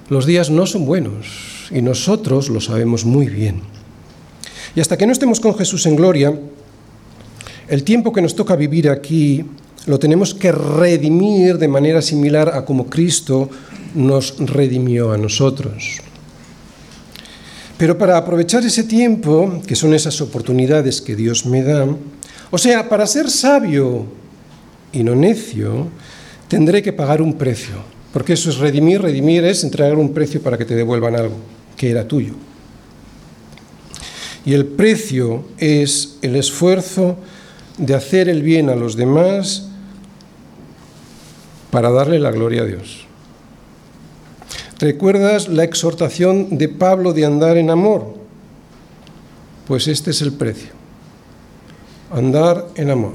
Los 0.08 0.26
días 0.26 0.50
no 0.50 0.66
son 0.66 0.86
buenos 0.86 1.68
y 1.70 1.82
nosotros 1.82 2.48
lo 2.48 2.60
sabemos 2.60 3.04
muy 3.04 3.26
bien. 3.26 3.62
Y 4.76 4.80
hasta 4.80 4.96
que 4.96 5.06
no 5.06 5.12
estemos 5.12 5.40
con 5.40 5.56
Jesús 5.56 5.86
en 5.86 5.96
gloria, 5.96 6.38
el 7.68 7.82
tiempo 7.82 8.12
que 8.12 8.22
nos 8.22 8.36
toca 8.36 8.54
vivir 8.54 8.88
aquí 8.88 9.44
lo 9.86 9.98
tenemos 9.98 10.34
que 10.34 10.52
redimir 10.52 11.58
de 11.58 11.68
manera 11.68 12.02
similar 12.02 12.50
a 12.54 12.64
como 12.64 12.86
Cristo 12.86 13.48
nos 13.94 14.36
redimió 14.38 15.12
a 15.12 15.18
nosotros. 15.18 16.00
Pero 17.80 17.96
para 17.96 18.18
aprovechar 18.18 18.62
ese 18.62 18.84
tiempo, 18.84 19.62
que 19.66 19.74
son 19.74 19.94
esas 19.94 20.20
oportunidades 20.20 21.00
que 21.00 21.16
Dios 21.16 21.46
me 21.46 21.62
da, 21.62 21.88
o 22.50 22.58
sea, 22.58 22.90
para 22.90 23.06
ser 23.06 23.30
sabio 23.30 24.04
y 24.92 25.02
no 25.02 25.16
necio, 25.16 25.88
tendré 26.46 26.82
que 26.82 26.92
pagar 26.92 27.22
un 27.22 27.38
precio. 27.38 27.76
Porque 28.12 28.34
eso 28.34 28.50
es 28.50 28.58
redimir, 28.58 29.00
redimir 29.00 29.46
es 29.46 29.64
entregar 29.64 29.96
un 29.96 30.12
precio 30.12 30.42
para 30.42 30.58
que 30.58 30.66
te 30.66 30.74
devuelvan 30.74 31.16
algo 31.16 31.36
que 31.74 31.88
era 31.88 32.06
tuyo. 32.06 32.34
Y 34.44 34.52
el 34.52 34.66
precio 34.66 35.46
es 35.56 36.18
el 36.20 36.36
esfuerzo 36.36 37.16
de 37.78 37.94
hacer 37.94 38.28
el 38.28 38.42
bien 38.42 38.68
a 38.68 38.76
los 38.76 38.94
demás 38.94 39.70
para 41.70 41.90
darle 41.90 42.18
la 42.18 42.30
gloria 42.30 42.60
a 42.60 42.66
Dios. 42.66 43.09
¿Recuerdas 44.80 45.48
la 45.48 45.64
exhortación 45.64 46.56
de 46.56 46.70
Pablo 46.70 47.12
de 47.12 47.26
andar 47.26 47.58
en 47.58 47.68
amor? 47.68 48.14
Pues 49.68 49.86
este 49.88 50.10
es 50.10 50.22
el 50.22 50.32
precio. 50.32 50.70
Andar 52.10 52.66
en 52.76 52.88
amor. 52.88 53.12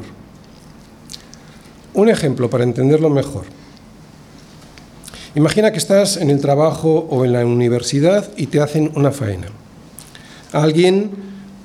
Un 1.96 2.10
ejemplo 2.10 2.52
para 2.52 2.64
entenderlo 2.64 3.10
mejor. 3.10 3.46
Imagina 5.34 5.72
que 5.72 5.80
estás 5.80 6.18
en 6.18 6.30
el 6.30 6.40
trabajo 6.40 7.08
o 7.10 7.26
en 7.26 7.34
la 7.34 7.44
universidad 7.44 8.30
y 8.38 8.46
te 8.46 8.62
hacen 8.62 8.92
una 8.96 9.12
faena. 9.12 9.48
Alguien, 10.52 11.10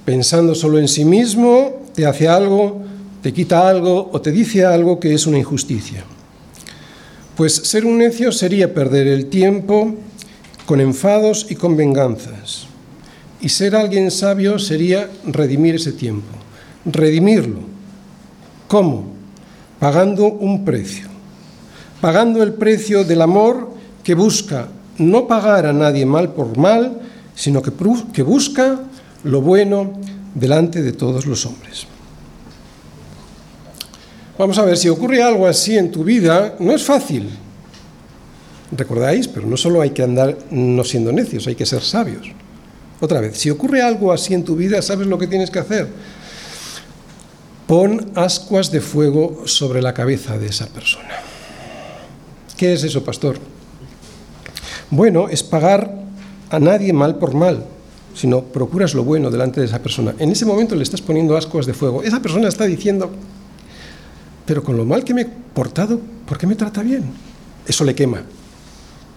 pensando 0.06 0.54
solo 0.54 0.78
en 0.78 0.88
sí 0.88 1.04
mismo, 1.04 1.84
te 1.94 2.06
hace 2.06 2.26
algo, 2.26 2.80
te 3.22 3.34
quita 3.34 3.68
algo 3.68 4.08
o 4.10 4.20
te 4.22 4.32
dice 4.32 4.64
algo 4.64 4.98
que 4.98 5.12
es 5.12 5.26
una 5.26 5.38
injusticia. 5.38 6.04
Pues 7.36 7.54
ser 7.54 7.84
un 7.84 7.98
necio 7.98 8.32
sería 8.32 8.74
perder 8.74 9.06
el 9.06 9.26
tiempo 9.26 9.94
con 10.66 10.80
enfados 10.80 11.46
y 11.48 11.54
con 11.54 11.76
venganzas. 11.76 12.66
Y 13.40 13.48
ser 13.48 13.74
alguien 13.74 14.10
sabio 14.10 14.58
sería 14.58 15.08
redimir 15.24 15.76
ese 15.76 15.92
tiempo, 15.92 16.28
redimirlo. 16.84 17.60
¿Cómo? 18.68 19.12
Pagando 19.78 20.26
un 20.26 20.64
precio 20.64 21.10
pagando 22.00 22.42
el 22.42 22.54
precio 22.54 23.04
del 23.04 23.22
amor 23.22 23.70
que 24.02 24.14
busca 24.14 24.68
no 24.98 25.26
pagar 25.26 25.66
a 25.66 25.72
nadie 25.72 26.04
mal 26.06 26.32
por 26.32 26.56
mal, 26.56 27.00
sino 27.34 27.62
que, 27.62 27.72
que 28.12 28.22
busca 28.22 28.80
lo 29.24 29.40
bueno 29.40 29.92
delante 30.34 30.82
de 30.82 30.92
todos 30.92 31.26
los 31.26 31.46
hombres. 31.46 31.86
Vamos 34.40 34.56
a 34.56 34.64
ver, 34.64 34.78
si 34.78 34.88
ocurre 34.88 35.22
algo 35.22 35.46
así 35.46 35.76
en 35.76 35.90
tu 35.90 36.02
vida, 36.02 36.56
no 36.60 36.72
es 36.72 36.82
fácil. 36.82 37.28
¿Recordáis? 38.72 39.28
Pero 39.28 39.46
no 39.46 39.58
solo 39.58 39.82
hay 39.82 39.90
que 39.90 40.02
andar 40.02 40.34
no 40.50 40.82
siendo 40.82 41.12
necios, 41.12 41.46
hay 41.46 41.54
que 41.54 41.66
ser 41.66 41.82
sabios. 41.82 42.26
Otra 43.00 43.20
vez, 43.20 43.36
si 43.36 43.50
ocurre 43.50 43.82
algo 43.82 44.10
así 44.10 44.32
en 44.32 44.42
tu 44.42 44.56
vida, 44.56 44.80
¿sabes 44.80 45.08
lo 45.08 45.18
que 45.18 45.26
tienes 45.26 45.50
que 45.50 45.58
hacer? 45.58 45.88
Pon 47.66 48.12
ascuas 48.14 48.70
de 48.70 48.80
fuego 48.80 49.42
sobre 49.44 49.82
la 49.82 49.92
cabeza 49.92 50.38
de 50.38 50.46
esa 50.46 50.68
persona. 50.68 51.20
¿Qué 52.56 52.72
es 52.72 52.82
eso, 52.82 53.04
pastor? 53.04 53.36
Bueno, 54.90 55.28
es 55.28 55.42
pagar 55.42 55.98
a 56.48 56.58
nadie 56.58 56.94
mal 56.94 57.18
por 57.18 57.34
mal, 57.34 57.66
sino 58.14 58.40
procuras 58.40 58.94
lo 58.94 59.04
bueno 59.04 59.30
delante 59.30 59.60
de 59.60 59.66
esa 59.66 59.82
persona. 59.82 60.14
En 60.18 60.30
ese 60.30 60.46
momento 60.46 60.74
le 60.74 60.82
estás 60.82 61.02
poniendo 61.02 61.36
ascuas 61.36 61.66
de 61.66 61.74
fuego. 61.74 62.02
Esa 62.02 62.22
persona 62.22 62.48
está 62.48 62.64
diciendo, 62.64 63.10
pero 64.50 64.64
con 64.64 64.76
lo 64.76 64.84
mal 64.84 65.04
que 65.04 65.14
me 65.14 65.22
he 65.22 65.26
portado, 65.26 66.00
¿por 66.26 66.36
qué 66.36 66.44
me 66.44 66.56
trata 66.56 66.82
bien? 66.82 67.04
Eso 67.68 67.84
le 67.84 67.94
quema. 67.94 68.20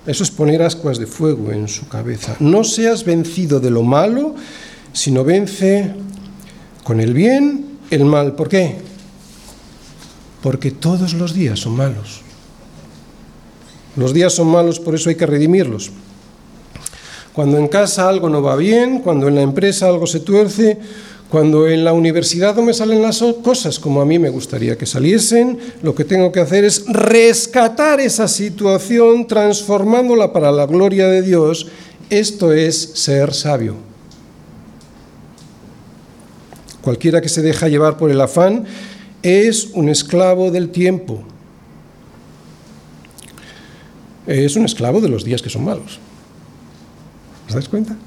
Eso 0.06 0.24
es 0.24 0.30
poner 0.30 0.62
ascuas 0.62 1.00
de 1.00 1.08
fuego 1.08 1.52
en 1.52 1.68
su 1.68 1.88
cabeza. 1.88 2.36
No 2.40 2.64
seas 2.64 3.04
vencido 3.04 3.60
de 3.60 3.72
lo 3.72 3.82
malo, 3.82 4.36
sino 4.92 5.24
vence 5.24 5.92
con 6.84 7.00
el 7.00 7.16
bien 7.16 7.80
el 7.90 8.06
mal. 8.06 8.34
¿Por 8.36 8.48
qué? 8.48 8.76
Porque 10.44 10.70
todos 10.70 11.16
los 11.16 11.34
días 11.34 11.62
son 11.62 11.78
malos. 11.78 12.22
Los 13.96 14.14
días 14.14 14.34
son 14.34 14.50
malos, 14.50 14.80
por 14.80 14.94
eso 14.94 15.10
hay 15.10 15.16
que 15.16 15.26
redimirlos. 15.26 15.90
Cuando 17.34 17.58
en 17.58 17.70
casa 17.70 18.08
algo 18.08 18.30
no 18.30 18.44
va 18.44 18.56
bien, 18.56 19.00
cuando 19.00 19.30
en 19.30 19.34
la 19.34 19.42
empresa 19.42 19.88
algo 19.88 20.06
se 20.06 20.20
tuerce, 20.20 20.78
cuando 21.34 21.68
en 21.68 21.84
la 21.84 21.94
universidad 21.94 22.56
no 22.56 22.62
me 22.62 22.76
salen 22.76 23.02
las 23.02 23.24
cosas 23.42 23.80
como 23.80 24.04
a 24.04 24.06
mí 24.06 24.20
me 24.20 24.30
gustaría 24.30 24.78
que 24.78 24.86
saliesen, 24.86 25.58
lo 25.82 25.96
que 25.96 26.06
tengo 26.06 26.32
que 26.32 26.40
hacer 26.40 26.64
es 26.64 26.86
rescatar 26.86 28.00
esa 28.00 28.28
situación 28.28 29.26
transformándola 29.26 30.32
para 30.32 30.52
la 30.52 30.68
gloria 30.68 31.08
de 31.08 31.24
Dios. 31.24 31.66
Esto 32.12 32.54
es 32.54 32.78
ser 32.78 33.34
sabio. 33.34 33.78
Cualquiera 36.84 37.20
que 37.20 37.30
se 37.30 37.42
deja 37.42 37.68
llevar 37.68 37.98
por 37.98 38.12
el 38.12 38.22
afán 38.22 38.66
es 39.24 39.70
un 39.74 39.90
esclavo 39.90 40.52
del 40.52 40.70
tiempo 40.70 41.24
es 44.28 44.56
un 44.56 44.66
esclavo 44.66 45.02
de 45.02 45.10
los 45.10 45.24
días 45.24 45.42
que 45.42 45.50
son 45.50 45.66
malos. 45.66 45.98
¿Os 47.48 47.54
dais 47.56 47.68
cuenta? 47.68 47.98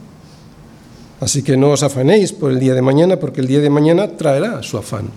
Así 1.21 1.43
que 1.43 1.57
no 1.57 1.71
os 1.71 1.83
afanéis 1.83 2.33
por 2.33 2.51
el 2.51 2.61
día 2.61 2.75
de 2.75 2.83
mañana, 2.83 3.19
porque 3.19 3.41
el 3.41 3.47
día 3.47 3.61
de 3.61 3.71
mañana 3.71 4.17
traerá 4.17 4.62
su 4.62 4.77
afán. 4.77 5.09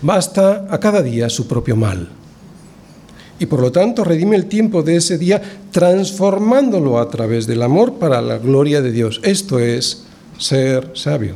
Basta 0.00 0.66
a 0.70 0.80
cada 0.80 1.02
día 1.02 1.28
su 1.28 1.46
propio 1.46 1.76
mal. 1.76 2.08
Y 3.38 3.46
por 3.46 3.60
lo 3.60 3.72
tanto 3.72 4.04
redime 4.04 4.36
el 4.36 4.46
tiempo 4.46 4.82
de 4.82 4.96
ese 4.96 5.18
día 5.18 5.42
transformándolo 5.70 6.98
a 6.98 7.08
través 7.10 7.46
del 7.46 7.62
amor 7.62 7.94
para 7.94 8.22
la 8.22 8.38
gloria 8.38 8.80
de 8.80 8.92
Dios. 8.92 9.20
Esto 9.24 9.58
es 9.58 10.04
ser 10.38 10.92
sabio. 10.94 11.34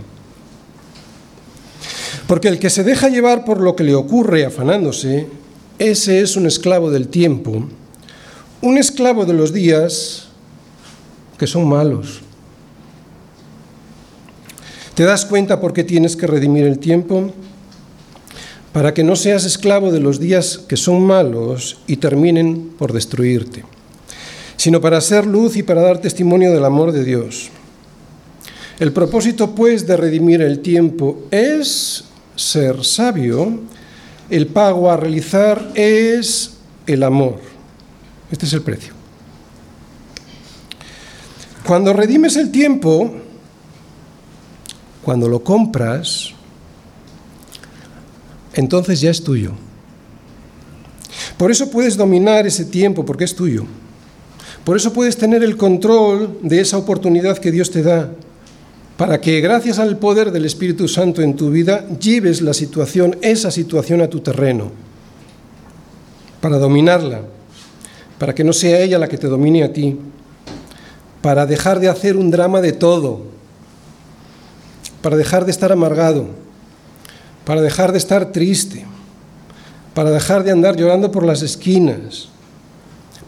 Porque 2.26 2.48
el 2.48 2.58
que 2.58 2.70
se 2.70 2.84
deja 2.84 3.08
llevar 3.08 3.44
por 3.44 3.60
lo 3.60 3.76
que 3.76 3.84
le 3.84 3.94
ocurre 3.94 4.44
afanándose, 4.44 5.26
ese 5.78 6.20
es 6.20 6.36
un 6.36 6.46
esclavo 6.46 6.90
del 6.90 7.08
tiempo 7.08 7.66
un 8.60 8.78
esclavo 8.78 9.24
de 9.24 9.32
los 9.32 9.52
días 9.52 10.28
que 11.38 11.46
son 11.46 11.68
malos. 11.68 12.20
¿Te 14.96 15.04
das 15.04 15.26
cuenta 15.26 15.60
por 15.60 15.74
qué 15.74 15.84
tienes 15.84 16.16
que 16.16 16.26
redimir 16.26 16.64
el 16.64 16.78
tiempo? 16.78 17.30
Para 18.72 18.94
que 18.94 19.04
no 19.04 19.14
seas 19.14 19.44
esclavo 19.44 19.92
de 19.92 20.00
los 20.00 20.18
días 20.18 20.56
que 20.66 20.78
son 20.78 21.02
malos 21.02 21.80
y 21.86 21.98
terminen 21.98 22.70
por 22.78 22.94
destruirte, 22.94 23.62
sino 24.56 24.80
para 24.80 25.02
ser 25.02 25.26
luz 25.26 25.58
y 25.58 25.62
para 25.62 25.82
dar 25.82 25.98
testimonio 25.98 26.50
del 26.50 26.64
amor 26.64 26.92
de 26.92 27.04
Dios. 27.04 27.50
El 28.80 28.94
propósito, 28.94 29.54
pues, 29.54 29.86
de 29.86 29.98
redimir 29.98 30.40
el 30.40 30.60
tiempo 30.60 31.24
es 31.30 32.04
ser 32.34 32.82
sabio, 32.82 33.60
el 34.30 34.46
pago 34.46 34.90
a 34.90 34.96
realizar 34.96 35.72
es 35.74 36.54
el 36.86 37.02
amor. 37.02 37.36
Este 38.30 38.46
es 38.46 38.52
el 38.54 38.62
precio. 38.62 38.94
Cuando 41.66 41.92
redimes 41.92 42.36
el 42.36 42.50
tiempo, 42.50 43.25
cuando 45.06 45.28
lo 45.28 45.44
compras, 45.44 46.30
entonces 48.54 49.00
ya 49.00 49.10
es 49.10 49.22
tuyo. 49.22 49.52
Por 51.38 51.52
eso 51.52 51.70
puedes 51.70 51.96
dominar 51.96 52.44
ese 52.44 52.64
tiempo, 52.64 53.04
porque 53.04 53.22
es 53.22 53.36
tuyo. 53.36 53.66
Por 54.64 54.76
eso 54.76 54.92
puedes 54.92 55.16
tener 55.16 55.44
el 55.44 55.56
control 55.56 56.40
de 56.42 56.60
esa 56.60 56.76
oportunidad 56.76 57.38
que 57.38 57.52
Dios 57.52 57.70
te 57.70 57.84
da, 57.84 58.10
para 58.96 59.20
que 59.20 59.40
gracias 59.40 59.78
al 59.78 59.96
poder 59.96 60.32
del 60.32 60.44
Espíritu 60.44 60.88
Santo 60.88 61.22
en 61.22 61.36
tu 61.36 61.50
vida 61.52 61.86
lleves 62.00 62.42
la 62.42 62.52
situación, 62.52 63.16
esa 63.22 63.52
situación 63.52 64.00
a 64.00 64.10
tu 64.10 64.18
terreno, 64.18 64.72
para 66.40 66.58
dominarla 66.58 67.20
para 68.18 68.34
que 68.34 68.42
no 68.42 68.52
sea 68.52 68.80
ella 68.80 68.98
la 68.98 69.08
que 69.08 69.18
te 69.18 69.26
domine 69.26 69.62
a 69.62 69.72
ti, 69.72 69.96
para 71.20 71.46
dejar 71.46 71.78
de 71.78 71.88
hacer 71.88 72.16
un 72.16 72.30
drama 72.30 72.60
de 72.60 72.72
todo, 72.72 73.35
para 75.06 75.16
dejar 75.16 75.44
de 75.44 75.52
estar 75.52 75.70
amargado, 75.70 76.26
para 77.44 77.60
dejar 77.60 77.92
de 77.92 77.98
estar 77.98 78.32
triste, 78.32 78.84
para 79.94 80.10
dejar 80.10 80.42
de 80.42 80.50
andar 80.50 80.74
llorando 80.74 81.12
por 81.12 81.24
las 81.24 81.42
esquinas, 81.42 82.26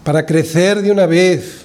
para 0.03 0.25
crecer 0.25 0.81
de 0.81 0.91
una 0.91 1.05
vez, 1.05 1.61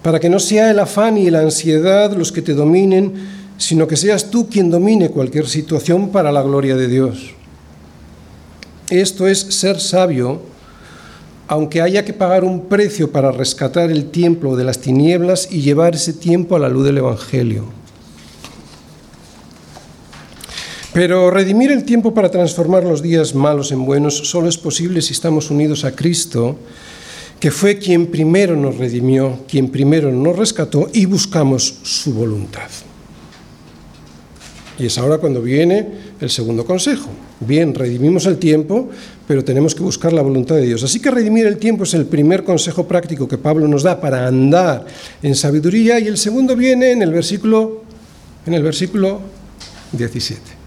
para 0.00 0.18
que 0.18 0.30
no 0.30 0.40
sea 0.40 0.70
el 0.70 0.78
afán 0.78 1.18
y 1.18 1.28
la 1.28 1.40
ansiedad 1.40 2.16
los 2.16 2.32
que 2.32 2.40
te 2.40 2.54
dominen, 2.54 3.12
sino 3.58 3.86
que 3.86 3.98
seas 3.98 4.30
tú 4.30 4.48
quien 4.48 4.70
domine 4.70 5.10
cualquier 5.10 5.46
situación 5.46 6.08
para 6.08 6.32
la 6.32 6.40
gloria 6.40 6.74
de 6.74 6.88
Dios. 6.88 7.34
Esto 8.88 9.28
es 9.28 9.38
ser 9.38 9.80
sabio 9.80 10.40
aunque 11.46 11.82
haya 11.82 12.06
que 12.06 12.14
pagar 12.14 12.42
un 12.42 12.68
precio 12.68 13.12
para 13.12 13.32
rescatar 13.32 13.90
el 13.90 14.06
tiempo 14.06 14.56
de 14.56 14.64
las 14.64 14.78
tinieblas 14.78 15.48
y 15.50 15.60
llevar 15.60 15.94
ese 15.94 16.14
tiempo 16.14 16.56
a 16.56 16.58
la 16.58 16.70
luz 16.70 16.86
del 16.86 16.96
Evangelio. 16.96 17.81
Pero 20.92 21.30
redimir 21.30 21.72
el 21.72 21.84
tiempo 21.84 22.12
para 22.12 22.30
transformar 22.30 22.84
los 22.84 23.00
días 23.00 23.34
malos 23.34 23.72
en 23.72 23.86
buenos 23.86 24.18
solo 24.28 24.48
es 24.48 24.58
posible 24.58 25.00
si 25.00 25.14
estamos 25.14 25.50
unidos 25.50 25.84
a 25.84 25.92
Cristo, 25.92 26.58
que 27.40 27.50
fue 27.50 27.78
quien 27.78 28.08
primero 28.08 28.56
nos 28.56 28.76
redimió, 28.76 29.40
quien 29.48 29.70
primero 29.70 30.12
nos 30.12 30.36
rescató 30.36 30.90
y 30.92 31.06
buscamos 31.06 31.78
su 31.82 32.12
voluntad. 32.12 32.68
Y 34.78 34.86
es 34.86 34.98
ahora 34.98 35.16
cuando 35.16 35.40
viene 35.40 35.88
el 36.20 36.28
segundo 36.28 36.66
consejo. 36.66 37.08
Bien, 37.40 37.74
redimimos 37.74 38.26
el 38.26 38.36
tiempo, 38.38 38.90
pero 39.26 39.42
tenemos 39.42 39.74
que 39.74 39.82
buscar 39.82 40.12
la 40.12 40.22
voluntad 40.22 40.56
de 40.56 40.66
Dios. 40.66 40.82
Así 40.82 41.00
que 41.00 41.10
redimir 41.10 41.46
el 41.46 41.56
tiempo 41.56 41.84
es 41.84 41.94
el 41.94 42.04
primer 42.04 42.44
consejo 42.44 42.86
práctico 42.86 43.26
que 43.26 43.38
Pablo 43.38 43.66
nos 43.66 43.82
da 43.82 43.98
para 43.98 44.26
andar 44.26 44.84
en 45.22 45.34
sabiduría 45.34 45.98
y 46.00 46.06
el 46.06 46.18
segundo 46.18 46.54
viene 46.54 46.92
en 46.92 47.00
el 47.00 47.12
versículo 47.12 47.82
en 48.44 48.54
el 48.54 48.62
versículo 48.62 49.20
17. 49.92 50.61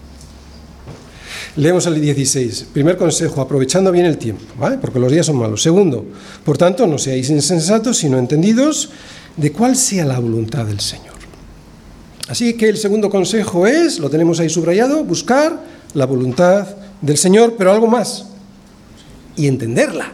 Leemos 1.56 1.86
el 1.86 1.98
16. 1.98 2.68
Primer 2.72 2.98
consejo, 2.98 3.40
aprovechando 3.40 3.90
bien 3.90 4.04
el 4.04 4.18
tiempo, 4.18 4.44
¿vale? 4.58 4.76
Porque 4.76 4.98
los 4.98 5.10
días 5.10 5.24
son 5.24 5.36
malos. 5.36 5.62
Segundo, 5.62 6.04
por 6.44 6.58
tanto, 6.58 6.86
no 6.86 6.98
seáis 6.98 7.30
insensatos, 7.30 7.96
sino 7.96 8.18
entendidos 8.18 8.90
de 9.38 9.52
cuál 9.52 9.74
sea 9.74 10.04
la 10.04 10.18
voluntad 10.18 10.66
del 10.66 10.80
Señor. 10.80 11.14
Así 12.28 12.54
que 12.54 12.68
el 12.68 12.76
segundo 12.76 13.08
consejo 13.08 13.66
es, 13.66 13.98
lo 13.98 14.10
tenemos 14.10 14.38
ahí 14.38 14.50
subrayado, 14.50 15.02
buscar 15.04 15.64
la 15.94 16.04
voluntad 16.04 16.66
del 17.00 17.16
Señor, 17.16 17.54
pero 17.56 17.72
algo 17.72 17.86
más, 17.86 18.26
y 19.34 19.46
entenderla. 19.46 20.12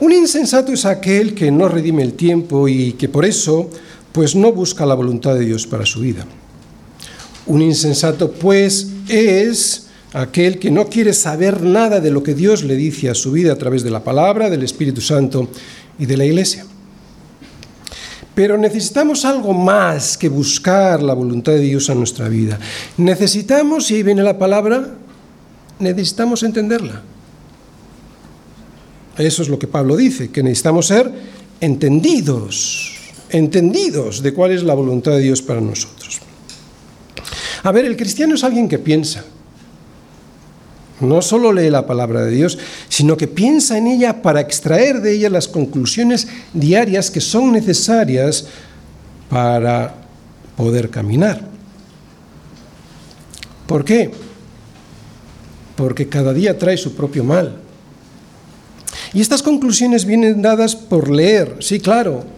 Un 0.00 0.12
insensato 0.12 0.72
es 0.72 0.84
aquel 0.84 1.34
que 1.34 1.52
no 1.52 1.68
redime 1.68 2.02
el 2.02 2.14
tiempo 2.14 2.66
y 2.68 2.94
que 2.94 3.08
por 3.08 3.24
eso 3.24 3.70
pues 4.10 4.34
no 4.34 4.52
busca 4.52 4.84
la 4.84 4.94
voluntad 4.94 5.34
de 5.34 5.44
Dios 5.44 5.66
para 5.66 5.86
su 5.86 6.00
vida. 6.00 6.26
Un 7.46 7.62
insensato, 7.62 8.32
pues, 8.32 8.88
es 9.08 9.86
aquel 10.12 10.58
que 10.58 10.70
no 10.70 10.88
quiere 10.88 11.12
saber 11.12 11.62
nada 11.62 12.00
de 12.00 12.10
lo 12.10 12.22
que 12.22 12.34
Dios 12.34 12.64
le 12.64 12.74
dice 12.74 13.10
a 13.10 13.14
su 13.14 13.32
vida 13.32 13.52
a 13.52 13.56
través 13.56 13.82
de 13.82 13.90
la 13.90 14.02
palabra, 14.02 14.50
del 14.50 14.62
Espíritu 14.62 15.00
Santo 15.00 15.48
y 15.98 16.06
de 16.06 16.16
la 16.16 16.24
Iglesia. 16.24 16.64
Pero 18.34 18.58
necesitamos 18.58 19.24
algo 19.24 19.52
más 19.54 20.18
que 20.18 20.28
buscar 20.28 21.02
la 21.02 21.14
voluntad 21.14 21.52
de 21.52 21.60
Dios 21.60 21.88
a 21.88 21.94
nuestra 21.94 22.28
vida. 22.28 22.58
Necesitamos, 22.98 23.90
y 23.90 23.94
ahí 23.94 24.02
viene 24.02 24.22
la 24.22 24.38
palabra, 24.38 24.94
necesitamos 25.78 26.42
entenderla. 26.42 27.02
Eso 29.16 29.42
es 29.42 29.48
lo 29.48 29.58
que 29.58 29.66
Pablo 29.66 29.96
dice, 29.96 30.30
que 30.30 30.42
necesitamos 30.42 30.86
ser 30.86 31.10
entendidos, 31.60 32.92
entendidos 33.30 34.22
de 34.22 34.34
cuál 34.34 34.52
es 34.52 34.62
la 34.62 34.74
voluntad 34.74 35.12
de 35.12 35.20
Dios 35.20 35.40
para 35.40 35.60
nosotros. 35.60 36.20
A 37.66 37.72
ver, 37.72 37.84
el 37.84 37.96
cristiano 37.96 38.36
es 38.36 38.44
alguien 38.44 38.68
que 38.68 38.78
piensa. 38.78 39.24
No 41.00 41.20
solo 41.20 41.52
lee 41.52 41.68
la 41.68 41.84
palabra 41.84 42.22
de 42.22 42.30
Dios, 42.30 42.56
sino 42.88 43.16
que 43.16 43.26
piensa 43.26 43.76
en 43.76 43.88
ella 43.88 44.22
para 44.22 44.40
extraer 44.40 45.00
de 45.00 45.16
ella 45.16 45.30
las 45.30 45.48
conclusiones 45.48 46.28
diarias 46.52 47.10
que 47.10 47.20
son 47.20 47.50
necesarias 47.50 48.46
para 49.28 49.96
poder 50.56 50.90
caminar. 50.90 51.40
¿Por 53.66 53.84
qué? 53.84 54.12
Porque 55.74 56.08
cada 56.08 56.32
día 56.32 56.56
trae 56.56 56.76
su 56.76 56.94
propio 56.94 57.24
mal. 57.24 57.56
Y 59.12 59.20
estas 59.20 59.42
conclusiones 59.42 60.04
vienen 60.04 60.40
dadas 60.40 60.76
por 60.76 61.10
leer, 61.10 61.56
sí, 61.58 61.80
claro, 61.80 62.35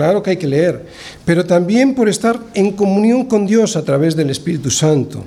Claro 0.00 0.22
que 0.22 0.30
hay 0.30 0.38
que 0.38 0.46
leer, 0.46 0.86
pero 1.26 1.44
también 1.44 1.94
por 1.94 2.08
estar 2.08 2.40
en 2.54 2.72
comunión 2.72 3.26
con 3.26 3.46
Dios 3.46 3.76
a 3.76 3.84
través 3.84 4.16
del 4.16 4.30
Espíritu 4.30 4.70
Santo. 4.70 5.22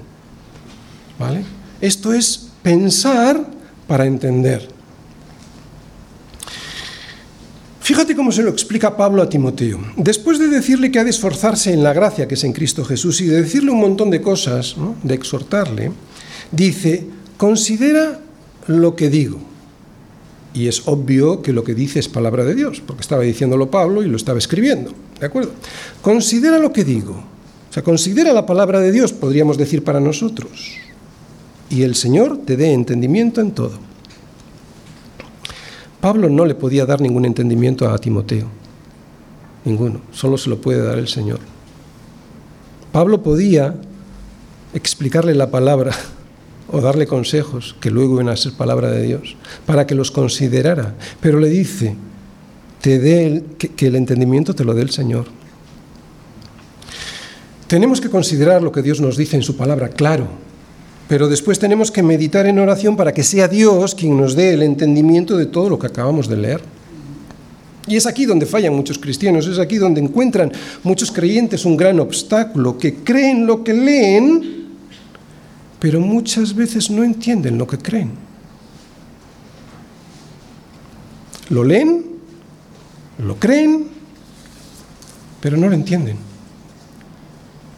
¿Vale? 1.20 1.44
Esto 1.80 2.12
es 2.12 2.48
pensar 2.64 3.46
para 3.86 4.08
entender. 4.08 4.68
Fíjate 7.82 8.16
cómo 8.16 8.32
se 8.32 8.42
lo 8.42 8.50
explica 8.50 8.98
Pablo 8.98 9.22
a 9.22 9.30
Timoteo. 9.30 9.80
Después 9.96 10.40
de 10.40 10.48
decirle 10.48 10.90
que 10.90 10.98
ha 10.98 11.04
de 11.04 11.12
esforzarse 11.12 11.72
en 11.72 11.84
la 11.84 11.94
gracia 11.94 12.28
que 12.28 12.34
es 12.34 12.44
en 12.44 12.54
Cristo 12.54 12.84
Jesús 12.84 13.22
y 13.22 13.28
de 13.28 13.44
decirle 13.44 13.70
un 13.70 13.80
montón 13.80 14.10
de 14.10 14.24
cosas, 14.24 14.76
de 15.04 15.14
exhortarle, 15.14 15.92
dice, 16.52 17.06
considera 17.38 18.20
lo 18.66 18.96
que 18.96 19.12
digo 19.12 19.53
y 20.54 20.68
es 20.68 20.88
obvio 20.88 21.42
que 21.42 21.54
lo 21.54 21.64
que 21.64 21.74
dice 21.74 22.00
es 22.00 22.08
palabra 22.08 22.46
de 22.46 22.56
Dios, 22.56 22.82
porque 22.86 23.02
estaba 23.02 23.24
diciéndolo 23.24 23.72
Pablo 23.72 24.04
y 24.04 24.08
lo 24.08 24.18
estaba 24.18 24.38
escribiendo. 24.38 24.92
¿De 25.20 25.26
acuerdo? 25.26 25.52
Considera 26.02 26.60
lo 26.60 26.72
que 26.72 26.84
digo. 26.84 27.14
O 27.70 27.74
sea, 27.74 27.84
considera 27.84 28.34
la 28.34 28.46
palabra 28.46 28.80
de 28.80 28.92
Dios, 28.92 29.14
podríamos 29.14 29.58
decir 29.58 29.84
para 29.84 30.00
nosotros. 30.00 30.76
Y 31.70 31.82
el 31.82 31.96
Señor 31.96 32.40
te 32.46 32.56
dé 32.56 32.72
entendimiento 32.72 33.42
en 33.42 33.52
todo. 33.52 33.80
Pablo 36.00 36.30
no 36.30 36.46
le 36.46 36.54
podía 36.54 36.86
dar 36.86 37.02
ningún 37.02 37.26
entendimiento 37.26 37.90
a 37.90 37.98
Timoteo. 37.98 38.48
Ninguno. 39.66 40.02
Solo 40.12 40.38
se 40.38 40.50
lo 40.50 40.62
puede 40.62 40.84
dar 40.84 41.00
el 41.00 41.08
Señor. 41.08 41.40
Pablo 42.92 43.24
podía 43.24 43.76
explicarle 44.74 45.34
la 45.34 45.50
palabra 45.50 45.96
o 46.74 46.82
darle 46.82 47.06
consejos 47.06 47.76
que 47.80 47.92
luego 47.92 48.16
iban 48.16 48.30
a 48.30 48.36
ser 48.36 48.54
palabra 48.54 48.90
de 48.90 49.04
Dios, 49.04 49.38
para 49.66 49.86
que 49.86 49.94
los 49.94 50.10
considerara. 50.10 50.96
Pero 51.22 51.40
le 51.40 51.48
dice, 51.48 51.96
te 52.82 52.98
dé 52.98 53.44
que, 53.60 53.70
que 53.70 53.88
el 53.88 53.96
entendimiento 53.96 54.56
te 54.56 54.66
lo 54.66 54.74
dé 54.74 54.82
el 54.82 54.90
Señor. 54.90 55.26
Tenemos 57.68 58.02
que 58.02 58.10
considerar 58.10 58.64
lo 58.64 58.72
que 58.72 58.82
Dios 58.82 59.00
nos 59.00 59.18
dice 59.18 59.36
en 59.36 59.44
su 59.44 59.56
palabra, 59.56 59.90
claro, 59.90 60.28
pero 61.08 61.30
después 61.30 61.60
tenemos 61.60 61.92
que 61.92 62.02
meditar 62.02 62.48
en 62.48 62.58
oración 62.58 62.98
para 62.98 63.14
que 63.14 63.22
sea 63.22 63.48
Dios 63.48 63.94
quien 63.94 64.18
nos 64.18 64.36
dé 64.36 64.54
el 64.54 64.64
entendimiento 64.64 65.38
de 65.38 65.46
todo 65.46 65.70
lo 65.70 65.78
que 65.78 65.88
acabamos 65.88 66.28
de 66.28 66.38
leer. 66.38 66.62
Y 67.86 67.98
es 67.98 68.08
aquí 68.08 68.26
donde 68.26 68.48
fallan 68.48 68.74
muchos 68.74 68.98
cristianos, 68.98 69.46
es 69.46 69.60
aquí 69.60 69.78
donde 69.78 70.02
encuentran 70.02 70.52
muchos 70.82 71.12
creyentes 71.12 71.66
un 71.66 71.78
gran 71.78 72.00
obstáculo, 72.00 72.80
que 72.80 72.96
creen 72.96 73.46
lo 73.46 73.64
que 73.64 73.74
leen, 73.74 74.63
pero 75.84 76.00
muchas 76.00 76.56
veces 76.56 76.90
no 76.90 77.04
entienden 77.04 77.58
lo 77.58 77.68
que 77.68 77.78
creen. 77.78 78.12
Lo 81.50 81.66
leen, 81.66 82.06
lo 83.18 83.36
creen, 83.36 83.88
pero 85.42 85.58
no 85.58 85.68
lo 85.68 85.76
entienden. 85.76 86.16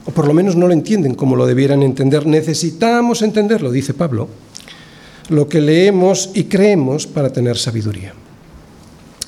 O 0.05 0.11
por 0.11 0.27
lo 0.27 0.35
menos 0.35 0.55
no 0.55 0.67
lo 0.67 0.73
entienden 0.73 1.15
como 1.15 1.35
lo 1.35 1.47
debieran 1.47 1.81
entender. 1.81 2.27
Necesitamos 2.27 3.23
entenderlo, 3.23 3.71
dice 3.71 3.95
Pablo, 3.95 4.29
lo 5.29 5.49
que 5.49 5.59
leemos 5.59 6.29
y 6.35 6.43
creemos 6.43 7.07
para 7.07 7.33
tener 7.33 7.57
sabiduría. 7.57 8.13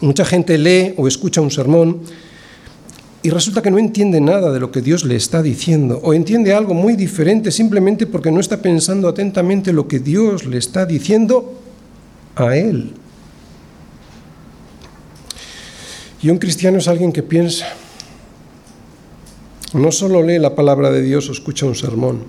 Mucha 0.01 0.23
gente 0.23 0.55
lee 0.55 0.93
o 0.97 1.07
escucha 1.07 1.41
un 1.41 1.49
sermón 1.49 2.01
y 3.27 3.29
resulta 3.29 3.61
que 3.61 3.69
no 3.69 3.77
entiende 3.77 4.21
nada 4.21 4.53
de 4.53 4.59
lo 4.61 4.71
que 4.71 4.79
Dios 4.79 5.03
le 5.03 5.17
está 5.17 5.41
diciendo, 5.41 5.99
o 6.01 6.13
entiende 6.13 6.53
algo 6.53 6.73
muy 6.73 6.95
diferente 6.95 7.51
simplemente 7.51 8.07
porque 8.07 8.31
no 8.31 8.39
está 8.39 8.61
pensando 8.61 9.09
atentamente 9.09 9.73
lo 9.73 9.85
que 9.85 9.99
Dios 9.99 10.45
le 10.45 10.57
está 10.57 10.85
diciendo 10.85 11.59
a 12.37 12.55
él. 12.55 12.93
Y 16.21 16.29
un 16.29 16.37
cristiano 16.37 16.77
es 16.77 16.87
alguien 16.87 17.11
que 17.11 17.21
piensa, 17.21 17.65
no 19.73 19.91
solo 19.91 20.23
lee 20.23 20.39
la 20.39 20.55
palabra 20.55 20.89
de 20.89 21.01
Dios 21.01 21.27
o 21.27 21.33
escucha 21.33 21.65
un 21.65 21.75
sermón. 21.75 22.23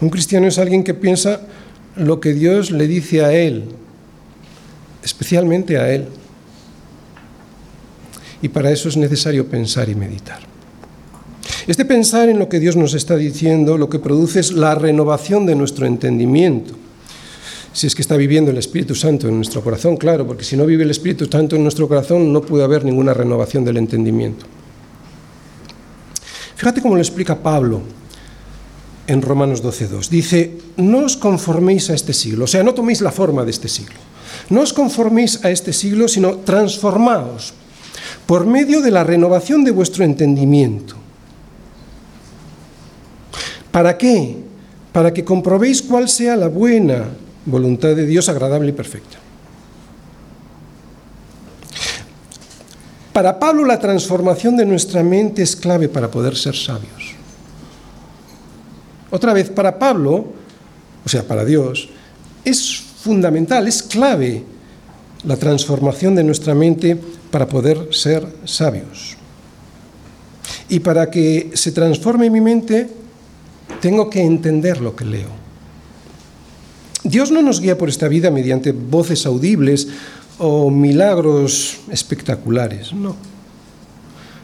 Un 0.00 0.10
cristiano 0.10 0.48
es 0.48 0.58
alguien 0.58 0.82
que 0.82 0.94
piensa 0.94 1.42
lo 1.94 2.18
que 2.18 2.34
Dios 2.34 2.72
le 2.72 2.88
dice 2.88 3.24
a 3.24 3.32
él, 3.32 3.66
especialmente 5.04 5.78
a 5.78 5.88
él 5.94 6.08
y 8.42 8.48
para 8.48 8.70
eso 8.70 8.88
es 8.88 8.96
necesario 8.96 9.46
pensar 9.48 9.88
y 9.88 9.94
meditar. 9.94 10.40
Este 11.66 11.84
pensar 11.84 12.28
en 12.28 12.38
lo 12.38 12.48
que 12.48 12.60
Dios 12.60 12.76
nos 12.76 12.94
está 12.94 13.16
diciendo 13.16 13.76
lo 13.76 13.88
que 13.88 13.98
produce 13.98 14.40
es 14.40 14.52
la 14.52 14.74
renovación 14.74 15.44
de 15.46 15.54
nuestro 15.54 15.86
entendimiento. 15.86 16.74
Si 17.72 17.86
es 17.86 17.94
que 17.94 18.02
está 18.02 18.16
viviendo 18.16 18.50
el 18.50 18.58
Espíritu 18.58 18.94
Santo 18.94 19.28
en 19.28 19.36
nuestro 19.36 19.62
corazón, 19.62 19.96
claro, 19.96 20.26
porque 20.26 20.44
si 20.44 20.56
no 20.56 20.66
vive 20.66 20.84
el 20.84 20.90
Espíritu 20.90 21.26
Santo 21.26 21.56
en 21.56 21.62
nuestro 21.62 21.86
corazón 21.86 22.32
no 22.32 22.40
puede 22.40 22.64
haber 22.64 22.84
ninguna 22.84 23.12
renovación 23.12 23.64
del 23.64 23.76
entendimiento. 23.76 24.46
Fíjate 26.56 26.80
cómo 26.80 26.94
lo 26.94 27.00
explica 27.00 27.36
Pablo 27.36 27.82
en 29.06 29.22
Romanos 29.22 29.62
12.2. 29.62 30.08
Dice, 30.08 30.52
no 30.76 31.04
os 31.04 31.16
conforméis 31.16 31.90
a 31.90 31.94
este 31.94 32.12
siglo, 32.12 32.44
o 32.44 32.48
sea, 32.48 32.62
no 32.62 32.74
toméis 32.74 33.00
la 33.00 33.12
forma 33.12 33.44
de 33.44 33.50
este 33.50 33.68
siglo. 33.68 33.94
No 34.50 34.62
os 34.62 34.72
conforméis 34.72 35.44
a 35.44 35.50
este 35.50 35.72
siglo, 35.72 36.08
sino 36.08 36.38
transformaos 36.42 37.54
por 38.28 38.44
medio 38.44 38.82
de 38.82 38.90
la 38.90 39.04
renovación 39.04 39.64
de 39.64 39.70
vuestro 39.70 40.04
entendimiento. 40.04 40.96
¿Para 43.72 43.96
qué? 43.96 44.36
Para 44.92 45.14
que 45.14 45.24
comprobéis 45.24 45.80
cuál 45.80 46.10
sea 46.10 46.36
la 46.36 46.48
buena 46.48 47.08
voluntad 47.46 47.96
de 47.96 48.04
Dios 48.04 48.28
agradable 48.28 48.68
y 48.68 48.72
perfecta. 48.72 49.16
Para 53.14 53.38
Pablo 53.38 53.64
la 53.64 53.78
transformación 53.78 54.58
de 54.58 54.66
nuestra 54.66 55.02
mente 55.02 55.40
es 55.40 55.56
clave 55.56 55.88
para 55.88 56.10
poder 56.10 56.36
ser 56.36 56.54
sabios. 56.54 57.14
Otra 59.10 59.32
vez, 59.32 59.48
para 59.48 59.78
Pablo, 59.78 60.26
o 61.02 61.08
sea, 61.08 61.22
para 61.22 61.46
Dios, 61.46 61.88
es 62.44 62.76
fundamental, 63.02 63.66
es 63.68 63.82
clave 63.82 64.44
la 65.24 65.38
transformación 65.38 66.14
de 66.14 66.24
nuestra 66.24 66.54
mente 66.54 67.00
para 67.30 67.46
poder 67.46 67.88
ser 67.92 68.26
sabios. 68.44 69.16
Y 70.68 70.80
para 70.80 71.10
que 71.10 71.50
se 71.54 71.72
transforme 71.72 72.30
mi 72.30 72.40
mente, 72.40 72.88
tengo 73.80 74.10
que 74.10 74.22
entender 74.22 74.80
lo 74.80 74.94
que 74.96 75.04
leo. 75.04 75.30
Dios 77.04 77.30
no 77.30 77.42
nos 77.42 77.60
guía 77.60 77.78
por 77.78 77.88
esta 77.88 78.08
vida 78.08 78.30
mediante 78.30 78.72
voces 78.72 79.24
audibles 79.24 79.88
o 80.38 80.70
milagros 80.70 81.78
espectaculares, 81.90 82.92
no. 82.92 83.16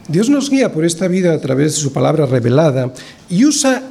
Dios 0.07 0.29
nos 0.29 0.49
guía 0.49 0.71
por 0.71 0.85
esta 0.85 1.07
vida 1.07 1.33
a 1.33 1.41
través 1.41 1.75
de 1.75 1.81
su 1.81 1.91
palabra 1.91 2.25
revelada 2.25 2.93
y 3.29 3.45
usa 3.45 3.81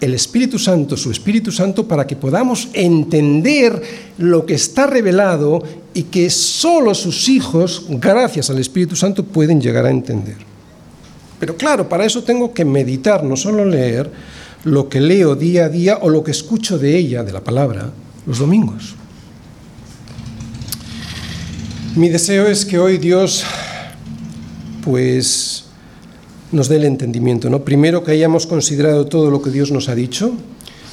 el 0.00 0.14
Espíritu 0.14 0.58
Santo, 0.58 0.96
su 0.96 1.10
Espíritu 1.10 1.50
Santo, 1.50 1.88
para 1.88 2.06
que 2.06 2.16
podamos 2.16 2.68
entender 2.72 3.82
lo 4.18 4.46
que 4.46 4.54
está 4.54 4.86
revelado 4.86 5.62
y 5.94 6.04
que 6.04 6.30
solo 6.30 6.94
sus 6.94 7.28
hijos, 7.28 7.86
gracias 7.88 8.50
al 8.50 8.58
Espíritu 8.58 8.94
Santo, 8.94 9.24
pueden 9.24 9.60
llegar 9.60 9.86
a 9.86 9.90
entender. 9.90 10.36
Pero 11.40 11.56
claro, 11.56 11.88
para 11.88 12.04
eso 12.04 12.22
tengo 12.22 12.52
que 12.52 12.64
meditar, 12.64 13.24
no 13.24 13.36
solo 13.36 13.64
leer 13.64 14.10
lo 14.64 14.88
que 14.88 15.00
leo 15.00 15.34
día 15.34 15.66
a 15.66 15.68
día 15.68 15.98
o 16.00 16.08
lo 16.08 16.22
que 16.22 16.30
escucho 16.30 16.78
de 16.78 16.96
ella, 16.96 17.22
de 17.22 17.32
la 17.32 17.42
palabra, 17.42 17.90
los 18.26 18.38
domingos. 18.38 18.94
Mi 21.96 22.08
deseo 22.08 22.46
es 22.46 22.64
que 22.64 22.78
hoy 22.78 22.98
Dios, 22.98 23.44
pues, 24.84 25.67
nos 26.52 26.68
dé 26.68 26.76
el 26.76 26.84
entendimiento, 26.84 27.50
¿no? 27.50 27.64
Primero 27.64 28.04
que 28.04 28.12
hayamos 28.12 28.46
considerado 28.46 29.06
todo 29.06 29.30
lo 29.30 29.42
que 29.42 29.50
Dios 29.50 29.70
nos 29.70 29.88
ha 29.88 29.94
dicho 29.94 30.32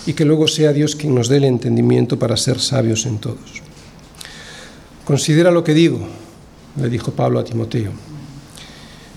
y 0.06 0.14
que 0.14 0.26
luego 0.26 0.48
sea 0.48 0.74
Dios 0.74 0.96
quien 0.96 1.16
nos 1.16 1.30
dé 1.30 1.38
el 1.38 1.46
entendimiento 1.46 2.20
para 2.20 2.38
ser 2.38 2.60
sabios 2.60 3.06
en 3.06 3.18
todos. 3.20 3.62
Considera 5.04 5.52
lo 5.52 5.64
que 5.64 5.74
digo, 5.74 6.00
le 6.82 6.90
dijo 6.90 7.12
Pablo 7.12 7.40
a 7.40 7.44
Timoteo, 7.44 7.92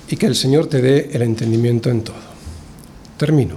y 0.09 0.16
que 0.16 0.26
el 0.26 0.34
Señor 0.34 0.66
te 0.66 0.80
dé 0.80 1.11
el 1.12 1.22
entendimiento 1.22 1.91
en 1.91 2.03
todo. 2.03 2.16
Termino. 3.16 3.57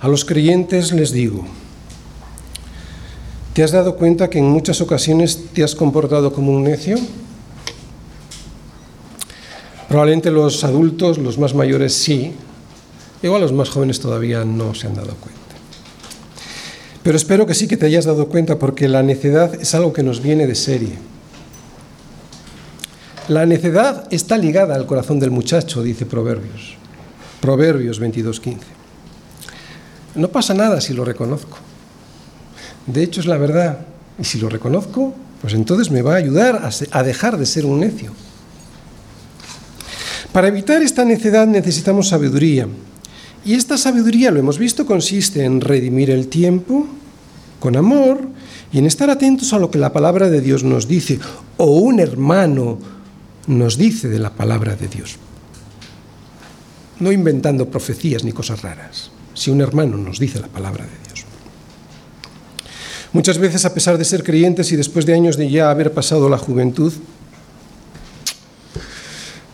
A 0.00 0.08
los 0.08 0.24
creyentes 0.24 0.92
les 0.92 1.12
digo, 1.12 1.44
¿te 3.52 3.62
has 3.62 3.72
dado 3.72 3.96
cuenta 3.96 4.30
que 4.30 4.38
en 4.38 4.48
muchas 4.48 4.80
ocasiones 4.80 5.46
te 5.52 5.62
has 5.62 5.74
comportado 5.74 6.32
como 6.32 6.52
un 6.52 6.64
necio? 6.64 6.98
Probablemente 9.90 10.30
los 10.30 10.62
adultos, 10.62 11.18
los 11.18 11.36
más 11.36 11.52
mayores 11.52 11.92
sí, 11.92 12.32
igual 13.24 13.42
los 13.42 13.52
más 13.52 13.70
jóvenes 13.70 13.98
todavía 13.98 14.44
no 14.44 14.72
se 14.72 14.86
han 14.86 14.94
dado 14.94 15.16
cuenta. 15.16 15.40
Pero 17.02 17.16
espero 17.16 17.44
que 17.44 17.54
sí 17.54 17.66
que 17.66 17.76
te 17.76 17.86
hayas 17.86 18.04
dado 18.04 18.28
cuenta 18.28 18.56
porque 18.56 18.86
la 18.86 19.02
necedad 19.02 19.52
es 19.60 19.74
algo 19.74 19.92
que 19.92 20.04
nos 20.04 20.22
viene 20.22 20.46
de 20.46 20.54
serie. 20.54 20.92
La 23.26 23.46
necedad 23.46 24.06
está 24.12 24.38
ligada 24.38 24.76
al 24.76 24.86
corazón 24.86 25.18
del 25.18 25.32
muchacho, 25.32 25.82
dice 25.82 26.06
Proverbios. 26.06 26.76
Proverbios 27.40 28.00
22.15. 28.00 28.58
No 30.14 30.28
pasa 30.28 30.54
nada 30.54 30.80
si 30.80 30.94
lo 30.94 31.04
reconozco. 31.04 31.58
De 32.86 33.02
hecho 33.02 33.20
es 33.20 33.26
la 33.26 33.38
verdad. 33.38 33.80
Y 34.20 34.24
si 34.24 34.38
lo 34.38 34.48
reconozco, 34.50 35.14
pues 35.40 35.52
entonces 35.54 35.90
me 35.90 36.02
va 36.02 36.12
a 36.12 36.18
ayudar 36.18 36.70
a 36.92 37.02
dejar 37.02 37.38
de 37.38 37.46
ser 37.46 37.66
un 37.66 37.80
necio. 37.80 38.12
Para 40.32 40.48
evitar 40.48 40.80
esta 40.82 41.04
necedad 41.04 41.46
necesitamos 41.46 42.08
sabiduría. 42.08 42.68
Y 43.44 43.54
esta 43.54 43.76
sabiduría, 43.76 44.30
lo 44.30 44.38
hemos 44.38 44.58
visto, 44.58 44.86
consiste 44.86 45.44
en 45.44 45.60
redimir 45.60 46.10
el 46.10 46.28
tiempo 46.28 46.86
con 47.58 47.76
amor 47.76 48.28
y 48.72 48.78
en 48.78 48.86
estar 48.86 49.10
atentos 49.10 49.52
a 49.52 49.58
lo 49.58 49.70
que 49.70 49.78
la 49.78 49.92
palabra 49.92 50.28
de 50.28 50.40
Dios 50.40 50.62
nos 50.62 50.86
dice 50.86 51.18
o 51.56 51.80
un 51.80 52.00
hermano 52.00 52.78
nos 53.46 53.76
dice 53.76 54.08
de 54.08 54.18
la 54.18 54.30
palabra 54.30 54.76
de 54.76 54.88
Dios. 54.88 55.16
No 57.00 57.10
inventando 57.10 57.70
profecías 57.70 58.22
ni 58.22 58.32
cosas 58.32 58.62
raras, 58.62 59.10
si 59.34 59.50
un 59.50 59.60
hermano 59.60 59.96
nos 59.96 60.18
dice 60.18 60.38
la 60.38 60.48
palabra 60.48 60.84
de 60.84 60.90
Dios. 61.06 61.24
Muchas 63.12 63.38
veces, 63.38 63.64
a 63.64 63.74
pesar 63.74 63.98
de 63.98 64.04
ser 64.04 64.22
creyentes 64.22 64.70
y 64.70 64.76
después 64.76 65.06
de 65.06 65.14
años 65.14 65.36
de 65.36 65.50
ya 65.50 65.70
haber 65.70 65.92
pasado 65.92 66.28
la 66.28 66.38
juventud, 66.38 66.92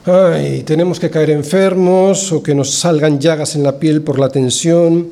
Ay, 0.08 0.62
tenemos 0.62 1.00
que 1.00 1.10
caer 1.10 1.30
enfermos 1.30 2.30
o 2.30 2.40
que 2.40 2.54
nos 2.54 2.78
salgan 2.78 3.18
llagas 3.18 3.56
en 3.56 3.64
la 3.64 3.80
piel 3.80 4.02
por 4.02 4.20
la 4.20 4.28
tensión 4.28 5.10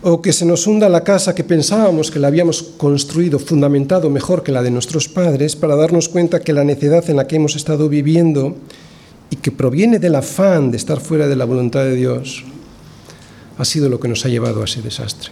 o 0.00 0.22
que 0.22 0.32
se 0.32 0.46
nos 0.46 0.66
hunda 0.66 0.88
la 0.88 1.04
casa 1.04 1.34
que 1.34 1.44
pensábamos 1.44 2.10
que 2.10 2.18
la 2.18 2.28
habíamos 2.28 2.62
construido, 2.62 3.38
fundamentado 3.38 4.08
mejor 4.08 4.42
que 4.42 4.52
la 4.52 4.62
de 4.62 4.70
nuestros 4.70 5.08
padres, 5.08 5.54
para 5.54 5.76
darnos 5.76 6.08
cuenta 6.08 6.40
que 6.40 6.54
la 6.54 6.64
necedad 6.64 7.04
en 7.10 7.16
la 7.16 7.26
que 7.26 7.36
hemos 7.36 7.56
estado 7.56 7.90
viviendo 7.90 8.56
y 9.28 9.36
que 9.36 9.52
proviene 9.52 9.98
del 9.98 10.14
afán 10.14 10.70
de 10.70 10.78
estar 10.78 10.98
fuera 10.98 11.28
de 11.28 11.36
la 11.36 11.44
voluntad 11.44 11.80
de 11.80 11.94
Dios, 11.94 12.42
ha 13.58 13.66
sido 13.66 13.90
lo 13.90 14.00
que 14.00 14.08
nos 14.08 14.24
ha 14.24 14.30
llevado 14.30 14.62
a 14.62 14.64
ese 14.64 14.80
desastre. 14.80 15.30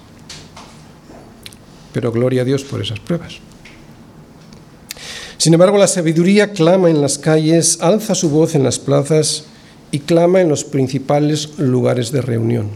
Pero 1.95 2.12
gloria 2.12 2.43
a 2.43 2.45
Dios 2.45 2.64
por 2.64 2.82
esas 2.82 3.01
pruebas. 3.01 3.41
Sin 5.45 5.53
embargo, 5.53 5.76
la 5.76 5.86
sabiduría 5.86 6.53
clama 6.53 6.88
en 6.88 7.03
las 7.03 7.18
calles, 7.18 7.76
alza 7.82 8.14
su 8.14 8.30
voz 8.30 8.55
en 8.55 8.62
las 8.62 8.78
plazas 8.78 9.45
y 9.90 9.99
clama 9.99 10.40
en 10.40 10.49
los 10.49 10.64
principales 10.64 11.59
lugares 11.59 12.11
de 12.12 12.22
reunión. 12.22 12.70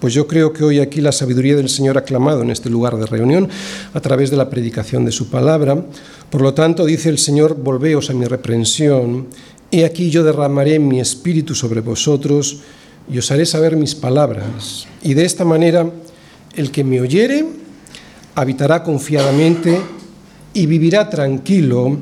Pues 0.00 0.14
yo 0.14 0.26
creo 0.26 0.52
que 0.52 0.64
hoy 0.64 0.80
aquí 0.80 1.00
la 1.00 1.12
sabiduría 1.12 1.54
del 1.54 1.68
Señor 1.68 1.96
ha 1.96 2.02
clamado 2.02 2.42
en 2.42 2.50
este 2.50 2.68
lugar 2.68 2.96
de 2.96 3.06
reunión 3.06 3.48
a 3.94 4.00
través 4.00 4.32
de 4.32 4.36
la 4.36 4.50
predicación 4.50 5.04
de 5.04 5.12
su 5.12 5.30
palabra. 5.30 5.86
Por 6.28 6.40
lo 6.40 6.54
tanto, 6.54 6.84
dice 6.84 7.08
el 7.08 7.18
Señor, 7.18 7.54
volveos 7.54 8.10
a 8.10 8.14
mi 8.14 8.24
reprensión, 8.24 9.28
he 9.70 9.84
aquí 9.84 10.10
yo 10.10 10.24
derramaré 10.24 10.80
mi 10.80 10.98
espíritu 10.98 11.54
sobre 11.54 11.82
vosotros 11.82 12.62
y 13.08 13.18
os 13.18 13.30
haré 13.30 13.46
saber 13.46 13.76
mis 13.76 13.94
palabras. 13.94 14.88
Y 15.04 15.14
de 15.14 15.24
esta 15.24 15.44
manera, 15.44 15.88
el 16.56 16.72
que 16.72 16.82
me 16.82 17.00
oyere 17.00 17.46
habitará 18.34 18.82
confiadamente 18.82 19.78
y 20.54 20.66
vivirá 20.66 21.08
tranquilo, 21.08 21.98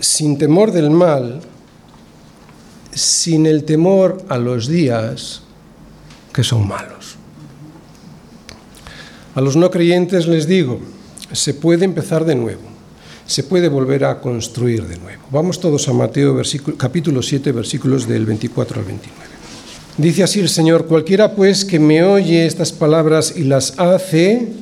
sin 0.00 0.38
temor 0.38 0.72
del 0.72 0.90
mal, 0.90 1.40
sin 2.92 3.46
el 3.46 3.64
temor 3.64 4.24
a 4.28 4.38
los 4.38 4.68
días 4.68 5.42
que 6.32 6.44
son 6.44 6.66
malos. 6.66 7.16
A 9.34 9.40
los 9.40 9.56
no 9.56 9.70
creyentes 9.70 10.26
les 10.26 10.46
digo, 10.46 10.80
se 11.32 11.54
puede 11.54 11.84
empezar 11.84 12.24
de 12.24 12.34
nuevo, 12.34 12.62
se 13.26 13.42
puede 13.42 13.68
volver 13.68 14.04
a 14.04 14.20
construir 14.20 14.86
de 14.86 14.96
nuevo. 14.98 15.22
Vamos 15.30 15.60
todos 15.60 15.88
a 15.88 15.92
Mateo 15.92 16.40
capítulo 16.76 17.20
7, 17.22 17.52
versículos 17.52 18.06
del 18.06 18.24
24 18.24 18.80
al 18.80 18.86
29. 18.86 19.20
Dice 19.98 20.22
así 20.22 20.40
el 20.40 20.48
Señor, 20.48 20.86
cualquiera 20.86 21.34
pues 21.34 21.64
que 21.64 21.78
me 21.78 22.04
oye 22.04 22.46
estas 22.46 22.70
palabras 22.70 23.34
y 23.36 23.44
las 23.44 23.78
hace, 23.78 24.52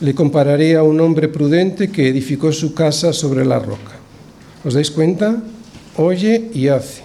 le 0.00 0.14
compararé 0.14 0.76
a 0.76 0.82
un 0.82 1.00
hombre 1.00 1.28
prudente 1.28 1.90
que 1.90 2.08
edificó 2.08 2.52
su 2.52 2.74
casa 2.74 3.12
sobre 3.12 3.44
la 3.44 3.58
roca. 3.58 3.98
¿Os 4.64 4.74
dais 4.74 4.90
cuenta? 4.90 5.42
Oye 5.96 6.50
y 6.54 6.68
hace. 6.68 7.02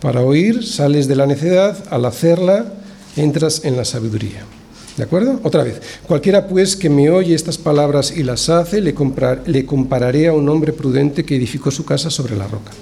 Para 0.00 0.22
oír 0.22 0.64
sales 0.66 1.06
de 1.08 1.16
la 1.16 1.26
necedad, 1.26 1.76
al 1.90 2.04
hacerla 2.04 2.72
entras 3.16 3.64
en 3.64 3.76
la 3.76 3.84
sabiduría. 3.84 4.44
¿De 4.96 5.04
acuerdo? 5.04 5.40
Otra 5.44 5.62
vez. 5.62 5.80
Cualquiera 6.06 6.46
pues 6.48 6.76
que 6.76 6.90
me 6.90 7.10
oye 7.10 7.34
estas 7.34 7.58
palabras 7.58 8.12
y 8.16 8.22
las 8.22 8.48
hace, 8.48 8.80
le, 8.80 8.94
compararé 9.64 10.28
a 10.28 10.32
un 10.32 10.48
hombre 10.48 10.72
prudente 10.72 11.24
que 11.24 11.36
edificó 11.36 11.70
su 11.70 11.84
casa 11.84 12.10
sobre 12.10 12.36
la 12.36 12.46
roca. 12.46 12.72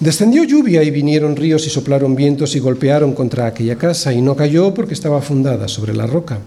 Descendió 0.00 0.44
lluvia 0.44 0.82
y 0.82 0.90
vinieron 0.90 1.36
ríos 1.36 1.66
y 1.66 1.70
soplaron 1.70 2.14
vientos 2.14 2.54
y 2.54 2.58
golpearon 2.58 3.14
contra 3.14 3.46
aquella 3.46 3.76
casa 3.76 4.12
y 4.12 4.20
no 4.20 4.36
cayó 4.36 4.74
porque 4.74 4.92
estaba 4.92 5.22
fundada 5.22 5.68
sobre 5.68 5.94
la 5.94 6.06
roca. 6.06 6.38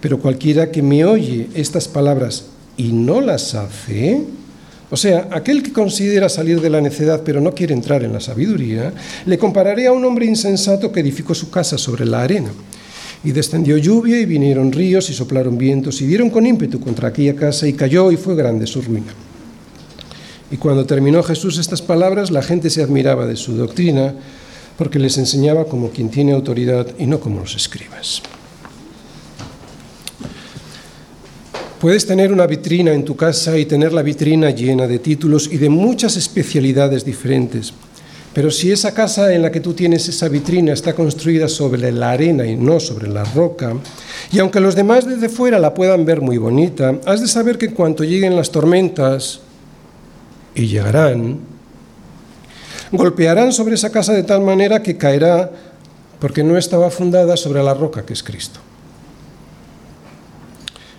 Pero 0.00 0.18
cualquiera 0.18 0.70
que 0.70 0.82
me 0.82 1.04
oye 1.04 1.48
estas 1.54 1.88
palabras 1.88 2.46
y 2.76 2.92
no 2.92 3.20
las 3.20 3.54
hace, 3.54 4.24
o 4.90 4.96
sea, 4.96 5.28
aquel 5.32 5.62
que 5.62 5.72
considera 5.72 6.28
salir 6.28 6.60
de 6.60 6.70
la 6.70 6.80
necedad 6.80 7.22
pero 7.24 7.40
no 7.40 7.52
quiere 7.52 7.74
entrar 7.74 8.04
en 8.04 8.12
la 8.12 8.20
sabiduría, 8.20 8.92
le 9.24 9.38
compararé 9.38 9.86
a 9.86 9.92
un 9.92 10.04
hombre 10.04 10.26
insensato 10.26 10.92
que 10.92 11.00
edificó 11.00 11.34
su 11.34 11.50
casa 11.50 11.76
sobre 11.76 12.04
la 12.06 12.22
arena. 12.22 12.50
Y 13.24 13.32
descendió 13.32 13.76
lluvia 13.78 14.20
y 14.20 14.26
vinieron 14.26 14.70
ríos 14.70 15.10
y 15.10 15.14
soplaron 15.14 15.58
vientos 15.58 16.00
y 16.00 16.06
dieron 16.06 16.30
con 16.30 16.46
ímpetu 16.46 16.78
contra 16.78 17.08
aquella 17.08 17.34
casa 17.34 17.66
y 17.66 17.72
cayó 17.72 18.12
y 18.12 18.16
fue 18.16 18.36
grande 18.36 18.66
su 18.68 18.82
ruina. 18.82 19.12
Y 20.52 20.58
cuando 20.58 20.86
terminó 20.86 21.24
Jesús 21.24 21.58
estas 21.58 21.82
palabras, 21.82 22.30
la 22.30 22.42
gente 22.42 22.70
se 22.70 22.82
admiraba 22.82 23.26
de 23.26 23.34
su 23.34 23.56
doctrina 23.56 24.14
porque 24.78 25.00
les 25.00 25.18
enseñaba 25.18 25.64
como 25.64 25.90
quien 25.90 26.10
tiene 26.10 26.32
autoridad 26.32 26.86
y 26.98 27.06
no 27.06 27.18
como 27.18 27.40
los 27.40 27.56
escribas. 27.56 28.22
Puedes 31.80 32.06
tener 32.06 32.32
una 32.32 32.46
vitrina 32.46 32.92
en 32.92 33.04
tu 33.04 33.16
casa 33.16 33.58
y 33.58 33.66
tener 33.66 33.92
la 33.92 34.02
vitrina 34.02 34.50
llena 34.50 34.86
de 34.86 34.98
títulos 34.98 35.48
y 35.52 35.58
de 35.58 35.68
muchas 35.68 36.16
especialidades 36.16 37.04
diferentes. 37.04 37.72
Pero 38.32 38.50
si 38.50 38.70
esa 38.70 38.92
casa 38.94 39.32
en 39.34 39.42
la 39.42 39.50
que 39.50 39.60
tú 39.60 39.74
tienes 39.74 40.08
esa 40.08 40.28
vitrina 40.28 40.72
está 40.72 40.94
construida 40.94 41.48
sobre 41.48 41.92
la 41.92 42.10
arena 42.10 42.46
y 42.46 42.56
no 42.56 42.80
sobre 42.80 43.08
la 43.08 43.24
roca, 43.24 43.74
y 44.32 44.38
aunque 44.38 44.60
los 44.60 44.74
demás 44.74 45.06
desde 45.06 45.28
fuera 45.28 45.58
la 45.58 45.74
puedan 45.74 46.04
ver 46.04 46.20
muy 46.20 46.38
bonita, 46.38 46.98
has 47.04 47.20
de 47.20 47.28
saber 47.28 47.58
que 47.58 47.66
en 47.66 47.74
cuanto 47.74 48.04
lleguen 48.04 48.36
las 48.36 48.50
tormentas, 48.50 49.40
y 50.56 50.66
llegarán, 50.66 51.38
golpearán 52.90 53.52
sobre 53.52 53.74
esa 53.74 53.92
casa 53.92 54.14
de 54.14 54.22
tal 54.22 54.40
manera 54.40 54.82
que 54.82 54.96
caerá 54.96 55.50
porque 56.18 56.42
no 56.42 56.56
estaba 56.56 56.90
fundada 56.90 57.36
sobre 57.36 57.62
la 57.62 57.74
roca 57.74 58.04
que 58.04 58.14
es 58.14 58.22
Cristo. 58.22 58.58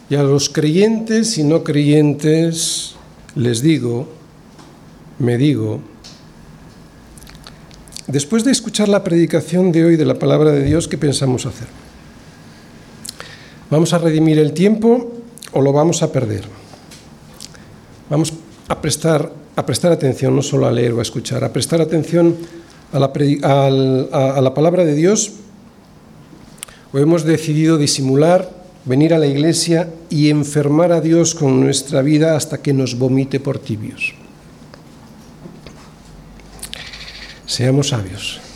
Y 0.10 0.16
a 0.16 0.24
los 0.24 0.50
creyentes 0.50 1.38
y 1.38 1.44
no 1.44 1.64
creyentes 1.64 2.96
les 3.36 3.62
digo, 3.62 4.08
me 5.20 5.38
digo, 5.38 5.82
después 8.08 8.44
de 8.44 8.52
escuchar 8.52 8.88
la 8.88 9.04
predicación 9.04 9.72
de 9.72 9.84
hoy 9.84 9.96
de 9.98 10.06
la 10.06 10.18
palabra 10.18 10.52
de 10.52 10.64
Dios, 10.64 10.88
¿qué 10.88 10.98
pensamos 10.98 11.46
hacer? 11.46 11.68
¿Vamos 13.70 13.92
a 13.92 13.98
redimir 13.98 14.40
el 14.40 14.54
tiempo 14.54 15.14
o 15.52 15.62
lo 15.62 15.74
vamos 15.74 16.02
a 16.02 16.12
perder? 16.12 16.46
Vamos 18.10 18.34
a 18.70 18.82
prestar, 18.82 19.32
a 19.58 19.66
prestar 19.66 19.92
atención, 19.92 20.34
no 20.36 20.42
solo 20.42 20.68
a 20.68 20.72
leer 20.72 20.94
o 20.94 21.00
a 21.00 21.02
escuchar, 21.02 21.44
a 21.44 21.52
prestar 21.52 21.82
atención 21.82 22.38
a 22.94 23.00
la, 23.00 23.08
a 23.08 24.42
la 24.42 24.54
palabra 24.54 24.86
de 24.86 24.96
Dios 24.96 25.34
o 26.94 26.98
hemos 26.98 27.26
decidido 27.26 27.78
disimular, 27.78 28.57
venir 28.88 29.14
a 29.14 29.20
la 29.20 29.28
iglesia 29.28 29.90
y 30.10 30.30
enfermar 30.30 30.94
a 30.94 31.02
Dios 31.02 31.36
con 31.36 31.60
nuestra 31.60 32.02
vida 32.02 32.38
hasta 32.38 32.62
que 32.62 32.74
nos 32.74 32.98
vomite 32.98 33.40
por 33.40 33.60
tibios. 33.60 34.14
Seamos 37.46 37.90
sabios. 37.90 38.47